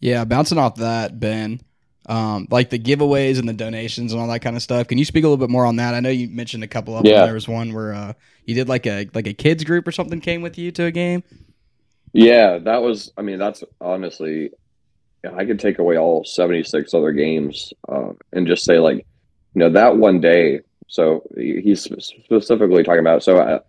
Yeah 0.00 0.24
bouncing 0.24 0.58
off 0.58 0.76
that 0.76 1.18
ben 1.18 1.60
um, 2.06 2.48
like 2.50 2.70
the 2.70 2.78
giveaways 2.78 3.38
and 3.38 3.46
the 3.46 3.52
donations 3.52 4.12
and 4.12 4.22
all 4.22 4.28
that 4.28 4.40
kind 4.40 4.56
of 4.56 4.62
stuff 4.62 4.88
can 4.88 4.98
you 4.98 5.04
speak 5.04 5.24
a 5.24 5.28
little 5.28 5.44
bit 5.44 5.50
more 5.50 5.66
on 5.66 5.76
that? 5.76 5.94
I 5.94 6.00
know 6.00 6.08
you 6.08 6.28
mentioned 6.28 6.64
a 6.64 6.68
couple 6.68 6.96
of 6.96 7.04
yeah. 7.04 7.18
them 7.18 7.26
there 7.26 7.34
was 7.34 7.46
one 7.46 7.74
where 7.74 7.92
uh, 7.92 8.12
you 8.44 8.54
did 8.54 8.68
like 8.68 8.86
a 8.86 9.08
like 9.12 9.26
a 9.26 9.34
kids 9.34 9.64
group 9.64 9.86
or 9.86 9.92
something 9.92 10.20
came 10.20 10.40
with 10.40 10.56
you 10.56 10.70
to 10.72 10.84
a 10.84 10.90
game. 10.90 11.22
Yeah 12.12 12.58
that 12.58 12.82
was 12.82 13.12
i 13.16 13.22
mean 13.22 13.38
that's 13.38 13.62
honestly 13.80 14.50
I 15.24 15.44
could 15.44 15.58
take 15.58 15.78
away 15.78 15.98
all 15.98 16.24
76 16.24 16.94
other 16.94 17.12
games 17.12 17.72
uh, 17.88 18.12
and 18.32 18.46
just 18.46 18.64
say, 18.64 18.78
like, 18.78 18.98
you 19.54 19.60
know, 19.60 19.70
that 19.70 19.96
one 19.96 20.20
day. 20.20 20.60
So 20.86 21.22
he's 21.36 21.82
specifically 21.82 22.82
talking 22.82 23.00
about. 23.00 23.22
So 23.22 23.40
at, 23.40 23.66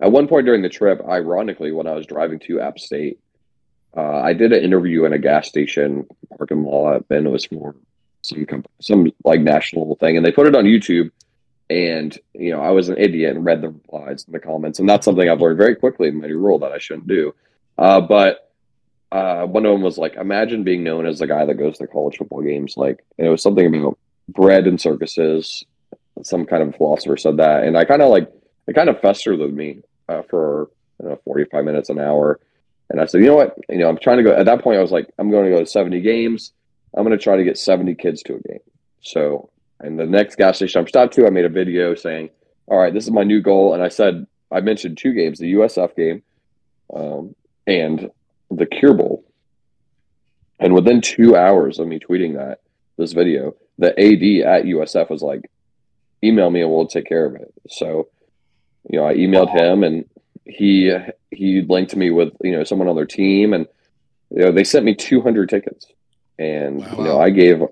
at 0.00 0.12
one 0.12 0.26
point 0.26 0.46
during 0.46 0.62
the 0.62 0.68
trip, 0.68 1.00
ironically, 1.06 1.72
when 1.72 1.86
I 1.86 1.92
was 1.92 2.06
driving 2.06 2.38
to 2.40 2.60
App 2.60 2.78
State, 2.78 3.18
uh, 3.96 4.20
I 4.20 4.32
did 4.32 4.52
an 4.52 4.62
interview 4.62 5.04
in 5.04 5.12
a 5.12 5.18
gas 5.18 5.48
station 5.48 6.06
parking 6.36 6.64
lot, 6.64 7.04
and 7.10 7.26
it 7.26 7.30
was 7.30 7.44
for 7.44 7.74
some 8.22 8.64
some 8.80 9.12
like 9.24 9.40
national 9.40 9.96
thing, 9.96 10.16
and 10.16 10.24
they 10.24 10.32
put 10.32 10.46
it 10.46 10.54
on 10.54 10.64
YouTube. 10.64 11.10
And 11.70 12.16
you 12.34 12.52
know, 12.52 12.60
I 12.60 12.70
was 12.70 12.88
an 12.88 12.98
idiot 12.98 13.36
and 13.36 13.44
read 13.44 13.62
the 13.62 13.70
replies 13.70 14.24
and 14.24 14.34
the 14.34 14.40
comments, 14.40 14.78
and 14.78 14.88
that's 14.88 15.04
something 15.04 15.28
I've 15.28 15.40
learned 15.40 15.58
very 15.58 15.74
quickly 15.74 16.08
in 16.08 16.20
my 16.20 16.26
new 16.26 16.38
role 16.38 16.58
that 16.60 16.72
I 16.72 16.78
shouldn't 16.78 17.08
do. 17.08 17.34
Uh, 17.76 18.00
but 18.00 18.47
uh, 19.10 19.46
one 19.46 19.64
of 19.64 19.72
them 19.72 19.82
was 19.82 19.98
like, 19.98 20.14
imagine 20.16 20.64
being 20.64 20.84
known 20.84 21.06
as 21.06 21.18
the 21.18 21.26
guy 21.26 21.44
that 21.44 21.54
goes 21.54 21.78
to 21.78 21.86
college 21.86 22.18
football 22.18 22.42
games. 22.42 22.76
Like, 22.76 23.04
it 23.16 23.28
was 23.28 23.42
something 23.42 23.66
about 23.66 23.98
bread 24.28 24.66
and 24.66 24.80
circuses. 24.80 25.64
Some 26.22 26.44
kind 26.44 26.62
of 26.62 26.76
philosopher 26.76 27.16
said 27.16 27.36
that, 27.38 27.64
and 27.64 27.78
I 27.78 27.84
kind 27.84 28.02
of 28.02 28.10
like 28.10 28.30
it 28.66 28.74
kind 28.74 28.88
of 28.88 29.00
festered 29.00 29.38
with 29.38 29.52
me 29.52 29.82
uh, 30.08 30.22
for 30.22 30.70
know, 31.00 31.20
45 31.24 31.64
minutes 31.64 31.90
an 31.90 31.98
hour. 31.98 32.40
And 32.90 33.00
I 33.00 33.06
said, 33.06 33.20
you 33.20 33.28
know 33.28 33.36
what? 33.36 33.56
You 33.68 33.78
know, 33.78 33.88
I'm 33.88 33.98
trying 33.98 34.18
to 34.18 34.22
go. 34.22 34.34
At 34.34 34.46
that 34.46 34.62
point, 34.62 34.78
I 34.78 34.82
was 34.82 34.92
like, 34.92 35.08
I'm 35.18 35.30
going 35.30 35.44
to 35.44 35.50
go 35.50 35.60
to 35.60 35.66
70 35.66 36.00
games. 36.00 36.52
I'm 36.96 37.04
going 37.04 37.16
to 37.16 37.22
try 37.22 37.36
to 37.36 37.44
get 37.44 37.58
70 37.58 37.94
kids 37.96 38.22
to 38.24 38.36
a 38.36 38.40
game. 38.40 38.60
So, 39.00 39.50
and 39.80 39.98
the 39.98 40.06
next 40.06 40.36
gas 40.36 40.56
station 40.56 40.80
I'm 40.80 40.88
stopped 40.88 41.14
to, 41.14 41.26
I 41.26 41.30
made 41.30 41.44
a 41.44 41.50
video 41.50 41.94
saying, 41.94 42.30
all 42.66 42.78
right, 42.78 42.92
this 42.92 43.04
is 43.04 43.10
my 43.10 43.24
new 43.24 43.40
goal. 43.40 43.74
And 43.74 43.82
I 43.82 43.88
said, 43.88 44.26
I 44.50 44.60
mentioned 44.60 44.96
two 44.98 45.12
games, 45.12 45.38
the 45.38 45.54
USF 45.54 45.94
game 45.94 46.22
um, 46.94 47.34
and 47.66 48.10
the 48.50 48.66
Cure 48.66 48.94
Bowl. 48.94 49.24
And 50.58 50.74
within 50.74 51.00
two 51.00 51.36
hours 51.36 51.78
of 51.78 51.86
me 51.86 51.98
tweeting 51.98 52.34
that, 52.36 52.60
this 52.96 53.12
video, 53.12 53.54
the 53.78 53.90
AD 53.90 54.60
at 54.60 54.64
USF 54.64 55.08
was 55.08 55.22
like, 55.22 55.50
email 56.22 56.50
me 56.50 56.62
and 56.62 56.70
we'll 56.70 56.86
take 56.86 57.06
care 57.06 57.26
of 57.26 57.36
it. 57.36 57.52
So, 57.68 58.08
you 58.90 58.98
know, 58.98 59.06
I 59.06 59.14
emailed 59.14 59.56
him 59.56 59.84
and 59.84 60.04
he 60.44 60.96
he 61.30 61.62
linked 61.62 61.94
me 61.94 62.10
with, 62.10 62.32
you 62.42 62.52
know, 62.52 62.64
someone 62.64 62.88
on 62.88 62.96
their 62.96 63.06
team 63.06 63.54
and 63.54 63.66
you 64.30 64.44
know, 64.44 64.52
they 64.52 64.64
sent 64.64 64.84
me 64.84 64.94
200 64.94 65.48
tickets. 65.48 65.86
And, 66.38 66.80
wow. 66.80 66.94
you 66.98 67.04
know, 67.04 67.20
I 67.20 67.30
gave 67.30 67.62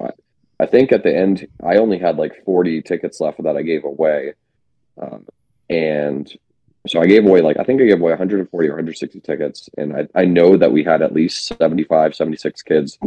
I 0.61 0.67
think 0.67 0.93
at 0.93 1.03
the 1.03 1.15
end 1.15 1.49
I 1.63 1.77
only 1.77 1.99
had 1.99 2.17
like 2.17 2.45
40 2.45 2.83
tickets 2.83 3.21
left 3.21 3.43
that 3.43 3.57
I 3.57 3.63
gave 3.63 3.85
away. 3.85 4.35
Um, 5.01 5.27
and 5.69 6.33
so 6.87 7.01
I 7.01 7.07
gave 7.07 7.25
away 7.25 7.41
like 7.41 7.59
I 7.59 7.65
think 7.65 7.81
I 7.81 7.87
gave 7.87 8.01
away 8.01 8.13
140 8.13 8.69
or 8.69 8.71
160 8.73 9.21
tickets, 9.21 9.69
and 9.77 9.97
I, 9.97 10.09
I 10.15 10.25
know 10.25 10.57
that 10.57 10.73
we 10.73 10.85
had 10.85 11.03
at 11.03 11.13
least 11.13 11.47
75, 11.47 12.15
76 12.15 12.63
kids 12.63 12.99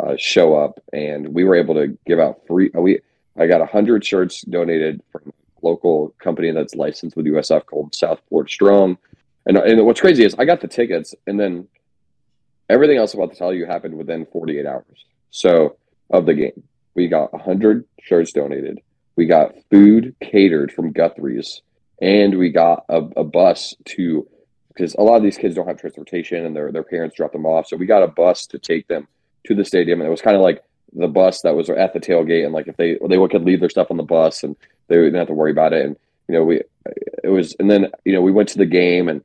uh, 0.00 0.14
show 0.16 0.56
up, 0.56 0.80
and 0.92 1.28
we 1.28 1.44
were 1.44 1.54
able 1.54 1.74
to 1.74 1.96
give 2.06 2.18
out 2.18 2.40
free. 2.46 2.70
Uh, 2.76 2.80
we 2.80 3.00
I 3.38 3.46
got 3.46 3.60
100 3.60 4.04
shirts 4.04 4.42
donated 4.42 5.02
from 5.10 5.22
a 5.26 5.66
local 5.66 6.14
company 6.18 6.50
that's 6.52 6.74
licensed 6.74 7.16
with 7.16 7.26
USF 7.26 7.66
called 7.66 7.94
South 7.94 8.20
Strong, 8.48 8.98
and 9.46 9.56
and 9.56 9.84
what's 9.86 10.00
crazy 10.00 10.24
is 10.24 10.34
I 10.38 10.44
got 10.44 10.60
the 10.60 10.68
tickets, 10.68 11.14
and 11.26 11.38
then 11.38 11.68
everything 12.68 12.98
else 12.98 13.14
I'm 13.14 13.20
about 13.20 13.32
to 13.32 13.38
tell 13.38 13.52
you 13.52 13.66
happened 13.66 13.96
within 13.96 14.26
48 14.26 14.66
hours. 14.66 15.04
So 15.30 15.76
of 16.10 16.26
the 16.26 16.34
game, 16.34 16.62
we 16.94 17.08
got 17.08 17.32
100 17.32 17.84
shirts 18.00 18.32
donated. 18.32 18.80
We 19.16 19.26
got 19.26 19.54
food 19.70 20.14
catered 20.20 20.72
from 20.72 20.92
Guthrie's 20.92 21.62
and 22.00 22.38
we 22.38 22.50
got 22.50 22.84
a, 22.88 22.98
a 23.16 23.24
bus 23.24 23.74
to 23.84 24.28
because 24.68 24.94
a 24.94 25.02
lot 25.02 25.16
of 25.16 25.22
these 25.22 25.38
kids 25.38 25.54
don't 25.54 25.68
have 25.68 25.78
transportation 25.78 26.44
and 26.44 26.54
their 26.54 26.72
their 26.72 26.82
parents 26.82 27.16
drop 27.16 27.32
them 27.32 27.46
off. 27.46 27.66
So 27.66 27.76
we 27.76 27.86
got 27.86 28.02
a 28.02 28.08
bus 28.08 28.46
to 28.48 28.58
take 28.58 28.88
them 28.88 29.06
to 29.44 29.54
the 29.54 29.64
stadium, 29.64 30.00
and 30.00 30.08
it 30.08 30.10
was 30.10 30.22
kind 30.22 30.36
of 30.36 30.42
like 30.42 30.64
the 30.92 31.08
bus 31.08 31.42
that 31.42 31.54
was 31.54 31.70
at 31.70 31.92
the 31.92 32.00
tailgate, 32.00 32.44
and 32.44 32.54
like 32.54 32.68
if 32.68 32.76
they 32.76 32.98
they 33.08 33.28
could 33.28 33.44
leave 33.44 33.60
their 33.60 33.70
stuff 33.70 33.90
on 33.90 33.96
the 33.96 34.02
bus, 34.02 34.42
and 34.42 34.56
they 34.88 34.96
didn't 34.96 35.14
have 35.14 35.28
to 35.28 35.34
worry 35.34 35.50
about 35.50 35.72
it. 35.72 35.84
And 35.84 35.96
you 36.28 36.34
know, 36.34 36.44
we 36.44 36.62
it 37.22 37.28
was, 37.28 37.54
and 37.58 37.70
then 37.70 37.90
you 38.04 38.12
know, 38.12 38.20
we 38.20 38.32
went 38.32 38.48
to 38.50 38.58
the 38.58 38.66
game, 38.66 39.08
and 39.08 39.22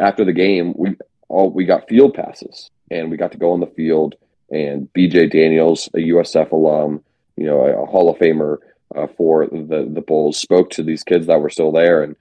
after 0.00 0.24
the 0.24 0.32
game, 0.32 0.74
we 0.76 0.96
all 1.28 1.50
we 1.50 1.64
got 1.64 1.88
field 1.88 2.14
passes, 2.14 2.70
and 2.90 3.10
we 3.10 3.16
got 3.16 3.32
to 3.32 3.38
go 3.38 3.52
on 3.52 3.60
the 3.60 3.66
field. 3.66 4.14
And 4.50 4.88
BJ 4.94 5.30
Daniels, 5.30 5.88
a 5.94 5.98
USF 5.98 6.52
alum, 6.52 7.02
you 7.36 7.44
know, 7.44 7.60
a 7.60 7.84
Hall 7.84 8.08
of 8.08 8.18
Famer, 8.18 8.58
uh, 8.94 9.06
for 9.06 9.46
the 9.46 9.88
the 9.92 10.00
Bulls 10.00 10.38
spoke 10.38 10.70
to 10.70 10.82
these 10.82 11.02
kids 11.02 11.26
that 11.26 11.40
were 11.40 11.50
still 11.50 11.72
there, 11.72 12.02
and 12.02 12.16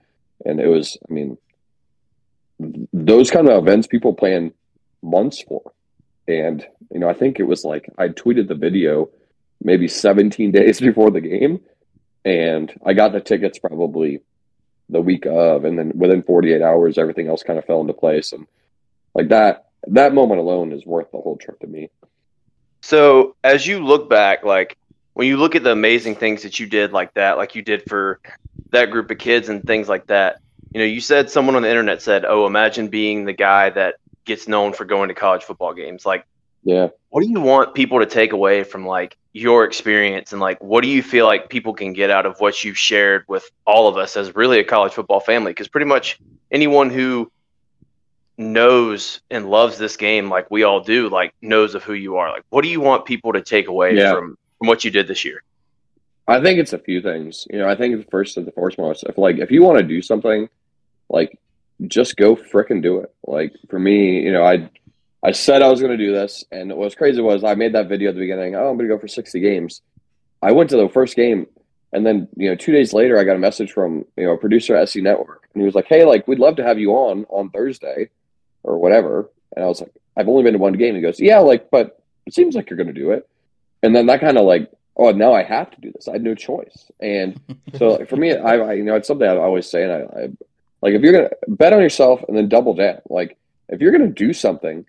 and 0.46 0.60
it 0.60 0.68
was, 0.68 0.98
I 1.10 1.14
mean, 1.14 1.38
those 2.94 3.32
kind 3.32 3.50
of 3.50 3.58
events 3.58 3.88
people 3.88 4.14
plan 4.14 4.54
months 5.02 5.42
for, 5.42 5.62
And, 6.28 6.66
you 6.92 7.00
know, 7.00 7.10
I 7.10 7.14
think 7.14 7.40
it 7.40 7.44
was 7.44 7.64
like 7.64 7.90
I 7.98 8.10
tweeted 8.10 8.48
the 8.48 8.56
video 8.56 9.10
maybe 9.64 9.88
17 9.88 10.52
days 10.60 10.80
before 10.80 11.12
the 11.12 11.22
game. 11.22 11.62
And 12.26 12.74
I 12.86 12.94
got 12.94 13.14
the 13.14 13.22
tickets 13.22 13.58
probably 13.58 14.22
the 14.90 15.02
week 15.02 15.26
of. 15.26 15.66
And 15.66 15.78
then 15.78 15.94
within 15.96 16.24
48 16.24 16.62
hours, 16.62 16.98
everything 16.98 17.28
else 17.28 17.44
kind 17.44 17.58
of 17.58 17.66
fell 17.66 17.82
into 17.82 17.94
place. 17.94 18.34
And 18.34 18.48
like 19.16 19.30
that, 19.30 19.68
that 19.88 20.14
moment 20.14 20.40
alone 20.40 20.72
is 20.72 20.86
worth 20.86 21.12
the 21.12 21.20
whole 21.20 21.38
trip 21.38 21.60
to 21.62 21.68
me. 21.68 21.90
So 22.82 23.36
as 23.44 23.66
you 23.66 23.84
look 23.84 24.10
back, 24.10 24.44
like 24.44 24.78
when 25.18 25.26
you 25.26 25.38
look 25.38 25.56
at 25.56 25.64
the 25.64 25.72
amazing 25.72 26.14
things 26.14 26.44
that 26.44 26.60
you 26.60 26.68
did 26.68 26.94
like 26.94 27.12
that, 27.16 27.38
like 27.38 27.56
you 27.56 27.64
did 27.64 27.90
for 27.90 28.20
that 28.70 28.92
group 28.92 29.10
of 29.10 29.18
kids 29.18 29.50
and 29.50 29.66
things 29.66 29.90
like 29.90 30.06
that, 30.06 30.40
you 30.72 30.80
know, 30.80 30.86
you 30.86 31.02
said 31.02 31.32
someone 31.32 31.56
on 31.56 31.64
the 31.64 31.70
internet 31.70 32.04
said, 32.04 32.24
"Oh, 32.24 32.46
imagine 32.46 32.90
being 32.90 33.26
the 33.26 33.34
guy 33.34 33.72
that 33.72 33.96
gets 34.26 34.48
known 34.48 34.74
for 34.74 34.86
going 34.86 35.08
to 35.08 35.16
college 35.16 35.44
football 35.44 35.74
games." 35.74 36.06
Like, 36.06 36.28
yeah, 36.64 36.90
what 37.10 37.24
do 37.24 37.30
you 37.32 37.42
want 37.42 37.74
people 37.74 37.98
to 37.98 38.06
take 38.06 38.32
away 38.32 38.64
from 38.64 38.86
like 38.86 39.18
your 39.34 39.64
experience 39.64 40.34
and 40.34 40.40
like 40.40 40.62
what 40.64 40.84
do 40.84 40.88
you 40.88 41.02
feel 41.02 41.26
like 41.26 41.50
people 41.50 41.74
can 41.74 41.94
get 41.94 42.12
out 42.12 42.28
of 42.28 42.40
what 42.40 42.64
you've 42.64 42.78
shared 42.78 43.24
with 43.28 43.50
all 43.66 43.88
of 43.88 43.98
us 43.98 44.18
as 44.18 44.36
really 44.36 44.60
a 44.60 44.64
college 44.64 44.94
football 44.94 45.20
family? 45.20 45.50
Because 45.50 45.68
pretty 45.68 45.88
much 45.88 46.20
anyone 46.52 46.92
who 46.92 47.32
knows 48.38 49.22
and 49.32 49.50
loves 49.50 49.80
this 49.80 49.98
game 49.98 50.30
like 50.30 50.52
we 50.52 50.62
all 50.62 50.82
do, 50.82 51.10
like 51.10 51.34
knows 51.42 51.74
of 51.74 51.84
who 51.84 51.94
you 51.94 52.18
are. 52.18 52.30
Like, 52.30 52.44
what 52.50 52.62
do 52.62 52.68
you 52.68 52.82
want 52.82 53.06
people 53.06 53.34
to 53.34 53.42
take 53.42 53.68
away 53.68 53.96
yeah. 53.96 54.14
from 54.14 54.38
from 54.58 54.68
what 54.68 54.84
you 54.84 54.92
did 54.92 55.08
this 55.08 55.26
year? 55.26 55.44
I 56.28 56.42
think 56.42 56.60
it's 56.60 56.74
a 56.74 56.80
few 56.80 57.02
things. 57.02 57.48
You 57.50 57.60
know, 57.60 57.70
I 57.70 57.76
think 57.76 57.98
the 57.98 58.12
first 58.12 58.38
and 58.38 58.46
the 58.46 58.52
foremost, 58.52 59.04
if 59.04 59.18
like 59.18 59.38
if 59.38 59.50
you 59.50 59.64
want 59.64 59.78
to 59.78 59.84
do 59.84 60.02
something, 60.02 60.50
like 61.10 61.40
just 61.88 62.18
go 62.18 62.36
fricking 62.36 62.82
do 62.82 63.00
it. 63.00 63.14
Like 63.26 63.54
for 63.70 63.80
me, 63.80 64.22
you 64.22 64.34
know, 64.34 64.44
I 64.44 64.70
I 65.24 65.32
said 65.32 65.62
I 65.62 65.70
was 65.70 65.80
going 65.80 65.98
to 65.98 66.06
do 66.06 66.12
this, 66.12 66.44
and 66.52 66.70
what 66.70 66.80
was 66.80 66.96
crazy 66.96 67.22
was 67.22 67.44
I 67.44 67.56
made 67.56 67.74
that 67.74 67.88
video 67.88 68.10
at 68.10 68.16
the 68.16 68.22
beginning. 68.22 68.56
Oh, 68.56 68.68
I'm 68.68 68.78
going 68.78 68.90
to 68.90 68.96
go 68.96 69.00
for 69.00 69.08
60 69.08 69.40
games. 69.40 69.82
I 70.42 70.52
went 70.52 70.70
to 70.72 70.78
the 70.78 70.90
first 70.90 71.16
game, 71.16 71.48
and 71.94 72.06
then 72.06 72.28
you 72.36 72.50
know, 72.50 72.56
two 72.56 72.72
days 72.72 72.94
later, 72.94 73.18
I 73.18 73.24
got 73.24 73.38
a 73.38 73.40
message 73.40 73.72
from 73.72 74.06
you 74.18 74.26
know 74.26 74.34
a 74.34 74.38
producer 74.38 74.76
at 74.76 74.90
SEC 74.90 75.02
Network, 75.02 75.48
and 75.54 75.62
he 75.62 75.66
was 75.66 75.76
like, 75.76 75.88
"Hey, 75.88 76.04
like 76.04 76.28
we'd 76.28 76.40
love 76.40 76.58
to 76.58 76.64
have 76.64 76.78
you 76.78 76.92
on 76.92 77.26
on 77.30 77.50
Thursday, 77.52 78.10
or 78.64 78.78
whatever." 78.78 79.30
And 79.56 79.64
I 79.64 79.68
was 79.68 79.80
like, 79.80 79.94
"I've 80.18 80.28
only 80.28 80.44
been 80.44 80.54
to 80.54 80.60
one 80.60 80.74
game." 80.74 80.96
He 80.96 81.02
goes, 81.02 81.20
"Yeah, 81.20 81.40
like, 81.40 81.72
but 81.72 82.02
it 82.26 82.34
seems 82.34 82.56
like 82.56 82.70
you're 82.70 82.78
going 82.78 82.88
to 82.88 82.94
do 82.94 83.12
it." 83.12 83.28
And 83.88 83.96
then 83.96 84.08
that 84.08 84.20
kind 84.20 84.38
of 84.38 84.46
like, 84.46 84.70
oh, 84.98 85.12
now 85.12 85.34
I 85.34 85.44
have 85.44 85.72
to 85.72 85.80
do 85.80 85.94
this. 85.94 86.10
I 86.10 86.12
had 86.12 86.22
no 86.22 86.36
choice. 86.36 86.92
And 87.00 87.40
so 87.78 88.04
for 88.06 88.18
me, 88.18 88.36
I, 88.36 88.58
I, 88.58 88.74
you 88.74 88.84
know 88.84 88.96
it's 88.96 89.08
something 89.08 89.26
I 89.26 89.38
always 89.38 89.70
say, 89.70 89.84
and 89.84 89.92
I, 89.94 90.20
I 90.20 90.30
like 90.82 90.94
if 90.94 91.02
you're 91.02 91.14
gonna 91.14 91.30
bet 91.48 91.72
on 91.72 91.80
yourself 91.80 92.22
and 92.28 92.36
then 92.36 92.50
double 92.50 92.74
down. 92.74 93.00
Like 93.10 93.38
if 93.70 93.80
you're 93.80 93.94
gonna 93.94 94.10
do 94.10 94.34
something, 94.34 94.86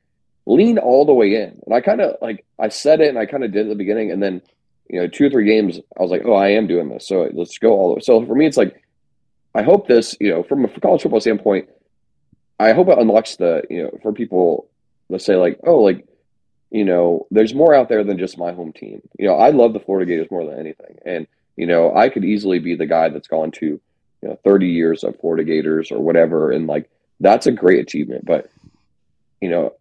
lean 0.47 0.79
all 0.79 1.05
the 1.05 1.15
way 1.15 1.37
in. 1.37 1.63
And 1.65 1.73
I 1.73 1.81
kind 1.81 2.01
of 2.01 2.17
like 2.21 2.45
I 2.59 2.71
said 2.71 3.01
it 3.01 3.09
and 3.09 3.19
I 3.21 3.27
kind 3.27 3.45
of 3.45 3.53
did 3.53 3.61
it 3.61 3.63
at 3.63 3.69
the 3.69 3.77
beginning, 3.77 4.11
and 4.11 4.21
then 4.21 4.43
you 4.91 4.99
know 4.99 5.07
two 5.07 5.27
or 5.27 5.31
three 5.31 5.47
games 5.47 5.79
I 5.97 6.03
was 6.03 6.11
like, 6.11 6.23
oh, 6.25 6.35
I 6.35 6.49
am 6.49 6.67
doing 6.67 6.89
this. 6.89 7.07
So 7.07 7.31
let's 7.33 7.57
go 7.59 7.71
all 7.71 7.91
the 7.91 7.95
way. 7.95 8.01
So 8.01 8.27
for 8.27 8.35
me, 8.35 8.47
it's 8.47 8.57
like 8.57 8.83
I 9.55 9.63
hope 9.63 9.87
this, 9.87 10.17
you 10.21 10.31
know, 10.31 10.43
from 10.43 10.65
a 10.65 10.81
college 10.81 11.03
football 11.03 11.21
standpoint, 11.21 11.69
I 12.59 12.73
hope 12.73 12.89
it 12.89 12.99
unlocks 12.99 13.37
the, 13.37 13.63
you 13.71 13.85
know, 13.85 13.99
for 14.03 14.13
people, 14.13 14.69
let's 15.09 15.25
say 15.25 15.37
like, 15.37 15.61
oh, 15.65 15.79
like, 15.79 16.07
you 16.71 16.85
know, 16.85 17.27
there's 17.31 17.55
more 17.55 17.75
out 17.75 17.89
there 17.89 18.05
than 18.05 18.19
just 18.19 18.39
my 18.39 18.53
home 18.53 18.73
team. 18.73 19.01
You 19.19 19.29
know, 19.29 19.35
I 19.35 19.51
love 19.51 19.73
the 19.73 19.81
Florida 19.81 20.07
Gators 20.07 20.31
more 20.31 20.45
than 20.45 20.59
anything. 20.59 20.99
And, 21.05 21.27
you 21.57 21.67
know, 21.67 21.95
I 21.95 22.09
could 22.09 22.25
easily 22.25 22.59
be 22.59 22.75
the 22.75 22.87
guy 22.87 23.09
that's 23.09 23.29
gone 23.29 23.51
to 23.53 23.81
you 24.23 24.29
know 24.29 24.39
30 24.45 24.69
years 24.69 25.05
of 25.05 25.19
Florida 25.21 25.45
Gators 25.45 25.91
or 25.91 26.01
whatever, 26.01 26.51
and 26.51 26.67
like 26.67 26.91
that's 27.21 27.47
a 27.47 27.53
great 27.53 27.81
achievement. 27.81 28.25
But 28.25 28.51
you 29.41 29.49
know, 29.49 29.75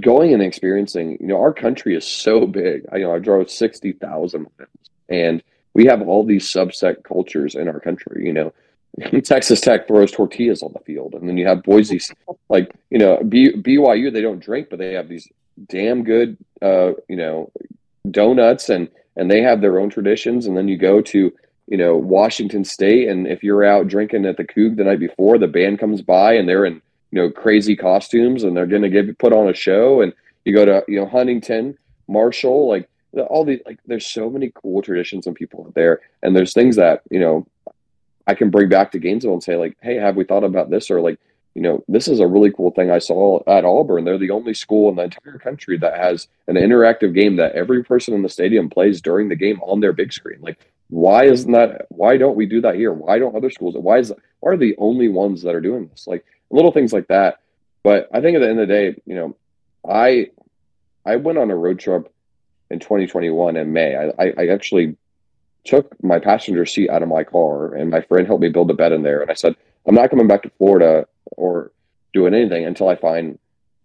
going 0.00 0.32
and 0.32 0.42
experiencing, 0.42 1.18
you 1.20 1.26
know, 1.26 1.40
our 1.40 1.52
country 1.52 1.96
is 1.96 2.06
so 2.06 2.46
big. 2.46 2.86
I 2.92 2.96
you 2.96 3.04
know 3.04 3.14
I 3.14 3.18
drove 3.18 3.50
sixty 3.50 3.92
thousand 3.92 4.42
miles, 4.58 4.90
and 5.08 5.42
we 5.74 5.86
have 5.86 6.02
all 6.02 6.24
these 6.24 6.46
subset 6.46 7.04
cultures 7.04 7.54
in 7.54 7.68
our 7.68 7.80
country. 7.80 8.26
You 8.26 8.32
know, 8.32 8.52
Texas 9.22 9.60
Tech 9.60 9.86
throws 9.86 10.12
tortillas 10.12 10.62
on 10.62 10.72
the 10.72 10.80
field, 10.80 11.14
and 11.14 11.28
then 11.28 11.36
you 11.36 11.46
have 11.46 11.62
Boise, 11.62 12.00
like 12.48 12.74
you 12.90 12.98
know, 12.98 13.22
B, 13.28 13.52
BYU. 13.52 14.12
They 14.12 14.22
don't 14.22 14.42
drink, 14.42 14.68
but 14.70 14.78
they 14.78 14.94
have 14.94 15.08
these 15.08 15.28
damn 15.66 16.04
good, 16.04 16.36
uh, 16.62 16.92
you 17.08 17.16
know, 17.16 17.50
donuts, 18.10 18.68
and 18.68 18.88
and 19.16 19.30
they 19.30 19.42
have 19.42 19.60
their 19.60 19.78
own 19.80 19.90
traditions. 19.90 20.46
And 20.46 20.56
then 20.56 20.68
you 20.68 20.76
go 20.76 21.00
to 21.00 21.32
you 21.68 21.76
know, 21.76 21.96
Washington 21.96 22.64
State, 22.64 23.08
and 23.08 23.26
if 23.26 23.42
you're 23.42 23.64
out 23.64 23.88
drinking 23.88 24.24
at 24.24 24.38
the 24.38 24.44
Coug 24.44 24.76
the 24.76 24.84
night 24.84 25.00
before, 25.00 25.36
the 25.36 25.46
band 25.46 25.78
comes 25.78 26.00
by 26.00 26.32
and 26.32 26.48
they're 26.48 26.64
in, 26.64 26.80
you 27.10 27.20
know, 27.20 27.30
crazy 27.30 27.76
costumes 27.76 28.42
and 28.42 28.56
they're 28.56 28.66
going 28.66 28.82
to 28.82 28.88
give 28.88 29.16
put 29.18 29.34
on 29.34 29.48
a 29.48 29.54
show. 29.54 30.00
And 30.00 30.14
you 30.46 30.54
go 30.54 30.64
to, 30.64 30.82
you 30.88 30.98
know, 30.98 31.06
Huntington, 31.06 31.76
Marshall, 32.08 32.68
like 32.68 32.88
all 33.28 33.44
these, 33.44 33.60
like 33.66 33.78
there's 33.86 34.06
so 34.06 34.30
many 34.30 34.50
cool 34.54 34.80
traditions 34.80 35.26
and 35.26 35.36
people 35.36 35.70
there, 35.74 36.00
and 36.22 36.34
there's 36.34 36.54
things 36.54 36.76
that 36.76 37.02
you 37.10 37.20
know 37.20 37.46
I 38.26 38.34
can 38.34 38.48
bring 38.48 38.70
back 38.70 38.92
to 38.92 38.98
Gainesville 38.98 39.34
and 39.34 39.42
say 39.42 39.56
like, 39.56 39.76
hey, 39.82 39.96
have 39.96 40.16
we 40.16 40.24
thought 40.24 40.44
about 40.44 40.70
this? 40.70 40.90
Or 40.90 41.02
like, 41.02 41.18
you 41.54 41.62
know, 41.62 41.82
this 41.88 42.08
is 42.08 42.20
a 42.20 42.26
really 42.26 42.52
cool 42.52 42.70
thing 42.70 42.90
I 42.90 42.98
saw 42.98 43.40
at 43.46 43.64
Auburn. 43.64 44.04
They're 44.04 44.18
the 44.18 44.30
only 44.30 44.54
school 44.54 44.88
in 44.90 44.96
the 44.96 45.04
entire 45.04 45.38
country 45.38 45.76
that 45.78 45.98
has 45.98 46.28
an 46.46 46.54
interactive 46.54 47.14
game 47.14 47.36
that 47.36 47.52
every 47.52 47.82
person 47.82 48.14
in 48.14 48.22
the 48.22 48.28
stadium 48.28 48.70
plays 48.70 49.00
during 49.00 49.28
the 49.28 49.36
game 49.36 49.60
on 49.62 49.80
their 49.80 49.92
big 49.92 50.12
screen. 50.12 50.38
Like, 50.40 50.70
why 50.88 51.24
isn't 51.24 51.50
that? 51.52 51.86
Why 51.90 52.16
don't 52.16 52.36
we 52.36 52.46
do 52.46 52.60
that 52.62 52.76
here? 52.76 52.92
Why 52.92 53.18
don't 53.18 53.36
other 53.36 53.50
schools? 53.50 53.74
Why 53.76 53.98
is 53.98 54.12
why 54.40 54.52
are 54.52 54.56
the 54.56 54.76
only 54.78 55.08
ones 55.08 55.42
that 55.42 55.54
are 55.54 55.60
doing 55.60 55.88
this? 55.88 56.06
Like 56.06 56.24
little 56.50 56.72
things 56.72 56.92
like 56.92 57.08
that. 57.08 57.40
But 57.82 58.08
I 58.12 58.20
think 58.20 58.36
at 58.36 58.40
the 58.40 58.48
end 58.48 58.60
of 58.60 58.68
the 58.68 58.74
day, 58.74 59.02
you 59.04 59.14
know, 59.14 59.36
I 59.88 60.30
I 61.04 61.16
went 61.16 61.38
on 61.38 61.50
a 61.50 61.56
road 61.56 61.78
trip 61.78 62.12
in 62.70 62.78
2021 62.78 63.56
in 63.56 63.72
May. 63.72 63.96
I, 63.96 64.22
I, 64.22 64.32
I 64.38 64.48
actually 64.48 64.96
took 65.64 66.02
my 66.02 66.18
passenger 66.18 66.66
seat 66.66 66.90
out 66.90 67.02
of 67.02 67.08
my 67.08 67.24
car, 67.24 67.74
and 67.74 67.90
my 67.90 68.00
friend 68.00 68.26
helped 68.26 68.42
me 68.42 68.48
build 68.48 68.70
a 68.70 68.74
bed 68.74 68.92
in 68.92 69.02
there. 69.02 69.22
And 69.22 69.30
I 69.30 69.34
said, 69.34 69.56
I'm 69.88 69.94
not 69.94 70.10
coming 70.10 70.28
back 70.28 70.42
to 70.42 70.50
Florida 70.58 71.06
or 71.36 71.72
doing 72.12 72.34
anything 72.34 72.64
until 72.64 72.88
I 72.88 72.96
find 72.96 73.38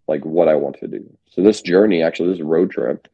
like 0.06 0.24
what 0.24 0.48
I 0.48 0.54
want 0.54 0.78
to 0.80 0.86
do. 0.86 1.04
So 1.30 1.42
this 1.42 1.62
journey, 1.62 2.02
actually, 2.02 2.32
this 2.32 2.42
road 2.42 2.70
trip, 2.70 3.08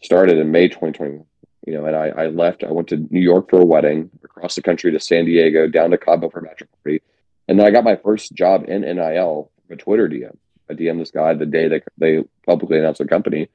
started 0.00 0.38
in 0.38 0.52
May 0.52 0.68
2021 0.68 1.24
you 1.66 1.72
know, 1.72 1.84
and 1.84 1.96
I, 1.96 2.08
I 2.16 2.26
left. 2.28 2.64
I 2.64 2.70
went 2.70 2.88
to 2.88 3.06
New 3.10 3.20
York 3.20 3.50
for 3.50 3.60
a 3.60 3.64
wedding, 3.64 4.08
across 4.22 4.54
the 4.54 4.62
country 4.62 4.92
to 4.92 5.00
San 5.00 5.24
Diego, 5.24 5.66
down 5.66 5.90
to 5.90 5.98
Cabo 5.98 6.30
for 6.30 6.38
a 6.38 6.42
bachelor 6.42 6.68
party, 6.82 7.02
and 7.48 7.58
then 7.58 7.66
I 7.66 7.70
got 7.70 7.84
my 7.84 7.96
first 7.96 8.32
job 8.32 8.64
in 8.68 8.82
NIL, 8.82 9.50
a 9.68 9.76
Twitter 9.76 10.08
DM. 10.08 10.36
I 10.70 10.74
DM 10.74 10.98
this 10.98 11.10
guy 11.10 11.34
the 11.34 11.46
day 11.46 11.68
that 11.68 11.82
they 11.98 12.24
publicly 12.46 12.78
announced 12.78 12.98
the 12.98 13.06
company, 13.06 13.48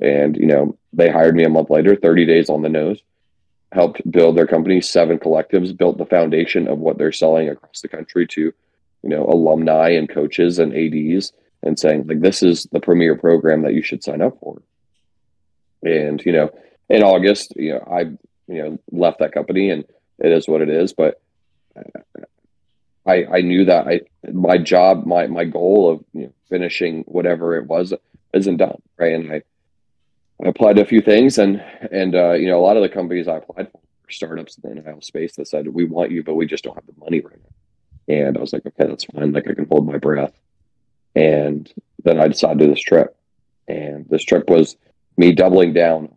and 0.00 0.36
you 0.36 0.46
know 0.46 0.76
they 0.92 1.10
hired 1.10 1.36
me 1.36 1.44
a 1.44 1.50
month 1.50 1.68
later, 1.68 1.94
thirty 1.96 2.24
days 2.24 2.48
on 2.48 2.62
the 2.62 2.68
nose, 2.70 3.02
helped 3.74 4.08
build 4.10 4.36
their 4.36 4.46
company, 4.46 4.80
seven 4.80 5.18
collectives, 5.18 5.76
built 5.76 5.98
the 5.98 6.06
foundation 6.06 6.68
of 6.68 6.78
what 6.78 6.96
they're 6.96 7.12
selling 7.12 7.48
across 7.48 7.80
the 7.80 7.88
country 7.88 8.26
to, 8.28 8.52
you 9.02 9.08
know, 9.08 9.26
alumni 9.26 9.90
and 9.90 10.08
coaches 10.08 10.58
and 10.58 10.72
ads, 10.72 11.32
and 11.62 11.78
saying 11.78 12.06
like 12.06 12.20
this 12.20 12.42
is 12.42 12.64
the 12.72 12.80
premier 12.80 13.16
program 13.16 13.62
that 13.62 13.74
you 13.74 13.82
should 13.82 14.04
sign 14.04 14.22
up 14.22 14.38
for, 14.40 14.62
and 15.82 16.24
you 16.24 16.32
know 16.32 16.50
in 16.88 17.02
August, 17.02 17.54
you 17.56 17.72
know, 17.72 17.84
I 17.90 18.00
you 18.46 18.62
know 18.62 18.78
left 18.92 19.18
that 19.18 19.32
company, 19.32 19.70
and 19.70 19.84
it 20.18 20.30
is 20.30 20.46
what 20.46 20.62
it 20.62 20.68
is. 20.68 20.92
But 20.92 21.20
I 23.06 23.24
I 23.26 23.40
knew 23.40 23.64
that 23.64 23.86
I 23.86 24.00
my 24.30 24.58
job 24.58 25.06
my 25.06 25.26
my 25.26 25.44
goal 25.44 25.90
of 25.90 26.04
you 26.12 26.26
know, 26.26 26.32
finishing 26.48 27.02
whatever 27.06 27.56
it 27.56 27.66
was 27.66 27.92
isn't 28.32 28.58
done 28.58 28.80
right, 28.98 29.14
and 29.14 29.32
I 29.32 29.42
I 30.44 30.48
applied 30.48 30.76
to 30.76 30.82
a 30.82 30.86
few 30.86 31.00
things, 31.00 31.38
and 31.38 31.62
and 31.90 32.14
uh, 32.14 32.32
you 32.32 32.48
know 32.48 32.58
a 32.58 32.64
lot 32.64 32.76
of 32.76 32.82
the 32.82 32.88
companies 32.88 33.28
I 33.28 33.36
applied 33.36 33.70
for 33.72 33.78
were 33.78 34.10
startups 34.10 34.58
in 34.58 34.74
the 34.74 34.80
NIL 34.82 35.00
space 35.00 35.36
that 35.36 35.48
said 35.48 35.66
we 35.68 35.84
want 35.84 36.10
you, 36.10 36.22
but 36.22 36.34
we 36.34 36.46
just 36.46 36.64
don't 36.64 36.74
have 36.74 36.86
the 36.86 36.92
money 36.98 37.20
right 37.20 37.38
now. 37.42 38.14
And 38.14 38.36
I 38.36 38.40
was 38.40 38.52
like, 38.52 38.66
okay, 38.66 38.86
that's 38.86 39.04
fine. 39.04 39.32
Like 39.32 39.48
I 39.48 39.54
can 39.54 39.66
hold 39.66 39.86
my 39.86 39.96
breath. 39.96 40.38
And 41.14 41.72
then 42.02 42.20
I 42.20 42.28
decided 42.28 42.58
to 42.58 42.64
do 42.66 42.70
this 42.70 42.82
trip, 42.82 43.16
and 43.68 44.06
this 44.10 44.24
trip 44.24 44.50
was 44.50 44.76
me 45.16 45.32
doubling 45.32 45.72
down 45.72 46.14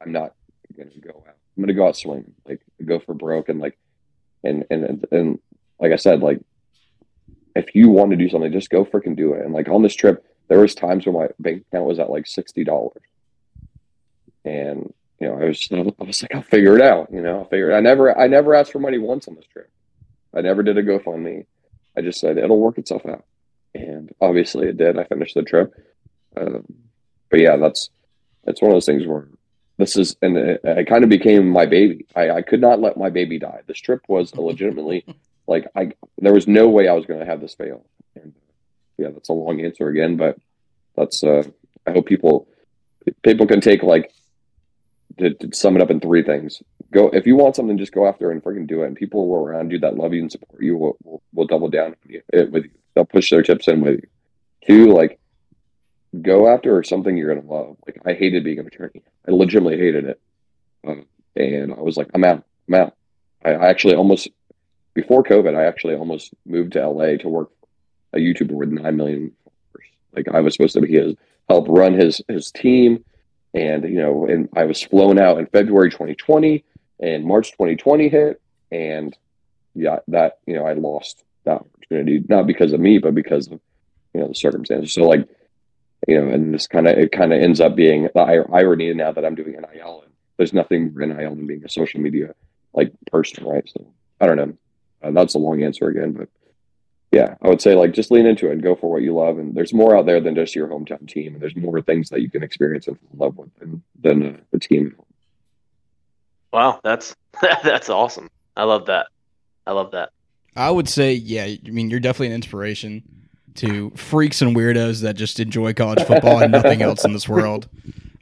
I'm 0.00 0.12
not 0.12 0.34
going 0.76 0.90
to 0.90 1.00
go 1.00 1.24
out. 1.26 1.34
I'm 1.56 1.62
going 1.62 1.68
to 1.68 1.74
go 1.74 1.88
out 1.88 1.96
swinging, 1.96 2.32
like 2.46 2.60
go 2.84 3.00
for 3.00 3.14
broke 3.14 3.48
and 3.48 3.58
like, 3.58 3.76
and, 4.44 4.64
and, 4.70 5.04
and 5.10 5.38
like 5.80 5.92
I 5.92 5.96
said, 5.96 6.20
like 6.20 6.40
if 7.56 7.74
you 7.74 7.88
want 7.88 8.10
to 8.10 8.16
do 8.16 8.28
something, 8.28 8.52
just 8.52 8.70
go 8.70 8.84
freaking 8.84 9.16
do 9.16 9.32
it. 9.34 9.44
And 9.44 9.52
like 9.52 9.68
on 9.68 9.82
this 9.82 9.94
trip, 9.94 10.24
there 10.48 10.60
was 10.60 10.74
times 10.74 11.06
when 11.06 11.16
my 11.16 11.28
bank 11.40 11.64
account 11.66 11.86
was 11.86 11.98
at 11.98 12.10
like 12.10 12.24
$60 12.24 12.90
and, 14.46 14.92
you 15.20 15.28
know, 15.28 15.34
I 15.34 15.44
was, 15.44 15.68
I 15.70 16.04
was 16.04 16.22
like, 16.22 16.34
I'll 16.34 16.42
figure 16.42 16.76
it 16.76 16.82
out. 16.82 17.12
You 17.12 17.20
know, 17.20 17.40
I'll 17.40 17.44
figure 17.48 17.70
it. 17.70 17.74
I 17.74 17.80
never, 17.80 18.18
I 18.18 18.26
never 18.26 18.54
asked 18.54 18.72
for 18.72 18.78
money 18.78 18.98
once 18.98 19.28
on 19.28 19.34
this 19.34 19.46
trip. 19.46 19.70
I 20.34 20.40
never 20.40 20.62
did 20.62 20.78
a 20.78 20.82
GoFundMe. 20.82 21.46
I 21.96 22.02
just 22.02 22.20
said 22.20 22.36
it'll 22.36 22.60
work 22.60 22.78
itself 22.78 23.06
out, 23.06 23.24
and 23.74 24.14
obviously 24.20 24.68
it 24.68 24.76
did. 24.76 24.98
I 24.98 25.04
finished 25.04 25.34
the 25.34 25.42
trip, 25.42 25.74
um, 26.36 26.64
but 27.30 27.40
yeah, 27.40 27.56
that's 27.56 27.90
that's 28.44 28.60
one 28.60 28.70
of 28.70 28.74
those 28.74 28.86
things 28.86 29.06
where 29.06 29.28
this 29.78 29.96
is 29.96 30.16
and 30.20 30.36
it, 30.36 30.60
it 30.62 30.86
kind 30.86 31.04
of 31.04 31.10
became 31.10 31.48
my 31.48 31.64
baby. 31.64 32.06
I, 32.14 32.30
I 32.30 32.42
could 32.42 32.60
not 32.60 32.80
let 32.80 32.98
my 32.98 33.08
baby 33.08 33.38
die. 33.38 33.60
This 33.66 33.78
trip 33.78 34.02
was 34.08 34.34
legitimately 34.34 35.06
like 35.46 35.66
I 35.74 35.92
there 36.18 36.34
was 36.34 36.46
no 36.46 36.68
way 36.68 36.86
I 36.86 36.92
was 36.92 37.06
going 37.06 37.20
to 37.20 37.26
have 37.26 37.40
this 37.40 37.54
fail. 37.54 37.84
And 38.14 38.34
yeah, 38.98 39.08
that's 39.10 39.30
a 39.30 39.34
long 39.34 39.60
answer 39.64 39.88
again, 39.88 40.16
but 40.16 40.38
that's 40.96 41.24
uh 41.24 41.44
I 41.86 41.92
hope 41.92 42.06
people 42.06 42.46
people 43.22 43.46
can 43.46 43.60
take 43.60 43.82
like 43.82 44.12
to, 45.18 45.34
to 45.34 45.56
sum 45.56 45.76
it 45.76 45.82
up 45.82 45.90
in 45.90 46.00
three 46.00 46.22
things. 46.22 46.62
Go 46.92 47.08
if 47.08 47.26
you 47.26 47.36
want 47.36 47.56
something, 47.56 47.78
just 47.78 47.92
go 47.92 48.06
after 48.06 48.30
it 48.30 48.34
and 48.34 48.42
freaking 48.42 48.66
do 48.66 48.82
it. 48.82 48.86
And 48.86 48.96
people 48.96 49.34
around 49.34 49.72
you 49.72 49.78
that 49.80 49.96
love 49.96 50.12
you 50.12 50.22
and 50.22 50.30
support 50.32 50.62
you 50.62 50.76
will 50.76 50.96
will, 51.02 51.22
will 51.32 51.46
double 51.46 51.68
down 51.68 51.90
with 51.90 52.10
you, 52.10 52.22
it, 52.32 52.50
with 52.50 52.64
you. 52.64 52.70
They'll 52.94 53.04
push 53.04 53.30
their 53.30 53.42
chips 53.42 53.68
in 53.68 53.80
with 53.80 53.94
you. 53.94 54.08
Two, 54.66 54.92
like 54.92 55.18
go 56.22 56.48
after 56.48 56.82
something 56.82 57.16
you're 57.16 57.34
gonna 57.34 57.46
love. 57.46 57.76
Like 57.86 58.00
I 58.04 58.12
hated 58.14 58.44
being 58.44 58.58
an 58.58 58.66
attorney. 58.66 59.02
I 59.26 59.32
legitimately 59.32 59.78
hated 59.78 60.04
it, 60.04 60.20
um, 60.86 61.06
and 61.34 61.72
I 61.72 61.80
was 61.80 61.96
like, 61.96 62.10
I'm 62.14 62.24
out. 62.24 62.44
I'm 62.68 62.74
out. 62.74 62.94
I, 63.44 63.52
I 63.52 63.68
actually 63.68 63.94
almost 63.94 64.28
before 64.94 65.22
COVID, 65.22 65.54
I 65.54 65.64
actually 65.66 65.94
almost 65.94 66.32
moved 66.46 66.72
to 66.72 66.88
LA 66.88 67.16
to 67.18 67.28
work 67.28 67.50
a 68.12 68.18
YouTuber 68.18 68.52
with 68.52 68.70
nine 68.70 68.96
million 68.96 69.32
followers. 69.44 69.88
Like 70.14 70.28
I 70.34 70.40
was 70.40 70.54
supposed 70.54 70.74
to 70.74 70.80
be 70.80 70.92
his 70.92 71.14
help 71.48 71.66
run 71.68 71.94
his 71.94 72.22
his 72.28 72.50
team, 72.50 73.04
and 73.56 73.84
you 73.84 74.02
know, 74.02 74.26
and 74.26 74.48
I 74.54 74.64
was 74.64 74.82
flown 74.82 75.18
out 75.18 75.38
in 75.38 75.46
February 75.46 75.90
2020, 75.90 76.62
and 77.00 77.24
March 77.24 77.52
2020 77.52 78.08
hit, 78.08 78.40
and 78.70 79.16
yeah, 79.74 80.00
that 80.08 80.38
you 80.46 80.54
know, 80.54 80.66
I 80.66 80.74
lost 80.74 81.24
that 81.44 81.62
opportunity 81.62 82.22
not 82.28 82.46
because 82.46 82.72
of 82.74 82.80
me, 82.80 82.98
but 82.98 83.14
because 83.14 83.46
of 83.46 83.58
you 84.12 84.20
know 84.20 84.28
the 84.28 84.34
circumstances. 84.34 84.92
So 84.92 85.04
like, 85.04 85.26
you 86.06 86.20
know, 86.20 86.30
and 86.32 86.52
this 86.52 86.66
kind 86.66 86.86
of 86.86 86.98
it 86.98 87.12
kind 87.12 87.32
of 87.32 87.40
ends 87.40 87.60
up 87.60 87.74
being 87.74 88.10
the 88.14 88.46
irony 88.52 88.92
now 88.92 89.12
that 89.12 89.24
I'm 89.24 89.34
doing 89.34 89.52
NIL. 89.52 90.02
And 90.04 90.12
there's 90.36 90.52
nothing 90.52 90.92
more 90.94 91.06
NIL 91.06 91.34
than 91.34 91.46
being 91.46 91.64
a 91.64 91.70
social 91.70 92.00
media 92.00 92.34
like 92.74 92.92
person, 93.10 93.44
right? 93.44 93.66
So 93.66 93.86
I 94.20 94.26
don't 94.26 94.36
know. 94.36 94.52
Uh, 95.02 95.12
that's 95.12 95.34
a 95.34 95.38
long 95.38 95.62
answer 95.62 95.88
again, 95.88 96.12
but 96.12 96.28
yeah, 97.16 97.34
I 97.40 97.48
would 97.48 97.62
say 97.62 97.74
like 97.74 97.92
just 97.92 98.10
lean 98.10 98.26
into 98.26 98.48
it 98.48 98.52
and 98.52 98.62
go 98.62 98.74
for 98.76 98.92
what 98.92 99.00
you 99.00 99.14
love. 99.14 99.38
And 99.38 99.54
there's 99.54 99.72
more 99.72 99.96
out 99.96 100.04
there 100.04 100.20
than 100.20 100.34
just 100.34 100.54
your 100.54 100.68
hometown 100.68 101.08
team. 101.08 101.32
And 101.32 101.42
there's 101.42 101.56
more 101.56 101.80
things 101.80 102.10
that 102.10 102.20
you 102.20 102.30
can 102.30 102.42
experience 102.42 102.88
and 102.88 102.98
love 103.16 103.38
with 103.38 103.48
than, 103.58 103.82
than 103.98 104.34
uh, 104.34 104.36
the 104.50 104.58
team. 104.58 104.94
Wow, 106.52 106.78
that's 106.84 107.16
that's 107.40 107.88
awesome. 107.88 108.28
I 108.54 108.64
love 108.64 108.84
that. 108.86 109.06
I 109.66 109.72
love 109.72 109.92
that. 109.92 110.10
I 110.56 110.70
would 110.70 110.90
say, 110.90 111.14
yeah. 111.14 111.44
I 111.44 111.58
mean, 111.70 111.88
you're 111.88 112.00
definitely 112.00 112.28
an 112.28 112.34
inspiration 112.34 113.02
to 113.54 113.90
freaks 113.96 114.42
and 114.42 114.54
weirdos 114.54 115.00
that 115.00 115.16
just 115.16 115.40
enjoy 115.40 115.72
college 115.72 116.02
football 116.02 116.42
and 116.42 116.52
nothing 116.52 116.82
else 116.82 117.02
in 117.06 117.14
this 117.14 117.26
world. 117.26 117.66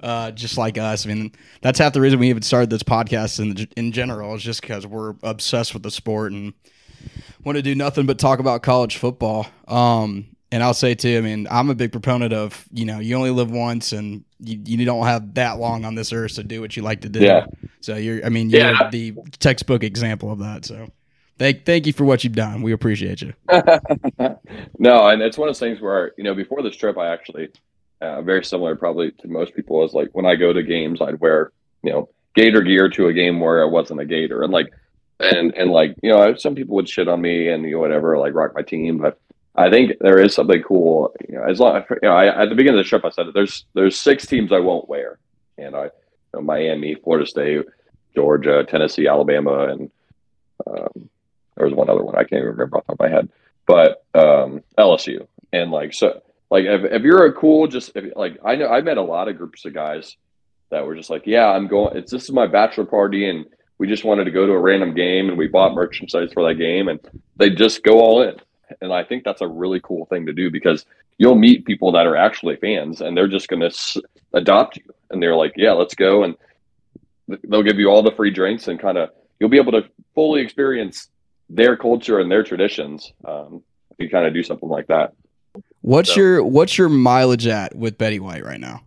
Uh, 0.01 0.31
just 0.31 0.57
like 0.57 0.79
us. 0.79 1.05
I 1.05 1.09
mean, 1.09 1.33
that's 1.63 1.81
half 1.81 1.95
the 1.95 2.01
reason 2.01 2.21
we 2.21 2.29
even 2.29 2.43
started 2.43 2.71
this 2.71 2.85
podcast 2.85 3.41
in 3.41 3.67
in 3.77 3.91
general 3.91 4.37
is 4.37 4.43
just 4.43 4.61
because 4.61 4.87
we're 4.87 5.15
obsessed 5.25 5.75
with 5.75 5.83
the 5.83 5.91
sport 5.91 6.31
and 6.31 6.53
want 7.45 7.57
to 7.57 7.63
do 7.63 7.75
nothing 7.75 8.07
but 8.07 8.19
talk 8.19 8.39
about 8.39 8.63
college 8.63 8.97
football. 8.97 9.47
Um, 9.69 10.27
and 10.51 10.63
I'll 10.63 10.75
say 10.75 10.95
too, 10.95 11.19
I 11.19 11.21
mean, 11.21 11.49
I'm 11.51 11.69
a 11.69 11.75
big 11.75 11.91
proponent 11.91 12.33
of 12.33 12.65
you 12.73 12.85
know 12.85 13.01
you 13.01 13.17
only 13.17 13.31
live 13.31 13.51
once 13.51 13.93
and 13.93 14.25
you, 14.39 14.61
you 14.65 14.85
don't 14.85 15.05
have 15.05 15.35
that 15.35 15.59
long 15.59 15.85
on 15.85 15.95
this 15.95 16.13
earth 16.13 16.35
to 16.35 16.45
do 16.45 16.61
what 16.61 16.77
you 16.77 16.83
like 16.83 17.01
to 17.01 17.09
do. 17.09 17.21
Yeah. 17.21 17.47
So 17.81 17.97
you're, 17.97 18.25
I 18.25 18.29
mean, 18.29 18.51
you're 18.51 18.61
yeah. 18.61 18.89
the 18.91 19.15
textbook 19.41 19.83
example 19.83 20.31
of 20.31 20.39
that. 20.39 20.65
So 20.65 20.89
thank 21.39 21.65
thank 21.65 21.87
you 21.87 21.93
for 21.93 22.05
what 22.05 22.25
you've 22.25 22.35
done. 22.35 22.63
We 22.63 22.73
appreciate 22.73 23.21
you. 23.21 23.35
no, 24.79 25.09
and 25.09 25.23
it's 25.23 25.37
one 25.37 25.49
of 25.49 25.55
those 25.55 25.61
things 25.61 25.81
where 25.81 26.13
you 26.17 26.25
know 26.25 26.35
before 26.35 26.63
this 26.63 26.77
trip, 26.77 26.97
I 26.99 27.13
actually 27.13 27.49
uh, 28.01 28.23
very 28.23 28.45
similar 28.45 28.77
probably 28.77 29.11
to 29.11 29.29
most 29.29 29.55
people 29.55 29.85
is 29.85 29.93
like 29.93 30.09
when 30.13 30.27
I 30.27 30.37
go 30.37 30.53
to 30.53 30.63
games, 30.63 31.01
I'd 31.01 31.21
wear 31.21 31.53
you 31.83 31.93
know 31.93 32.09
Gator 32.35 32.63
gear 32.63 32.89
to 32.91 33.09
a 33.09 33.13
game 33.13 33.41
where 33.41 33.63
I 33.63 33.67
wasn't 33.67 34.01
a 34.01 34.05
Gator, 34.05 34.43
and 34.43 34.53
like 34.53 34.73
and 35.21 35.55
and 35.55 35.71
like 35.71 35.95
you 36.03 36.11
know 36.11 36.35
some 36.35 36.55
people 36.55 36.75
would 36.75 36.89
shit 36.89 37.09
on 37.09 37.21
me 37.21 37.49
and 37.49 37.65
you 37.65 37.73
know 37.73 37.79
whatever 37.79 38.19
like 38.19 38.35
rock 38.35 38.53
my 38.55 38.63
team 38.63 38.99
but 38.99 39.19
i 39.55 39.71
think 39.71 39.93
there 40.01 40.19
is 40.19 40.35
something 40.35 40.63
cool 40.63 41.15
you 41.29 41.37
know 41.37 41.45
as 41.45 41.61
long 41.61 41.83
you 41.91 42.09
know 42.09 42.15
I, 42.15 42.43
at 42.43 42.49
the 42.49 42.55
beginning 42.55 42.81
of 42.81 42.85
the 42.85 42.89
trip 42.89 43.05
i 43.05 43.11
said 43.11 43.27
there's 43.35 43.67
there's 43.75 43.99
six 43.99 44.27
teams 44.27 44.53
i 44.53 44.59
won't 44.59 44.89
wear. 44.89 45.19
And 45.57 45.77
i 45.77 45.85
you 45.85 45.91
know, 46.35 46.41
miami 46.41 46.97
florida 46.97 47.27
state 47.27 47.65
georgia 48.15 48.65
tennessee 48.65 49.07
alabama 49.07 49.69
and 49.69 49.91
um, 50.67 51.09
there 51.57 51.67
was 51.67 51.75
one 51.75 51.89
other 51.89 52.03
one 52.03 52.17
i 52.17 52.25
can't 52.25 52.41
even 52.41 52.49
remember 52.49 52.79
off 52.79 52.87
the 52.87 52.95
top 52.95 53.01
of 53.01 53.01
my 53.01 53.09
head 53.09 53.29
but 53.67 54.05
um, 54.15 54.63
lsu 54.79 55.27
and 55.53 55.71
like 55.71 55.95
so 55.95 56.21
like 56.51 56.65
if, 56.65 56.85
if 56.93 57.03
you're 57.03 57.27
a 57.27 57.33
cool 57.33 57.69
just 57.69 57.93
if, 57.95 58.17
like 58.17 58.37
i 58.45 58.57
know 58.57 58.67
i 58.67 58.81
met 58.81 58.97
a 58.97 59.03
lot 59.03 59.29
of 59.29 59.37
groups 59.37 59.65
of 59.65 59.73
guys 59.73 60.17
that 60.71 60.85
were 60.85 60.97
just 60.97 61.11
like 61.11 61.23
yeah 61.25 61.47
i'm 61.47 61.69
going 61.69 61.97
it's 61.97 62.11
this 62.11 62.25
is 62.25 62.33
my 62.33 62.49
bachelor 62.49 62.85
party 62.85 63.29
and 63.29 63.47
we 63.85 63.91
just 63.91 64.03
wanted 64.03 64.25
to 64.25 64.31
go 64.31 64.47
to 64.47 64.53
a 64.53 64.59
random 64.59 64.95
game 64.95 65.29
and 65.29 65.37
we 65.37 65.47
bought 65.47 65.75
merchandise 65.75 66.33
for 66.33 66.49
that 66.49 66.55
game 66.55 66.89
and 66.89 66.99
they 67.37 67.51
just 67.51 67.83
go 67.83 68.01
all 68.01 68.23
in. 68.23 68.35
And 68.81 68.95
I 68.95 69.05
think 69.05 69.25
that's 69.25 69.43
a 69.43 69.47
really 69.47 69.79
cool 69.85 70.07
thing 70.07 70.25
to 70.25 70.33
do 70.33 70.51
because 70.51 70.87
you'll 71.19 71.35
meet 71.35 71.67
people 71.67 71.93
that 71.93 72.07
are 72.07 72.17
actually 72.17 72.57
fans 72.57 73.03
and 73.03 73.15
they're 73.15 73.29
just 73.29 73.49
going 73.49 73.61
to 73.61 73.67
s- 73.67 73.99
adopt 74.33 74.79
you. 74.79 74.85
And 75.11 75.23
they're 75.23 75.37
like, 75.37 75.53
yeah, 75.59 75.73
let's 75.73 75.95
go. 75.95 76.25
And 76.25 76.35
they'll 77.47 77.63
give 77.63 77.79
you 77.79 77.89
all 77.89 78.03
the 78.03 78.13
free 78.13 78.31
drinks 78.31 78.69
and 78.69 78.81
kind 78.81 78.97
of, 78.97 79.11
you'll 79.39 79.51
be 79.51 79.59
able 79.59 79.73
to 79.73 79.83
fully 80.15 80.41
experience 80.41 81.11
their 81.51 81.77
culture 81.77 82.21
and 82.21 82.33
their 82.33 82.43
traditions. 82.43 83.13
Um, 83.27 83.63
if 83.91 83.97
you 83.99 84.09
kind 84.09 84.25
of 84.25 84.33
do 84.33 84.43
something 84.43 84.71
like 84.71 84.87
that. 84.87 85.13
What's 85.83 86.15
so. 86.15 86.21
your, 86.23 86.43
what's 86.43 86.79
your 86.79 86.89
mileage 86.89 87.47
at 87.47 87.77
with 87.77 87.99
Betty 87.99 88.19
White 88.19 88.47
right 88.47 88.59
now? 88.59 88.85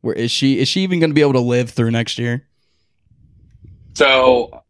Where 0.00 0.14
is 0.14 0.30
she, 0.30 0.58
is 0.58 0.68
she 0.68 0.80
even 0.84 1.00
going 1.00 1.10
to 1.10 1.14
be 1.14 1.20
able 1.20 1.34
to 1.34 1.40
live 1.40 1.68
through 1.68 1.90
next 1.90 2.18
year? 2.18 2.47
So 3.98 4.62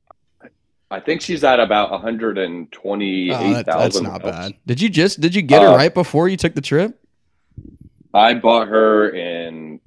I 0.91 1.01
think 1.01 1.21
she's 1.21 1.45
at 1.45 1.61
about 1.61 1.91
128,000. 1.91 3.47
Oh, 3.47 3.53
that, 3.53 3.67
that's 3.67 4.01
not 4.01 4.23
bad. 4.23 4.55
Did 4.65 4.81
you 4.81 4.89
just 4.89 5.21
did 5.21 5.35
you 5.35 5.43
get 5.43 5.61
her 5.61 5.69
uh, 5.69 5.77
right 5.77 5.93
before 5.93 6.29
you 6.29 6.39
took 6.39 6.55
the 6.55 6.63
trip? 6.63 6.99
I 8.15 8.33
bought 8.33 8.69
her 8.69 9.11
in 9.11 9.81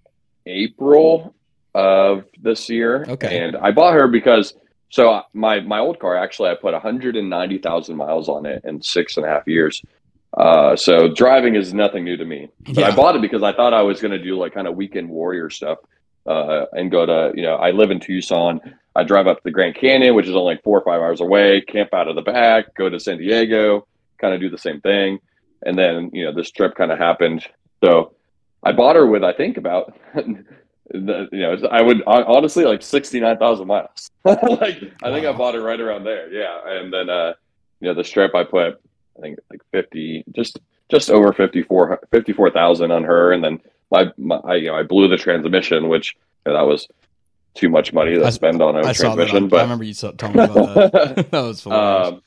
April 0.46 1.34
of 1.74 2.26
this 2.40 2.70
year. 2.70 3.04
Okay. 3.08 3.40
And 3.40 3.58
I 3.58 3.72
bought 3.72 3.96
her 3.96 4.08
because 4.08 4.54
so 4.90 5.24
my 5.34 5.60
my 5.62 5.80
old 5.80 5.98
car 5.98 6.16
actually 6.16 6.52
I 6.52 6.56
put 6.56 6.74
190,000 6.74 7.96
miles 7.96 8.30
on 8.30 8.46
it 8.46 8.64
in 8.64 8.80
six 8.84 9.18
and 9.18 9.26
a 9.26 9.30
half 9.30 9.48
years. 9.48 9.82
Uh, 10.38 10.76
so 10.76 11.12
driving 11.16 11.56
is 11.56 11.74
nothing 11.74 12.04
new 12.04 12.16
to 12.16 12.26
me. 12.26 12.48
But 12.68 12.78
yeah. 12.78 12.88
I 12.90 12.96
bought 12.96 13.16
it 13.16 13.24
because 13.24 13.42
I 13.42 13.54
thought 13.54 13.74
I 13.74 13.82
was 13.82 14.00
going 14.02 14.12
to 14.12 14.24
do 14.24 14.38
like 14.38 14.54
kind 14.54 14.68
of 14.68 14.76
weekend 14.76 15.10
warrior 15.10 15.50
stuff 15.50 15.80
uh, 16.28 16.66
and 16.74 16.92
go 16.92 17.08
to 17.08 17.32
you 17.36 17.42
know 17.42 17.56
I 17.56 17.72
live 17.72 17.90
in 17.90 18.00
Tucson. 18.00 18.62
I 18.96 19.04
drive 19.04 19.28
up 19.28 19.38
to 19.38 19.44
the 19.44 19.52
Grand 19.52 19.76
Canyon, 19.76 20.16
which 20.16 20.28
is 20.28 20.36
only 20.36 20.56
like 20.56 20.64
four 20.64 20.80
or 20.80 20.84
five 20.84 21.02
hours 21.02 21.22
away, 21.22 21.62
camp 21.62 21.94
out 21.94 22.08
of 22.08 22.16
the 22.16 22.22
back, 22.22 22.74
go 22.76 22.90
to 22.90 23.00
San 23.00 23.18
Diego, 23.18 23.88
kind 24.20 24.34
of 24.34 24.42
do 24.42 24.50
the 24.50 24.58
same 24.58 24.82
thing. 24.82 25.20
And 25.64 25.78
then, 25.78 26.10
you 26.14 26.26
know, 26.26 26.34
this 26.34 26.52
trip 26.52 26.76
kind 26.76 26.92
of 26.92 26.98
happened. 26.98 27.46
So 27.84 28.14
I 28.64 28.72
bought 28.72 28.96
her 28.96 29.06
with, 29.06 29.24
I 29.24 29.32
think, 29.32 29.58
about, 29.58 29.96
the, 30.14 31.30
you 31.32 31.40
know, 31.40 31.58
I 31.72 31.82
would 31.82 32.04
honestly 32.06 32.66
like 32.66 32.82
69,000 32.82 33.68
miles. 33.68 34.10
like, 34.26 34.84
I 35.04 35.12
think 35.12 35.26
I 35.26 35.32
bought 35.32 35.56
it 35.56 35.62
right 35.62 35.80
around 35.80 36.04
there. 36.04 36.32
Yeah. 36.32 36.60
And 36.66 36.92
then, 36.92 37.10
uh, 37.10 37.34
you 37.80 37.88
know, 37.88 37.94
the 37.94 38.04
strip 38.04 38.36
I 38.36 38.44
put, 38.44 38.82
I 39.18 39.22
think 39.22 39.40
like 39.50 39.62
50, 39.72 40.26
just, 40.32 40.60
just 40.90 41.10
over 41.10 41.32
54, 41.32 42.02
54,000 42.12 42.92
on 42.92 43.04
her. 43.04 43.32
And 43.32 43.44
then 43.44 43.62
my, 43.90 44.12
my 44.18 44.36
I, 44.38 44.56
you 44.56 44.68
know, 44.68 44.76
I 44.76 44.84
blew 44.84 45.08
the 45.08 45.18
transmission, 45.18 45.88
which 45.88 46.16
you 46.46 46.52
know, 46.52 46.58
that 46.58 46.68
was, 46.68 46.88
too 47.54 47.70
much 47.70 47.94
money 47.94 48.16
to 48.16 48.26
I, 48.26 48.30
spend 48.30 48.62
on 48.62 48.76
a 48.76 48.80
I 48.80 48.94
transmission. 48.94 49.48
but 49.48 49.60
I 49.60 49.64
remember 49.64 49.84
you 49.84 49.94
telling 49.94 50.38
me 50.38 50.44
about 50.44 50.92
that. 50.92 51.28
that 51.32 51.42
was 51.42 51.62
fun. 51.62 51.74
Um, 52.14 52.22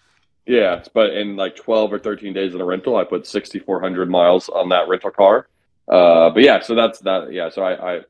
yeah, 0.46 0.82
but 0.92 1.10
in 1.14 1.36
like 1.36 1.56
12 1.56 1.92
or 1.92 1.98
13 1.98 2.32
days 2.34 2.54
in 2.54 2.60
a 2.60 2.64
rental, 2.64 2.96
I 2.96 3.04
put 3.04 3.26
6,400 3.26 4.10
miles 4.10 4.48
on 4.48 4.68
that 4.70 4.88
rental 4.88 5.10
car. 5.10 5.48
Uh, 5.88 6.30
but 6.30 6.42
yeah, 6.42 6.60
so 6.60 6.74
that's 6.74 6.98
that. 7.00 7.32
Yeah, 7.32 7.48
so 7.48 7.62
I, 7.62 7.96
I, 7.96 8.00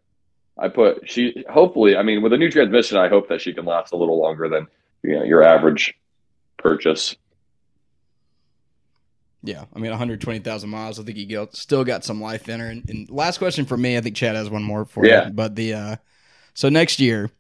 I 0.59 0.69
put 0.69 1.09
she. 1.09 1.45
Hopefully, 1.49 1.97
I 1.97 2.03
mean, 2.03 2.23
with 2.23 2.33
a 2.33 2.37
new 2.37 2.51
transmission, 2.51 2.99
I 2.99 3.09
hope 3.09 3.29
that 3.29 3.41
she 3.41 3.53
can 3.53 3.65
last 3.65 3.93
a 3.93 3.97
little 3.97 4.21
longer 4.21 4.49
than 4.49 4.67
you 5.03 5.19
know 5.19 5.25
your 5.25 5.43
average 5.43 5.95
purchase. 6.57 7.17
Yeah, 9.43 9.65
I 9.75 9.79
mean, 9.79 9.91
120,000 9.91 10.71
miles. 10.71 10.99
I 10.99 11.03
think 11.03 11.19
you 11.19 11.49
still 11.53 11.85
got 11.85 12.03
some 12.03 12.19
life 12.19 12.49
in 12.49 12.61
her. 12.61 12.67
And, 12.67 12.89
and, 12.89 13.11
last 13.11 13.37
question 13.37 13.67
for 13.67 13.77
me, 13.77 13.99
I 13.99 14.01
think 14.01 14.17
Chad 14.17 14.37
has 14.37 14.49
one 14.49 14.63
more 14.63 14.87
for 14.87 15.05
yeah. 15.05 15.27
you. 15.27 15.33
But 15.33 15.55
the 15.55 15.75
uh, 15.75 15.97
so 16.55 16.69
next 16.69 17.01
year, 17.01 17.31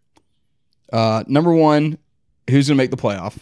uh, 0.93 1.25
number 1.27 1.53
one, 1.53 1.99
who's 2.51 2.69
going 2.69 2.77
to 2.77 2.83
make 2.83 2.91
the 2.91 2.97
playoff? 2.97 3.37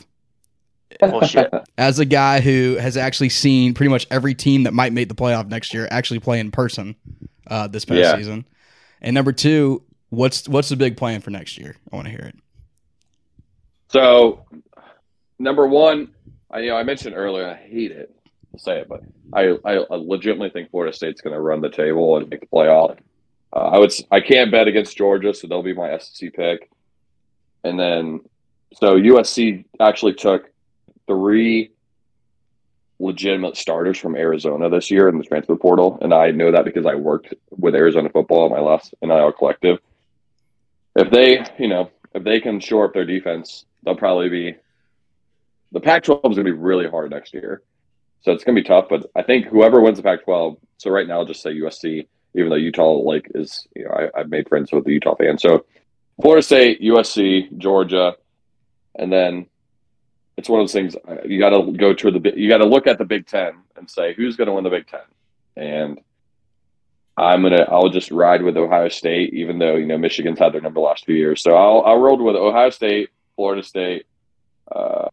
Bullshit. 1.01 1.53
As 1.77 1.99
a 1.99 2.05
guy 2.05 2.41
who 2.41 2.77
has 2.77 2.97
actually 2.97 3.31
seen 3.31 3.75
pretty 3.75 3.91
much 3.91 4.07
every 4.11 4.35
team 4.35 4.65
that 4.65 4.75
might 4.75 4.93
make 4.93 5.09
the 5.09 5.15
playoff 5.15 5.49
next 5.49 5.75
year 5.75 5.89
actually 5.91 6.21
play 6.21 6.39
in 6.39 6.51
person 6.51 6.95
uh, 7.49 7.67
this 7.67 7.85
past 7.85 7.99
yeah. 7.99 8.17
season. 8.17 8.47
And 9.01 9.15
number 9.15 9.33
two, 9.33 9.83
what's 10.11 10.49
what's 10.49 10.69
the 10.69 10.77
big 10.77 10.97
plan 10.97 11.21
for 11.21 11.31
next 11.31 11.59
year? 11.59 11.77
I 11.91 11.97
want 11.97 12.07
to 12.07 12.11
hear 12.11 12.21
it. 12.21 12.37
So, 13.89 14.45
number 15.39 15.67
one, 15.67 16.13
I 16.51 16.61
you 16.61 16.71
know 16.71 16.77
I 16.77 16.85
mentioned 16.85 17.17
earlier 17.17 17.49
I 17.49 17.55
hate 17.55 17.91
it 17.91 18.15
to 18.53 18.59
say 18.59 18.81
it, 18.81 18.89
but 18.89 19.03
I 19.33 19.57
I 19.65 19.79
legitimately 19.91 20.51
think 20.51 20.71
Florida 20.71 20.95
State's 20.95 21.21
going 21.21 21.35
to 21.35 21.41
run 21.41 21.61
the 21.61 21.71
table 21.71 22.17
and 22.17 22.29
make 22.29 22.41
the 22.41 22.47
playoff. 22.47 22.99
Uh, 23.55 23.59
I 23.59 23.79
would 23.79 23.93
I 24.11 24.21
can't 24.21 24.51
bet 24.51 24.69
against 24.69 24.97
Georgia, 24.97 25.35
so 25.35 25.47
they'll 25.47 25.63
be 25.63 25.75
my 25.75 25.99
SEC 25.99 26.33
pick. 26.33 26.71
And 27.65 27.79
then, 27.79 28.21
so 28.75 28.97
USC 28.97 29.65
actually 29.79 30.15
took 30.15 30.51
three 31.07 31.71
legitimate 32.99 33.57
starters 33.57 33.99
from 33.99 34.15
Arizona 34.17 34.71
this 34.71 34.91
year 34.91 35.09
in 35.09 35.19
the 35.19 35.25
transfer 35.25 35.57
portal, 35.57 35.99
and 36.01 36.15
I 36.15 36.31
know 36.31 36.53
that 36.53 36.65
because 36.65 36.87
I 36.87 36.95
worked 36.95 37.35
with 37.51 37.75
Arizona 37.75 38.09
football 38.09 38.47
at 38.47 38.53
my 38.53 38.61
last 38.61 38.95
NIL 39.03 39.33
collective. 39.33 39.79
If 40.95 41.11
they, 41.11 41.45
you 41.59 41.69
know, 41.69 41.91
if 42.15 42.23
they 42.25 42.41
can 42.41 42.61
shore 42.61 42.87
up 42.87 42.95
their 42.95 43.05
defense, 43.05 43.67
they'll 43.83 43.97
probably 43.97 44.29
be. 44.29 44.57
The 45.73 45.81
Pac-12 45.81 46.17
is 46.17 46.37
going 46.37 46.37
to 46.37 46.45
be 46.45 46.51
really 46.53 46.87
hard 46.87 47.11
next 47.11 47.33
year, 47.33 47.63
so 48.21 48.33
it's 48.33 48.45
going 48.45 48.55
to 48.55 48.63
be 48.63 48.69
tough. 48.69 48.87
But 48.89 49.07
I 49.17 49.23
think 49.23 49.47
whoever 49.47 49.81
wins 49.81 49.97
the 49.97 50.03
Pac-12, 50.03 50.59
so 50.77 50.91
right 50.91 51.09
now, 51.09 51.21
I'll 51.21 51.25
just 51.25 51.43
say 51.43 51.55
USC, 51.55 52.07
even 52.35 52.51
though 52.51 52.57
Utah 52.57 52.93
like 52.93 53.31
is, 53.35 53.67
you 53.77 53.85
know, 53.85 53.91
I, 53.91 54.21
I've 54.21 54.29
made 54.31 54.49
friends 54.49 54.73
with 54.73 54.85
the 54.85 54.93
Utah 54.93 55.15
fans. 55.15 55.43
So 55.43 55.65
Florida 56.21 56.43
State, 56.43 56.81
USC, 56.81 57.57
Georgia, 57.59 58.15
and 58.95 59.13
then 59.13 59.47
it's 60.37 60.49
one 60.49 60.61
of 60.61 60.65
those 60.65 60.73
things 60.73 60.97
uh, 61.09 61.17
you 61.25 61.39
got 61.39 61.51
to 61.51 61.73
go 61.73 61.93
to 61.93 62.11
the 62.11 62.33
you 62.37 62.49
got 62.49 62.59
to 62.59 62.65
look 62.67 62.87
at 62.87 62.99
the 62.99 63.05
Big 63.05 63.27
Ten 63.27 63.55
and 63.77 63.91
say 63.91 64.15
who's 64.15 64.37
going 64.37 64.47
to 64.47 64.53
win 64.53 64.65
the 64.65 64.71
Big 64.71 64.87
Ten, 64.87 65.01
and 65.57 66.01
I'm 67.17 67.43
gonna 67.43 67.67
I'll 67.71 67.91
just 67.91 68.11
ride 68.11 68.43
with 68.43 68.57
Ohio 68.57 68.89
State, 68.89 69.35
even 69.35 69.59
though 69.59 69.77
you 69.77 69.87
know 69.87 69.99
Michigan's 69.99 70.39
had 70.39 70.53
their 70.53 70.61
number 70.61 70.81
the 70.81 70.87
last 70.87 71.05
few 71.05 71.15
years. 71.15 71.43
So 71.43 71.55
I'll 71.55 71.83
I'll 71.83 71.99
roll 71.99 72.23
with 72.23 72.37
Ohio 72.37 72.71
State, 72.71 73.11
Florida 73.37 73.63
State, 73.63 74.07
uh, 74.71 75.09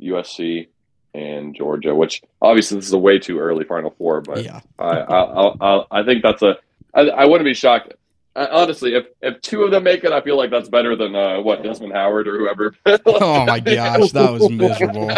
USC, 0.00 0.68
and 1.16 1.54
Georgia. 1.54 1.94
Which 1.94 2.22
obviously 2.42 2.76
this 2.78 2.86
is 2.86 2.92
a 2.92 2.98
way 2.98 3.18
too 3.18 3.38
early 3.38 3.64
Final 3.64 3.90
Four, 3.98 4.20
but 4.20 4.44
Yeah. 4.44 4.60
I 4.78 4.84
I 5.00 5.54
I, 5.60 5.84
I 6.00 6.04
think 6.04 6.22
that's 6.22 6.42
a 6.42 6.56
I, 6.94 7.02
I 7.08 7.24
wouldn't 7.26 7.46
be 7.46 7.54
shocked. 7.54 7.94
Uh, 8.34 8.46
honestly, 8.52 8.94
if 8.94 9.06
if 9.22 9.40
two 9.40 9.62
of 9.62 9.70
them 9.70 9.82
make 9.84 10.04
it, 10.04 10.12
I 10.12 10.20
feel 10.20 10.36
like 10.36 10.50
that's 10.50 10.68
better 10.68 10.94
than 10.94 11.16
uh, 11.16 11.40
what 11.40 11.62
Desmond 11.62 11.94
Howard 11.94 12.28
or 12.28 12.38
whoever. 12.38 12.74
Oh 13.06 13.46
my 13.46 13.60
gosh, 13.60 14.10
that 14.12 14.30
was 14.30 14.50
miserable. 14.50 15.10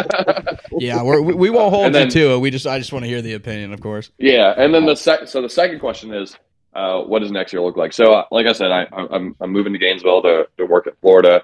Yeah, 0.79 1.03
we're, 1.03 1.21
we 1.21 1.35
we 1.35 1.51
won't 1.51 1.75
hold 1.75 1.93
then- 1.93 2.07
you 2.07 2.11
to 2.13 2.31
it. 2.35 2.39
We 2.39 2.51
just 2.51 2.67
I 2.67 2.79
just 2.79 2.93
want 2.93 3.05
to 3.05 3.09
hear 3.09 3.21
the 3.23 3.35
opinion, 3.35 3.73
of 3.73 3.81
course. 3.81 4.11
Yeah, 4.19 4.55
and 4.57 4.73
then 4.73 4.87
the 4.87 4.95
sec- 4.95 5.27
so 5.27 5.43
the 5.43 5.49
second 5.49 5.81
question 5.81 6.15
is, 6.15 6.37
uh, 6.75 7.01
what 7.03 7.19
does 7.21 7.33
next 7.33 7.53
year 7.53 7.61
look 7.63 7.77
like? 7.77 7.93
So, 7.93 8.13
uh, 8.13 8.25
like 8.31 8.47
I 8.47 8.53
said, 8.53 8.71
I, 8.71 8.87
I'm 8.93 9.35
I'm 9.41 9.51
moving 9.51 9.73
to 9.73 9.79
Gainesville 9.81 10.23
to 10.23 10.49
to 10.59 10.65
work 10.67 10.87
at 10.87 10.95
Florida. 11.01 11.43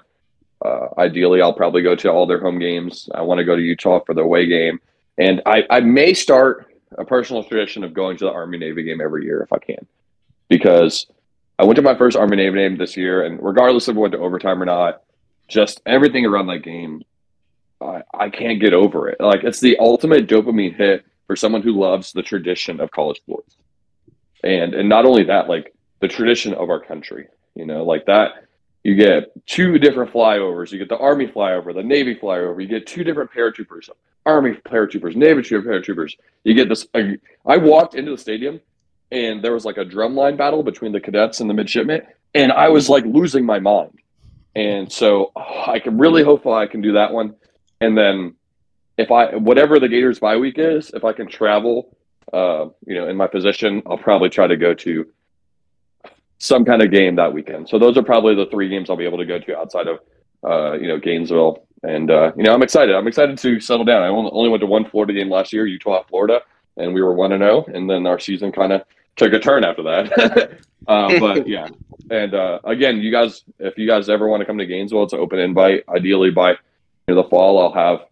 Uh, 0.63 0.87
ideally, 0.97 1.41
I'll 1.41 1.53
probably 1.53 1.81
go 1.81 1.95
to 1.95 2.11
all 2.11 2.25
their 2.25 2.39
home 2.39 2.59
games. 2.59 3.09
I 3.13 3.21
want 3.21 3.39
to 3.39 3.43
go 3.43 3.55
to 3.55 3.61
Utah 3.61 3.99
for 3.99 4.13
the 4.13 4.21
away 4.21 4.45
game, 4.47 4.79
and 5.17 5.41
I 5.45 5.63
I 5.69 5.79
may 5.81 6.13
start 6.13 6.67
a 6.97 7.05
personal 7.05 7.43
tradition 7.43 7.83
of 7.83 7.93
going 7.93 8.17
to 8.17 8.25
the 8.25 8.31
Army 8.31 8.57
Navy 8.57 8.83
game 8.83 9.01
every 9.01 9.25
year 9.25 9.41
if 9.41 9.51
I 9.51 9.57
can, 9.57 9.85
because 10.47 11.07
I 11.59 11.63
went 11.65 11.75
to 11.77 11.81
my 11.81 11.95
first 11.95 12.17
Army 12.17 12.37
Navy 12.37 12.57
game 12.57 12.77
this 12.77 12.95
year, 12.95 13.25
and 13.25 13.41
regardless 13.41 13.87
of 13.87 13.95
went 13.95 14.13
to 14.13 14.19
overtime 14.19 14.61
or 14.61 14.65
not, 14.65 15.01
just 15.47 15.81
everything 15.85 16.25
around 16.25 16.47
that 16.47 16.63
game, 16.63 17.03
I, 17.81 18.01
I 18.13 18.29
can't 18.29 18.59
get 18.59 18.73
over 18.73 19.09
it. 19.09 19.19
Like 19.19 19.43
it's 19.43 19.59
the 19.59 19.77
ultimate 19.79 20.27
dopamine 20.27 20.75
hit 20.75 21.05
for 21.27 21.35
someone 21.35 21.61
who 21.61 21.79
loves 21.79 22.11
the 22.11 22.21
tradition 22.21 22.79
of 22.79 22.91
college 22.91 23.17
sports. 23.17 23.55
And 24.43 24.73
and 24.73 24.87
not 24.87 25.05
only 25.05 25.23
that, 25.25 25.49
like 25.49 25.73
the 25.99 26.07
tradition 26.07 26.53
of 26.53 26.69
our 26.69 26.79
country. 26.79 27.27
You 27.55 27.65
know, 27.65 27.83
like 27.85 28.05
that 28.05 28.44
you 28.85 28.93
get 28.93 29.31
two 29.47 29.79
different 29.79 30.13
flyovers. 30.13 30.71
You 30.71 30.77
get 30.77 30.89
the 30.89 30.97
Army 30.99 31.25
flyover, 31.25 31.73
the 31.73 31.81
Navy 31.81 32.13
flyover. 32.13 32.61
You 32.61 32.67
get 32.67 32.85
two 32.85 33.03
different 33.03 33.31
paratroopers, 33.31 33.89
Army 34.27 34.51
paratroopers, 34.63 35.15
Navy 35.15 35.41
paratroopers. 35.41 36.15
You 36.43 36.53
get 36.53 36.69
this. 36.69 36.85
I, 36.93 37.57
walked 37.57 37.95
into 37.95 38.11
the 38.11 38.17
stadium, 38.19 38.61
and 39.11 39.43
there 39.43 39.53
was 39.53 39.65
like 39.65 39.77
a 39.77 39.85
drumline 39.85 40.37
battle 40.37 40.61
between 40.61 40.91
the 40.91 40.99
cadets 40.99 41.39
and 41.39 41.49
the 41.49 41.55
midshipmen, 41.55 42.03
and 42.35 42.51
I 42.51 42.69
was 42.69 42.87
like 42.87 43.03
losing 43.05 43.43
my 43.43 43.57
mind. 43.57 43.97
And 44.55 44.91
so 44.91 45.31
oh, 45.35 45.63
I 45.65 45.79
can 45.79 45.97
really 45.97 46.23
hope 46.23 46.45
I 46.45 46.67
can 46.67 46.81
do 46.81 46.93
that 46.93 47.11
one. 47.11 47.33
And 47.81 47.97
then 47.97 48.35
if 48.99 49.09
I 49.09 49.35
whatever 49.35 49.79
the 49.79 49.89
Gators 49.89 50.19
bye 50.19 50.37
week 50.37 50.59
is, 50.59 50.91
if 50.93 51.03
I 51.03 51.11
can 51.11 51.27
travel, 51.27 51.97
uh, 52.31 52.67
you 52.85 52.93
know, 52.93 53.09
in 53.09 53.17
my 53.17 53.25
position, 53.25 53.81
I'll 53.87 53.97
probably 53.97 54.29
try 54.29 54.45
to 54.45 54.57
go 54.57 54.75
to 54.75 55.07
some 56.45 56.65
kind 56.65 56.81
of 56.81 56.91
game 56.91 57.15
that 57.15 57.33
weekend. 57.33 57.67
So 57.69 57.79
those 57.79 57.97
are 57.97 58.03
probably 58.03 58.35
the 58.35 58.45
three 58.47 58.69
games 58.69 58.89
I'll 58.89 58.97
be 58.97 59.05
able 59.05 59.17
to 59.17 59.25
go 59.25 59.39
to 59.39 59.57
outside 59.57 59.87
of 59.87 59.99
uh, 60.43 60.73
you 60.73 60.87
know 60.87 60.99
Gainesville. 60.99 61.65
And 61.83 62.09
uh, 62.09 62.31
you 62.35 62.43
know, 62.43 62.53
I'm 62.53 62.63
excited. 62.63 62.95
I'm 62.95 63.07
excited 63.07 63.37
to 63.37 63.59
settle 63.59 63.85
down. 63.85 64.01
I 64.01 64.07
only, 64.07 64.31
only 64.33 64.49
went 64.49 64.61
to 64.61 64.67
one 64.67 64.89
Florida 64.89 65.13
game 65.13 65.29
last 65.29 65.53
year, 65.53 65.67
Utah, 65.67 66.03
Florida, 66.03 66.41
and 66.77 66.93
we 66.93 67.01
were 67.01 67.13
one 67.13 67.31
and 67.31 67.41
zero. 67.41 67.65
And 67.65 67.89
then 67.89 68.07
our 68.07 68.19
season 68.19 68.51
kind 68.51 68.73
of 68.73 68.83
took 69.15 69.33
a 69.33 69.39
turn 69.39 69.63
after 69.63 69.83
that. 69.83 70.59
uh, 70.87 71.19
but 71.19 71.47
yeah, 71.47 71.67
and 72.09 72.33
uh, 72.33 72.59
again, 72.63 72.97
you 72.97 73.11
guys, 73.11 73.43
if 73.59 73.77
you 73.77 73.87
guys 73.87 74.09
ever 74.09 74.27
want 74.27 74.41
to 74.41 74.45
come 74.45 74.57
to 74.57 74.65
Gainesville, 74.65 75.03
it's 75.03 75.13
an 75.13 75.19
open 75.19 75.39
invite. 75.39 75.83
Ideally, 75.89 76.31
by 76.31 76.51
you 76.51 76.57
know, 77.09 77.15
the 77.15 77.29
fall, 77.29 77.59
I'll 77.59 77.73
have 77.73 78.07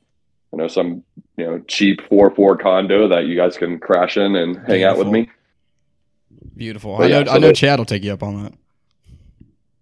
you 0.52 0.60
know 0.60 0.68
some 0.68 1.04
you 1.38 1.46
know 1.46 1.60
cheap 1.68 2.02
four 2.10 2.34
four 2.36 2.58
condo 2.58 3.08
that 3.08 3.26
you 3.26 3.36
guys 3.36 3.58
can 3.58 3.80
crash 3.80 4.18
in 4.18 4.36
and 4.36 4.58
hang 4.68 4.84
out 4.84 4.98
with 4.98 5.08
me. 5.08 5.30
Beautiful. 6.56 6.98
But 6.98 7.06
I 7.06 7.08
know 7.08 7.20
yeah, 7.20 7.26
so 7.26 7.32
I 7.32 7.38
know 7.40 7.48
the- 7.48 7.54
Chad 7.54 7.80
will 7.80 7.86
take 7.86 8.04
you 8.04 8.14
up 8.14 8.24
on 8.24 8.44
that. 8.44 8.54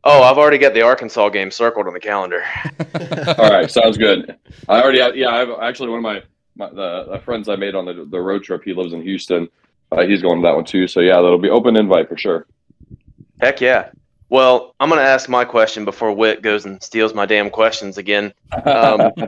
Oh, 0.03 0.23
I've 0.23 0.37
already 0.39 0.57
got 0.57 0.73
the 0.73 0.81
Arkansas 0.81 1.29
game 1.29 1.51
circled 1.51 1.85
on 1.85 1.93
the 1.93 1.99
calendar. 1.99 2.43
All 3.37 3.51
right, 3.51 3.69
sounds 3.69 3.99
good. 3.99 4.35
I 4.67 4.81
already 4.81 4.99
have, 4.99 5.15
yeah, 5.15 5.29
I 5.29 5.37
have 5.37 5.49
actually 5.61 5.89
one 5.89 5.99
of 5.99 6.03
my, 6.03 6.23
my 6.55 6.69
the, 6.69 7.11
the 7.11 7.19
friends 7.19 7.47
I 7.47 7.55
made 7.55 7.75
on 7.75 7.85
the 7.85 8.05
the 8.09 8.19
road 8.19 8.43
trip. 8.43 8.63
He 8.65 8.73
lives 8.73 8.93
in 8.93 9.03
Houston. 9.03 9.47
Uh, 9.91 10.01
he's 10.01 10.23
going 10.23 10.41
to 10.41 10.47
that 10.47 10.55
one 10.55 10.65
too. 10.65 10.87
So 10.87 11.01
yeah, 11.01 11.15
that'll 11.21 11.37
be 11.37 11.49
open 11.49 11.75
invite 11.77 12.09
for 12.09 12.17
sure. 12.17 12.47
Heck 13.41 13.61
yeah. 13.61 13.91
Well, 14.29 14.73
I'm 14.79 14.89
going 14.89 15.01
to 15.01 15.05
ask 15.07 15.29
my 15.29 15.45
question 15.45 15.85
before 15.85 16.13
Whit 16.13 16.41
goes 16.41 16.65
and 16.65 16.81
steals 16.81 17.13
my 17.13 17.25
damn 17.27 17.49
questions 17.51 17.97
again. 17.97 18.33
Um, 18.65 19.11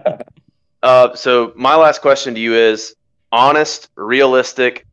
Uh, 0.83 1.15
so 1.15 1.53
my 1.55 1.75
last 1.77 2.01
question 2.01 2.35
to 2.35 2.39
you 2.41 2.53
is 2.55 2.93
honest, 3.31 3.87
realistic. 3.95 4.85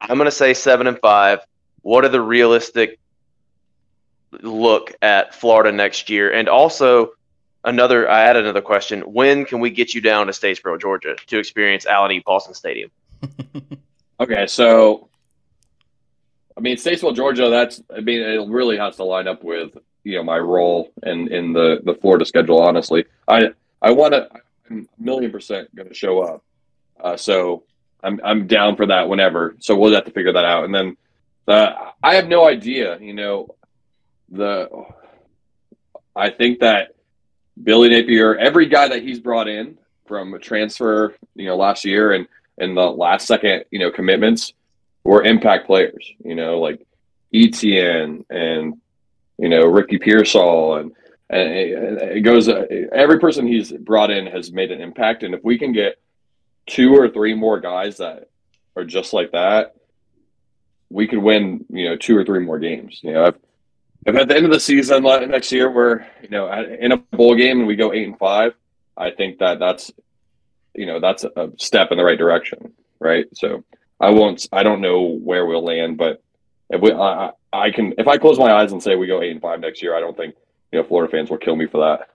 I'm 0.00 0.16
going 0.16 0.24
to 0.24 0.30
say 0.30 0.54
seven 0.54 0.86
and 0.86 0.98
five. 1.00 1.40
What 1.82 2.04
are 2.04 2.08
the 2.08 2.20
realistic 2.20 2.98
look 4.40 4.94
at 5.02 5.34
Florida 5.34 5.72
next 5.72 6.08
year? 6.08 6.32
And 6.32 6.48
also, 6.48 7.10
another. 7.64 8.08
I 8.08 8.22
added 8.22 8.44
another 8.44 8.62
question. 8.62 9.02
When 9.02 9.44
can 9.44 9.60
we 9.60 9.70
get 9.70 9.94
you 9.94 10.00
down 10.00 10.26
to 10.26 10.32
Statesboro, 10.32 10.80
Georgia, 10.80 11.16
to 11.26 11.38
experience 11.38 11.86
Allen 11.86 12.12
E. 12.12 12.20
Paulson 12.20 12.54
Stadium? 12.54 12.90
Okay, 14.22 14.46
so 14.46 15.08
I 16.56 16.60
mean, 16.60 16.76
Statesville, 16.76 17.16
Georgia. 17.16 17.48
That's 17.48 17.82
I 17.94 18.00
mean, 18.00 18.20
it 18.20 18.48
really 18.48 18.76
has 18.76 18.94
to 18.96 19.04
line 19.04 19.26
up 19.26 19.42
with 19.42 19.76
you 20.04 20.16
know 20.16 20.22
my 20.22 20.38
role 20.38 20.92
in 21.02 21.32
in 21.32 21.52
the 21.52 21.80
the 21.84 21.94
Florida 21.94 22.24
schedule. 22.24 22.60
Honestly, 22.60 23.04
I 23.26 23.50
I 23.80 23.90
want 23.90 24.14
to. 24.14 24.28
I'm 24.70 24.88
a 24.98 25.02
million 25.02 25.32
percent 25.32 25.74
going 25.74 25.88
to 25.88 25.94
show 25.94 26.20
up. 26.20 26.44
Uh, 27.00 27.16
so 27.16 27.64
I'm 28.04 28.20
I'm 28.22 28.46
down 28.46 28.76
for 28.76 28.86
that 28.86 29.08
whenever. 29.08 29.56
So 29.58 29.76
we'll 29.76 29.92
have 29.92 30.04
to 30.04 30.12
figure 30.12 30.32
that 30.32 30.44
out. 30.44 30.64
And 30.64 30.74
then 30.74 30.96
uh, 31.48 31.90
I 32.02 32.14
have 32.14 32.28
no 32.28 32.46
idea. 32.46 32.98
You 32.98 33.14
know, 33.14 33.54
the 34.30 34.68
I 36.14 36.30
think 36.30 36.60
that 36.60 36.94
Billy 37.62 37.88
Napier, 37.88 38.36
every 38.36 38.66
guy 38.66 38.88
that 38.88 39.02
he's 39.02 39.20
brought 39.20 39.48
in 39.48 39.78
from 40.06 40.34
a 40.34 40.38
transfer, 40.38 41.14
you 41.34 41.46
know, 41.46 41.56
last 41.56 41.84
year 41.84 42.12
and 42.12 42.26
and 42.58 42.76
the 42.76 42.82
last 42.82 43.26
second, 43.26 43.64
you 43.70 43.78
know, 43.78 43.90
commitments 43.90 44.52
were 45.04 45.24
impact 45.24 45.66
players. 45.66 46.12
You 46.24 46.34
know, 46.34 46.60
like 46.60 46.86
Etienne 47.34 48.24
and 48.30 48.80
you 49.38 49.48
know 49.48 49.66
Ricky 49.66 49.98
Pearsall 49.98 50.76
and 50.76 50.92
and 51.30 51.48
it 51.48 52.16
it 52.16 52.20
goes. 52.20 52.48
Every 52.48 53.18
person 53.18 53.46
he's 53.46 53.72
brought 53.72 54.10
in 54.10 54.26
has 54.26 54.52
made 54.52 54.70
an 54.70 54.80
impact, 54.80 55.22
and 55.22 55.34
if 55.34 55.42
we 55.42 55.58
can 55.58 55.72
get 55.72 55.98
two 56.66 56.94
or 56.94 57.08
three 57.08 57.34
more 57.34 57.58
guys 57.58 57.96
that 57.96 58.28
are 58.76 58.84
just 58.84 59.12
like 59.12 59.32
that, 59.32 59.74
we 60.92 61.06
could 61.06 61.18
win. 61.18 61.64
You 61.70 61.90
know, 61.90 61.96
two 61.96 62.16
or 62.16 62.24
three 62.24 62.40
more 62.40 62.58
games. 62.58 63.00
You 63.02 63.12
know, 63.12 63.24
if, 63.26 63.34
if 64.06 64.16
at 64.16 64.28
the 64.28 64.36
end 64.36 64.44
of 64.44 64.52
the 64.52 64.60
season 64.60 65.02
next 65.02 65.52
year 65.52 65.70
we're 65.70 66.06
you 66.22 66.28
know 66.28 66.52
in 66.52 66.92
a 66.92 66.96
bowl 66.96 67.34
game 67.34 67.60
and 67.60 67.66
we 67.66 67.76
go 67.76 67.92
eight 67.92 68.06
and 68.06 68.18
five, 68.18 68.54
I 68.96 69.10
think 69.10 69.38
that 69.38 69.58
that's 69.58 69.90
you 70.74 70.86
know 70.86 71.00
that's 71.00 71.24
a 71.24 71.50
step 71.58 71.90
in 71.90 71.98
the 71.98 72.04
right 72.04 72.18
direction, 72.18 72.72
right? 72.98 73.26
So 73.34 73.64
I 74.00 74.10
won't. 74.10 74.46
I 74.52 74.62
don't 74.62 74.80
know 74.80 75.02
where 75.02 75.46
we'll 75.46 75.64
land, 75.64 75.96
but 75.96 76.22
if 76.70 76.80
we, 76.80 76.92
I, 76.92 77.26
I 77.26 77.30
I 77.52 77.70
can. 77.70 77.94
If 77.98 78.08
I 78.08 78.18
close 78.18 78.38
my 78.38 78.52
eyes 78.52 78.72
and 78.72 78.82
say 78.82 78.96
we 78.96 79.06
go 79.06 79.22
eight 79.22 79.32
and 79.32 79.40
five 79.40 79.60
next 79.60 79.82
year, 79.82 79.96
I 79.96 80.00
don't 80.00 80.16
think 80.16 80.34
you 80.72 80.80
know 80.80 80.86
Florida 80.86 81.10
fans 81.10 81.30
will 81.30 81.38
kill 81.38 81.56
me 81.56 81.66
for 81.66 81.80
that. 81.80 82.08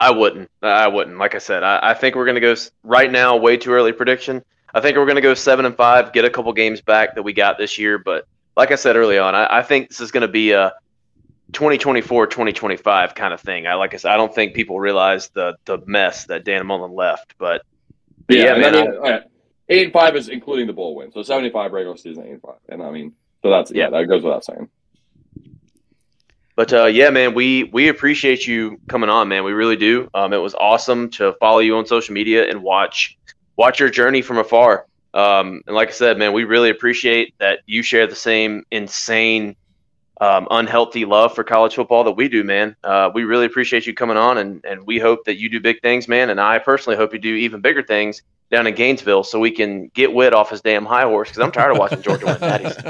I 0.00 0.10
wouldn't. 0.10 0.50
I 0.62 0.88
wouldn't. 0.88 1.18
Like 1.18 1.34
I 1.34 1.38
said, 1.38 1.62
I, 1.62 1.80
I 1.82 1.94
think 1.94 2.14
we're 2.14 2.24
going 2.24 2.34
to 2.36 2.40
go 2.40 2.54
right 2.82 3.10
now. 3.10 3.36
Way 3.36 3.56
too 3.56 3.72
early 3.72 3.92
prediction. 3.92 4.44
I 4.74 4.80
think 4.80 4.96
we're 4.96 5.06
going 5.06 5.16
to 5.16 5.22
go 5.22 5.34
seven 5.34 5.64
and 5.64 5.76
five, 5.76 6.12
get 6.12 6.24
a 6.24 6.30
couple 6.30 6.52
games 6.52 6.80
back 6.80 7.14
that 7.14 7.22
we 7.22 7.32
got 7.32 7.58
this 7.58 7.78
year. 7.78 7.98
But 7.98 8.26
like 8.56 8.72
I 8.72 8.74
said 8.74 8.96
early 8.96 9.18
on, 9.18 9.34
I, 9.34 9.58
I 9.58 9.62
think 9.62 9.88
this 9.88 10.00
is 10.00 10.10
going 10.10 10.22
to 10.22 10.28
be 10.28 10.50
a 10.50 10.72
2024, 11.52 12.26
2025 12.26 13.14
kind 13.14 13.32
of 13.32 13.40
thing. 13.40 13.66
I 13.68 13.74
like 13.74 13.94
I 13.94 13.98
said, 13.98 14.10
I 14.10 14.16
don't 14.16 14.34
think 14.34 14.54
people 14.54 14.80
realize 14.80 15.30
the 15.30 15.56
the 15.64 15.78
mess 15.86 16.26
that 16.26 16.44
Dan 16.44 16.66
Mullen 16.66 16.92
left. 16.92 17.34
But 17.38 17.62
Yeah, 18.28 18.54
and 18.54 18.62
man, 18.62 18.74
I 18.74 18.82
mean, 18.82 18.96
all 18.96 19.02
right, 19.02 19.22
eight 19.68 19.84
and 19.84 19.92
five 19.92 20.16
is 20.16 20.28
including 20.28 20.66
the 20.66 20.72
bowl 20.72 20.96
win, 20.96 21.12
so 21.12 21.22
seventy 21.22 21.50
five 21.50 21.72
regular 21.72 21.96
season 21.96 22.24
eight 22.24 22.32
and 22.32 22.42
five, 22.42 22.58
and 22.68 22.82
I 22.82 22.90
mean, 22.90 23.12
so 23.42 23.50
that's 23.50 23.70
yeah, 23.70 23.84
Yeah. 23.84 23.90
that 23.90 24.06
goes 24.06 24.24
without 24.24 24.44
saying. 24.44 24.68
But 26.56 26.72
uh, 26.72 26.86
yeah, 26.86 27.10
man, 27.10 27.34
we 27.34 27.64
we 27.64 27.88
appreciate 27.88 28.46
you 28.46 28.80
coming 28.88 29.10
on, 29.10 29.28
man. 29.28 29.44
We 29.44 29.52
really 29.52 29.76
do. 29.76 30.08
Um, 30.14 30.32
it 30.32 30.38
was 30.38 30.54
awesome 30.54 31.10
to 31.10 31.34
follow 31.40 31.58
you 31.58 31.76
on 31.76 31.86
social 31.86 32.14
media 32.14 32.48
and 32.48 32.62
watch 32.62 33.16
watch 33.56 33.80
your 33.80 33.90
journey 33.90 34.22
from 34.22 34.38
afar. 34.38 34.86
Um, 35.12 35.62
and 35.66 35.76
like 35.76 35.88
I 35.88 35.92
said, 35.92 36.18
man, 36.18 36.32
we 36.32 36.44
really 36.44 36.70
appreciate 36.70 37.34
that 37.38 37.60
you 37.66 37.82
share 37.82 38.06
the 38.06 38.16
same 38.16 38.64
insane, 38.70 39.54
um, 40.20 40.48
unhealthy 40.50 41.04
love 41.04 41.34
for 41.34 41.44
college 41.44 41.76
football 41.76 42.04
that 42.04 42.12
we 42.12 42.28
do, 42.28 42.42
man. 42.42 42.74
Uh, 42.82 43.10
we 43.14 43.22
really 43.24 43.46
appreciate 43.46 43.86
you 43.86 43.94
coming 43.94 44.16
on, 44.16 44.38
and, 44.38 44.64
and 44.64 44.84
we 44.86 44.98
hope 44.98 45.24
that 45.26 45.38
you 45.38 45.48
do 45.48 45.60
big 45.60 45.80
things, 45.82 46.08
man. 46.08 46.30
And 46.30 46.40
I 46.40 46.58
personally 46.58 46.96
hope 46.96 47.12
you 47.12 47.20
do 47.20 47.34
even 47.34 47.60
bigger 47.60 47.82
things 47.82 48.22
down 48.50 48.66
in 48.66 48.74
Gainesville 48.74 49.22
so 49.22 49.38
we 49.38 49.52
can 49.52 49.88
get 49.94 50.12
Whit 50.12 50.34
off 50.34 50.50
his 50.50 50.60
damn 50.60 50.84
high 50.84 51.04
horse 51.04 51.28
because 51.28 51.42
I'm 51.42 51.52
tired 51.52 51.72
of 51.72 51.78
watching 51.78 52.02
Georgia 52.02 52.26
win 52.26 52.40
daddies. 52.40 52.76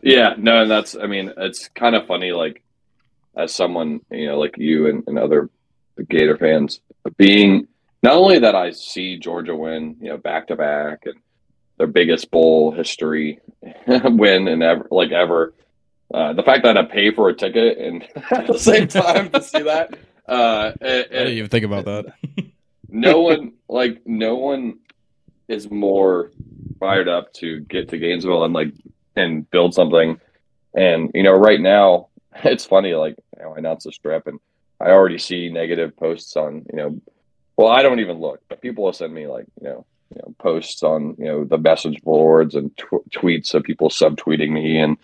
Yeah, 0.00 0.34
no, 0.38 0.62
and 0.62 0.70
that's, 0.70 0.96
I 0.96 1.06
mean, 1.06 1.32
it's 1.36 1.68
kind 1.68 1.94
of 1.94 2.06
funny, 2.06 2.32
like, 2.32 2.62
as 3.36 3.52
someone, 3.52 4.00
you 4.10 4.26
know, 4.26 4.38
like 4.38 4.56
you 4.56 4.88
and, 4.88 5.04
and 5.06 5.18
other 5.18 5.50
Gator 6.08 6.36
fans, 6.38 6.80
being 7.16 7.68
not 8.02 8.14
only 8.14 8.38
that 8.38 8.54
I 8.54 8.70
see 8.70 9.18
Georgia 9.18 9.54
win, 9.54 9.96
you 10.00 10.10
know, 10.10 10.16
back 10.16 10.48
to 10.48 10.56
back 10.56 11.00
and 11.04 11.16
their 11.78 11.86
biggest 11.86 12.30
bowl 12.30 12.72
history 12.72 13.40
win 13.86 14.48
and 14.48 14.62
ever 14.62 14.86
like 14.90 15.12
ever. 15.12 15.54
Uh, 16.12 16.32
the 16.32 16.42
fact 16.42 16.64
that 16.64 16.76
I 16.76 16.84
pay 16.84 17.10
for 17.12 17.28
a 17.28 17.34
ticket 17.34 17.78
and 17.78 18.02
at 18.32 18.46
the 18.46 18.58
same 18.58 18.88
time 18.88 19.30
to 19.30 19.42
see 19.42 19.62
that, 19.62 19.96
uh, 20.26 20.72
it, 20.80 21.08
I 21.10 21.14
didn't 21.14 21.38
even 21.38 21.50
think 21.50 21.64
about 21.64 21.84
that. 21.84 22.06
no 22.88 23.20
one 23.20 23.52
like 23.68 24.06
no 24.06 24.36
one 24.36 24.78
is 25.48 25.70
more 25.70 26.30
fired 26.78 27.08
up 27.08 27.32
to 27.34 27.60
get 27.60 27.88
to 27.88 27.98
Gainesville 27.98 28.44
and 28.44 28.54
like 28.54 28.72
and 29.16 29.50
build 29.50 29.74
something. 29.74 30.20
And 30.74 31.10
you 31.14 31.22
know, 31.22 31.32
right 31.32 31.60
now 31.60 32.08
it's 32.44 32.64
funny. 32.64 32.94
Like 32.94 33.16
you 33.36 33.42
know, 33.42 33.54
I 33.54 33.58
announced 33.58 33.84
the 33.84 33.92
strip, 33.92 34.26
and 34.26 34.38
I 34.80 34.90
already 34.90 35.18
see 35.18 35.50
negative 35.50 35.96
posts 35.96 36.36
on 36.36 36.66
you 36.70 36.76
know. 36.76 37.00
Well, 37.58 37.66
I 37.66 37.82
don't 37.82 37.98
even 37.98 38.20
look, 38.20 38.40
but 38.48 38.62
people 38.62 38.84
will 38.84 38.92
send 38.92 39.12
me 39.12 39.26
like 39.26 39.46
you 39.60 39.68
know 39.68 39.84
you 40.14 40.22
know, 40.22 40.32
posts 40.38 40.84
on 40.84 41.16
you 41.18 41.24
know 41.24 41.44
the 41.44 41.58
message 41.58 42.00
boards 42.02 42.54
and 42.54 42.74
tw- 42.76 43.10
tweets 43.10 43.52
of 43.52 43.64
people 43.64 43.88
subtweeting 43.88 44.52
me, 44.52 44.78
and 44.78 44.96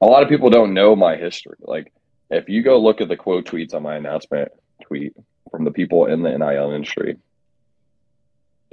a 0.00 0.06
lot 0.06 0.24
of 0.24 0.28
people 0.28 0.50
don't 0.50 0.74
know 0.74 0.96
my 0.96 1.14
history. 1.14 1.56
Like, 1.60 1.92
if 2.30 2.48
you 2.48 2.64
go 2.64 2.80
look 2.80 3.00
at 3.00 3.06
the 3.06 3.16
quote 3.16 3.46
tweets 3.46 3.74
on 3.74 3.84
my 3.84 3.94
announcement 3.94 4.50
tweet 4.82 5.14
from 5.52 5.64
the 5.64 5.70
people 5.70 6.06
in 6.06 6.22
the 6.22 6.36
NIL 6.36 6.72
industry, 6.72 7.16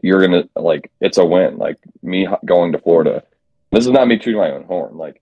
you're 0.02 0.26
gonna 0.26 0.50
like 0.56 0.92
it's 1.00 1.20
a 1.20 1.26
win. 1.26 1.58
Like 1.60 1.78
me 2.02 2.28
going 2.44 2.72
to 2.72 2.80
Florida, 2.80 3.24
this 3.70 3.86
is 3.86 3.92
not 3.92 4.08
me 4.08 4.18
tooting 4.18 4.42
my 4.42 4.50
own 4.50 4.64
horn. 4.64 4.98
Like, 4.98 5.22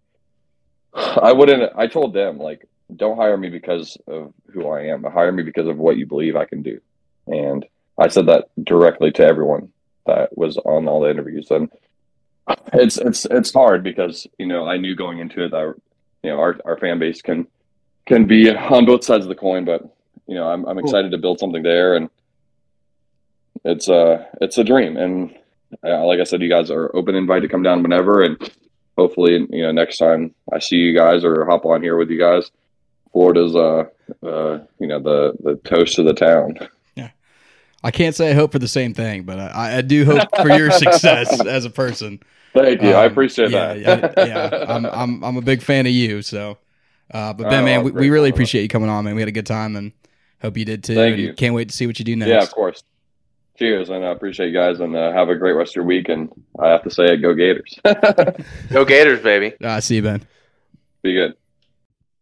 I 0.94 1.34
wouldn't. 1.34 1.74
I 1.76 1.88
told 1.88 2.14
them 2.14 2.38
like, 2.38 2.66
don't 2.96 3.18
hire 3.18 3.36
me 3.36 3.50
because 3.50 3.98
of 4.08 4.34
who 4.54 4.70
I 4.70 4.84
am, 4.84 5.02
but 5.02 5.12
hire 5.12 5.34
me 5.34 5.44
because 5.44 5.68
of 5.68 5.78
what 5.78 5.98
you 5.98 6.06
believe 6.06 6.38
I 6.38 6.46
can 6.46 6.62
do. 6.62 6.80
And 7.28 7.66
I 8.00 8.08
said 8.08 8.28
that 8.28 8.50
directly 8.64 9.12
to 9.12 9.24
everyone 9.24 9.70
that 10.08 10.36
was 10.38 10.58
on 10.58 10.88
all 10.88 11.02
the 11.02 11.10
interviews, 11.10 11.52
and 11.52 11.70
it's 12.74 12.98
it's 12.98 13.26
it's 13.26 13.54
hard 13.54 13.84
because 13.84 14.26
you 14.38 14.48
know 14.48 14.66
I 14.66 14.78
knew 14.78 14.96
going 14.96 15.20
into 15.20 15.44
it 15.44 15.52
that 15.52 15.76
you 16.24 16.30
know 16.30 16.40
our 16.40 16.58
our 16.66 16.78
fan 16.78 17.00
base 17.00 17.22
can 17.22 17.48
can 18.06 18.26
be 18.26 18.50
on 18.50 18.86
both 18.86 19.04
sides 19.04 19.26
of 19.26 19.30
the 19.30 19.36
coin, 19.36 19.66
but 19.66 19.84
you 20.28 20.36
know 20.36 20.50
I'm 20.50 20.66
I'm 20.66 20.80
excited 20.80 21.12
to 21.12 21.18
build 21.18 21.40
something 21.40 21.64
there, 21.64 21.96
and 21.96 22.10
it's 23.66 23.90
uh 23.90 24.26
it's 24.42 24.58
a 24.58 24.64
dream, 24.64 24.98
and 24.98 25.36
uh, 25.84 26.06
like 26.06 26.20
I 26.20 26.24
said, 26.24 26.42
you 26.42 26.50
guys 26.50 26.72
are 26.72 26.96
open 26.96 27.16
invite 27.16 27.44
to 27.44 27.50
come 27.50 27.64
down 27.64 27.84
whenever, 27.84 28.24
and 28.24 28.52
hopefully 28.98 29.46
you 29.50 29.62
know 29.64 29.72
next 29.72 29.98
time 29.98 30.34
I 30.52 30.60
see 30.60 30.78
you 30.78 30.96
guys 30.96 31.24
or 31.24 31.46
hop 31.46 31.66
on 31.66 31.84
here 31.84 31.98
with 31.98 32.10
you 32.10 32.20
guys, 32.20 32.50
Florida's 33.12 33.56
uh 33.56 33.84
uh 34.26 34.60
you 34.80 34.88
know 34.88 35.00
the 35.00 35.34
the 35.44 35.56
toast 35.64 36.00
of 36.00 36.06
the 36.06 36.14
town. 36.14 36.58
I 37.84 37.92
can't 37.92 38.16
say 38.16 38.32
I 38.32 38.34
hope 38.34 38.52
for 38.52 38.60
the 38.60 38.68
same 38.68 38.94
thing, 38.94 39.24
but 39.24 39.40
I, 39.40 39.78
I 39.78 39.82
do 39.82 40.06
hope 40.06 40.28
for 40.36 40.50
your 40.50 40.72
success 40.72 41.40
as 41.46 41.66
a 41.66 41.70
person. 41.70 42.20
Thank 42.54 42.82
you. 42.82 42.90
Um, 42.90 42.96
I 42.96 43.06
appreciate 43.06 43.52
yeah, 43.52 43.74
that. 43.74 44.14
yeah, 44.18 44.26
yeah. 44.26 44.66
I'm, 44.68 44.86
I'm, 44.86 45.24
I'm 45.24 45.38
a 45.38 45.42
big 45.42 45.62
fan 45.62 45.86
of 45.86 45.92
you. 45.92 46.22
So, 46.22 46.58
uh, 47.12 47.34
but 47.34 47.50
Ben, 47.50 47.62
oh, 47.62 47.66
man, 47.66 47.84
we, 47.84 47.92
we, 47.92 48.10
really 48.10 48.30
appreciate 48.30 48.64
you 48.64 48.68
coming 48.68 48.90
on, 48.90 49.06
man. 49.06 49.16
We 49.16 49.22
had 49.22 49.30
a 49.30 49.34
good 49.34 49.46
time 49.46 49.76
and 49.76 49.92
hope 50.42 50.58
you 50.58 50.66
did 50.66 50.84
too. 50.84 50.96
Thank 50.96 51.18
you. 51.18 51.34
Can't 51.34 51.54
wait 51.54 51.70
to 51.70 51.76
see 51.76 51.88
what 51.88 52.00
you 52.00 52.06
do 52.06 52.16
next. 52.16 52.30
Yeah, 52.30 52.42
of 52.42 52.52
course. 52.52 52.84
Cheers, 53.58 53.90
and 53.90 54.06
I 54.06 54.12
appreciate 54.12 54.48
you 54.48 54.54
guys, 54.54 54.80
and 54.80 54.96
uh, 54.96 55.12
have 55.12 55.30
a 55.30 55.36
great 55.36 55.52
rest 55.52 55.74
of 55.74 55.76
your 55.78 55.86
week. 55.86 56.08
And 56.08 56.30
I 56.60 56.70
have 56.70 56.84
to 56.84 56.90
say 56.90 57.14
it, 57.14 57.18
go 57.18 57.34
Gators. 57.34 57.78
go 58.70 58.86
Gators, 58.86 59.22
baby. 59.22 59.54
Uh, 59.62 59.82
see 59.82 59.98
you, 59.98 60.02
Ben. 60.02 60.26
Be 61.04 61.14
good. 61.14 61.36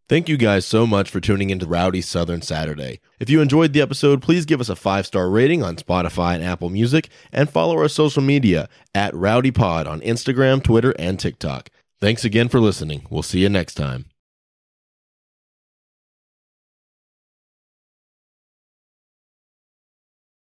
Thank 0.10 0.30
you 0.30 0.38
guys 0.38 0.66
so 0.66 0.88
much 0.88 1.10
for 1.10 1.20
tuning 1.20 1.50
into 1.50 1.68
Rowdy 1.68 2.00
Southern 2.00 2.42
Saturday. 2.42 3.02
If 3.20 3.30
you 3.30 3.42
enjoyed 3.42 3.74
the 3.74 3.82
episode, 3.82 4.22
please 4.22 4.46
give 4.46 4.62
us 4.62 4.70
a 4.70 4.76
five 4.76 5.06
star 5.06 5.30
rating 5.30 5.64
on 5.64 5.76
Spotify 5.76 6.34
and 6.36 6.44
Apple 6.44 6.70
Music, 6.70 7.10
and 7.34 7.50
follow 7.50 7.78
our 7.78 7.90
social 7.90 8.22
media 8.24 8.70
at 8.96 9.14
Rowdy 9.14 9.52
Pod 9.52 9.86
on 9.86 10.00
Instagram, 10.00 10.64
Twitter, 10.64 10.94
and 10.98 11.20
TikTok. 11.20 11.70
Thanks 12.00 12.24
again 12.24 12.48
for 12.48 12.62
listening. 12.62 13.06
We'll 13.10 13.22
see 13.22 13.40
you 13.40 13.50
next 13.50 13.74
time. 13.74 14.06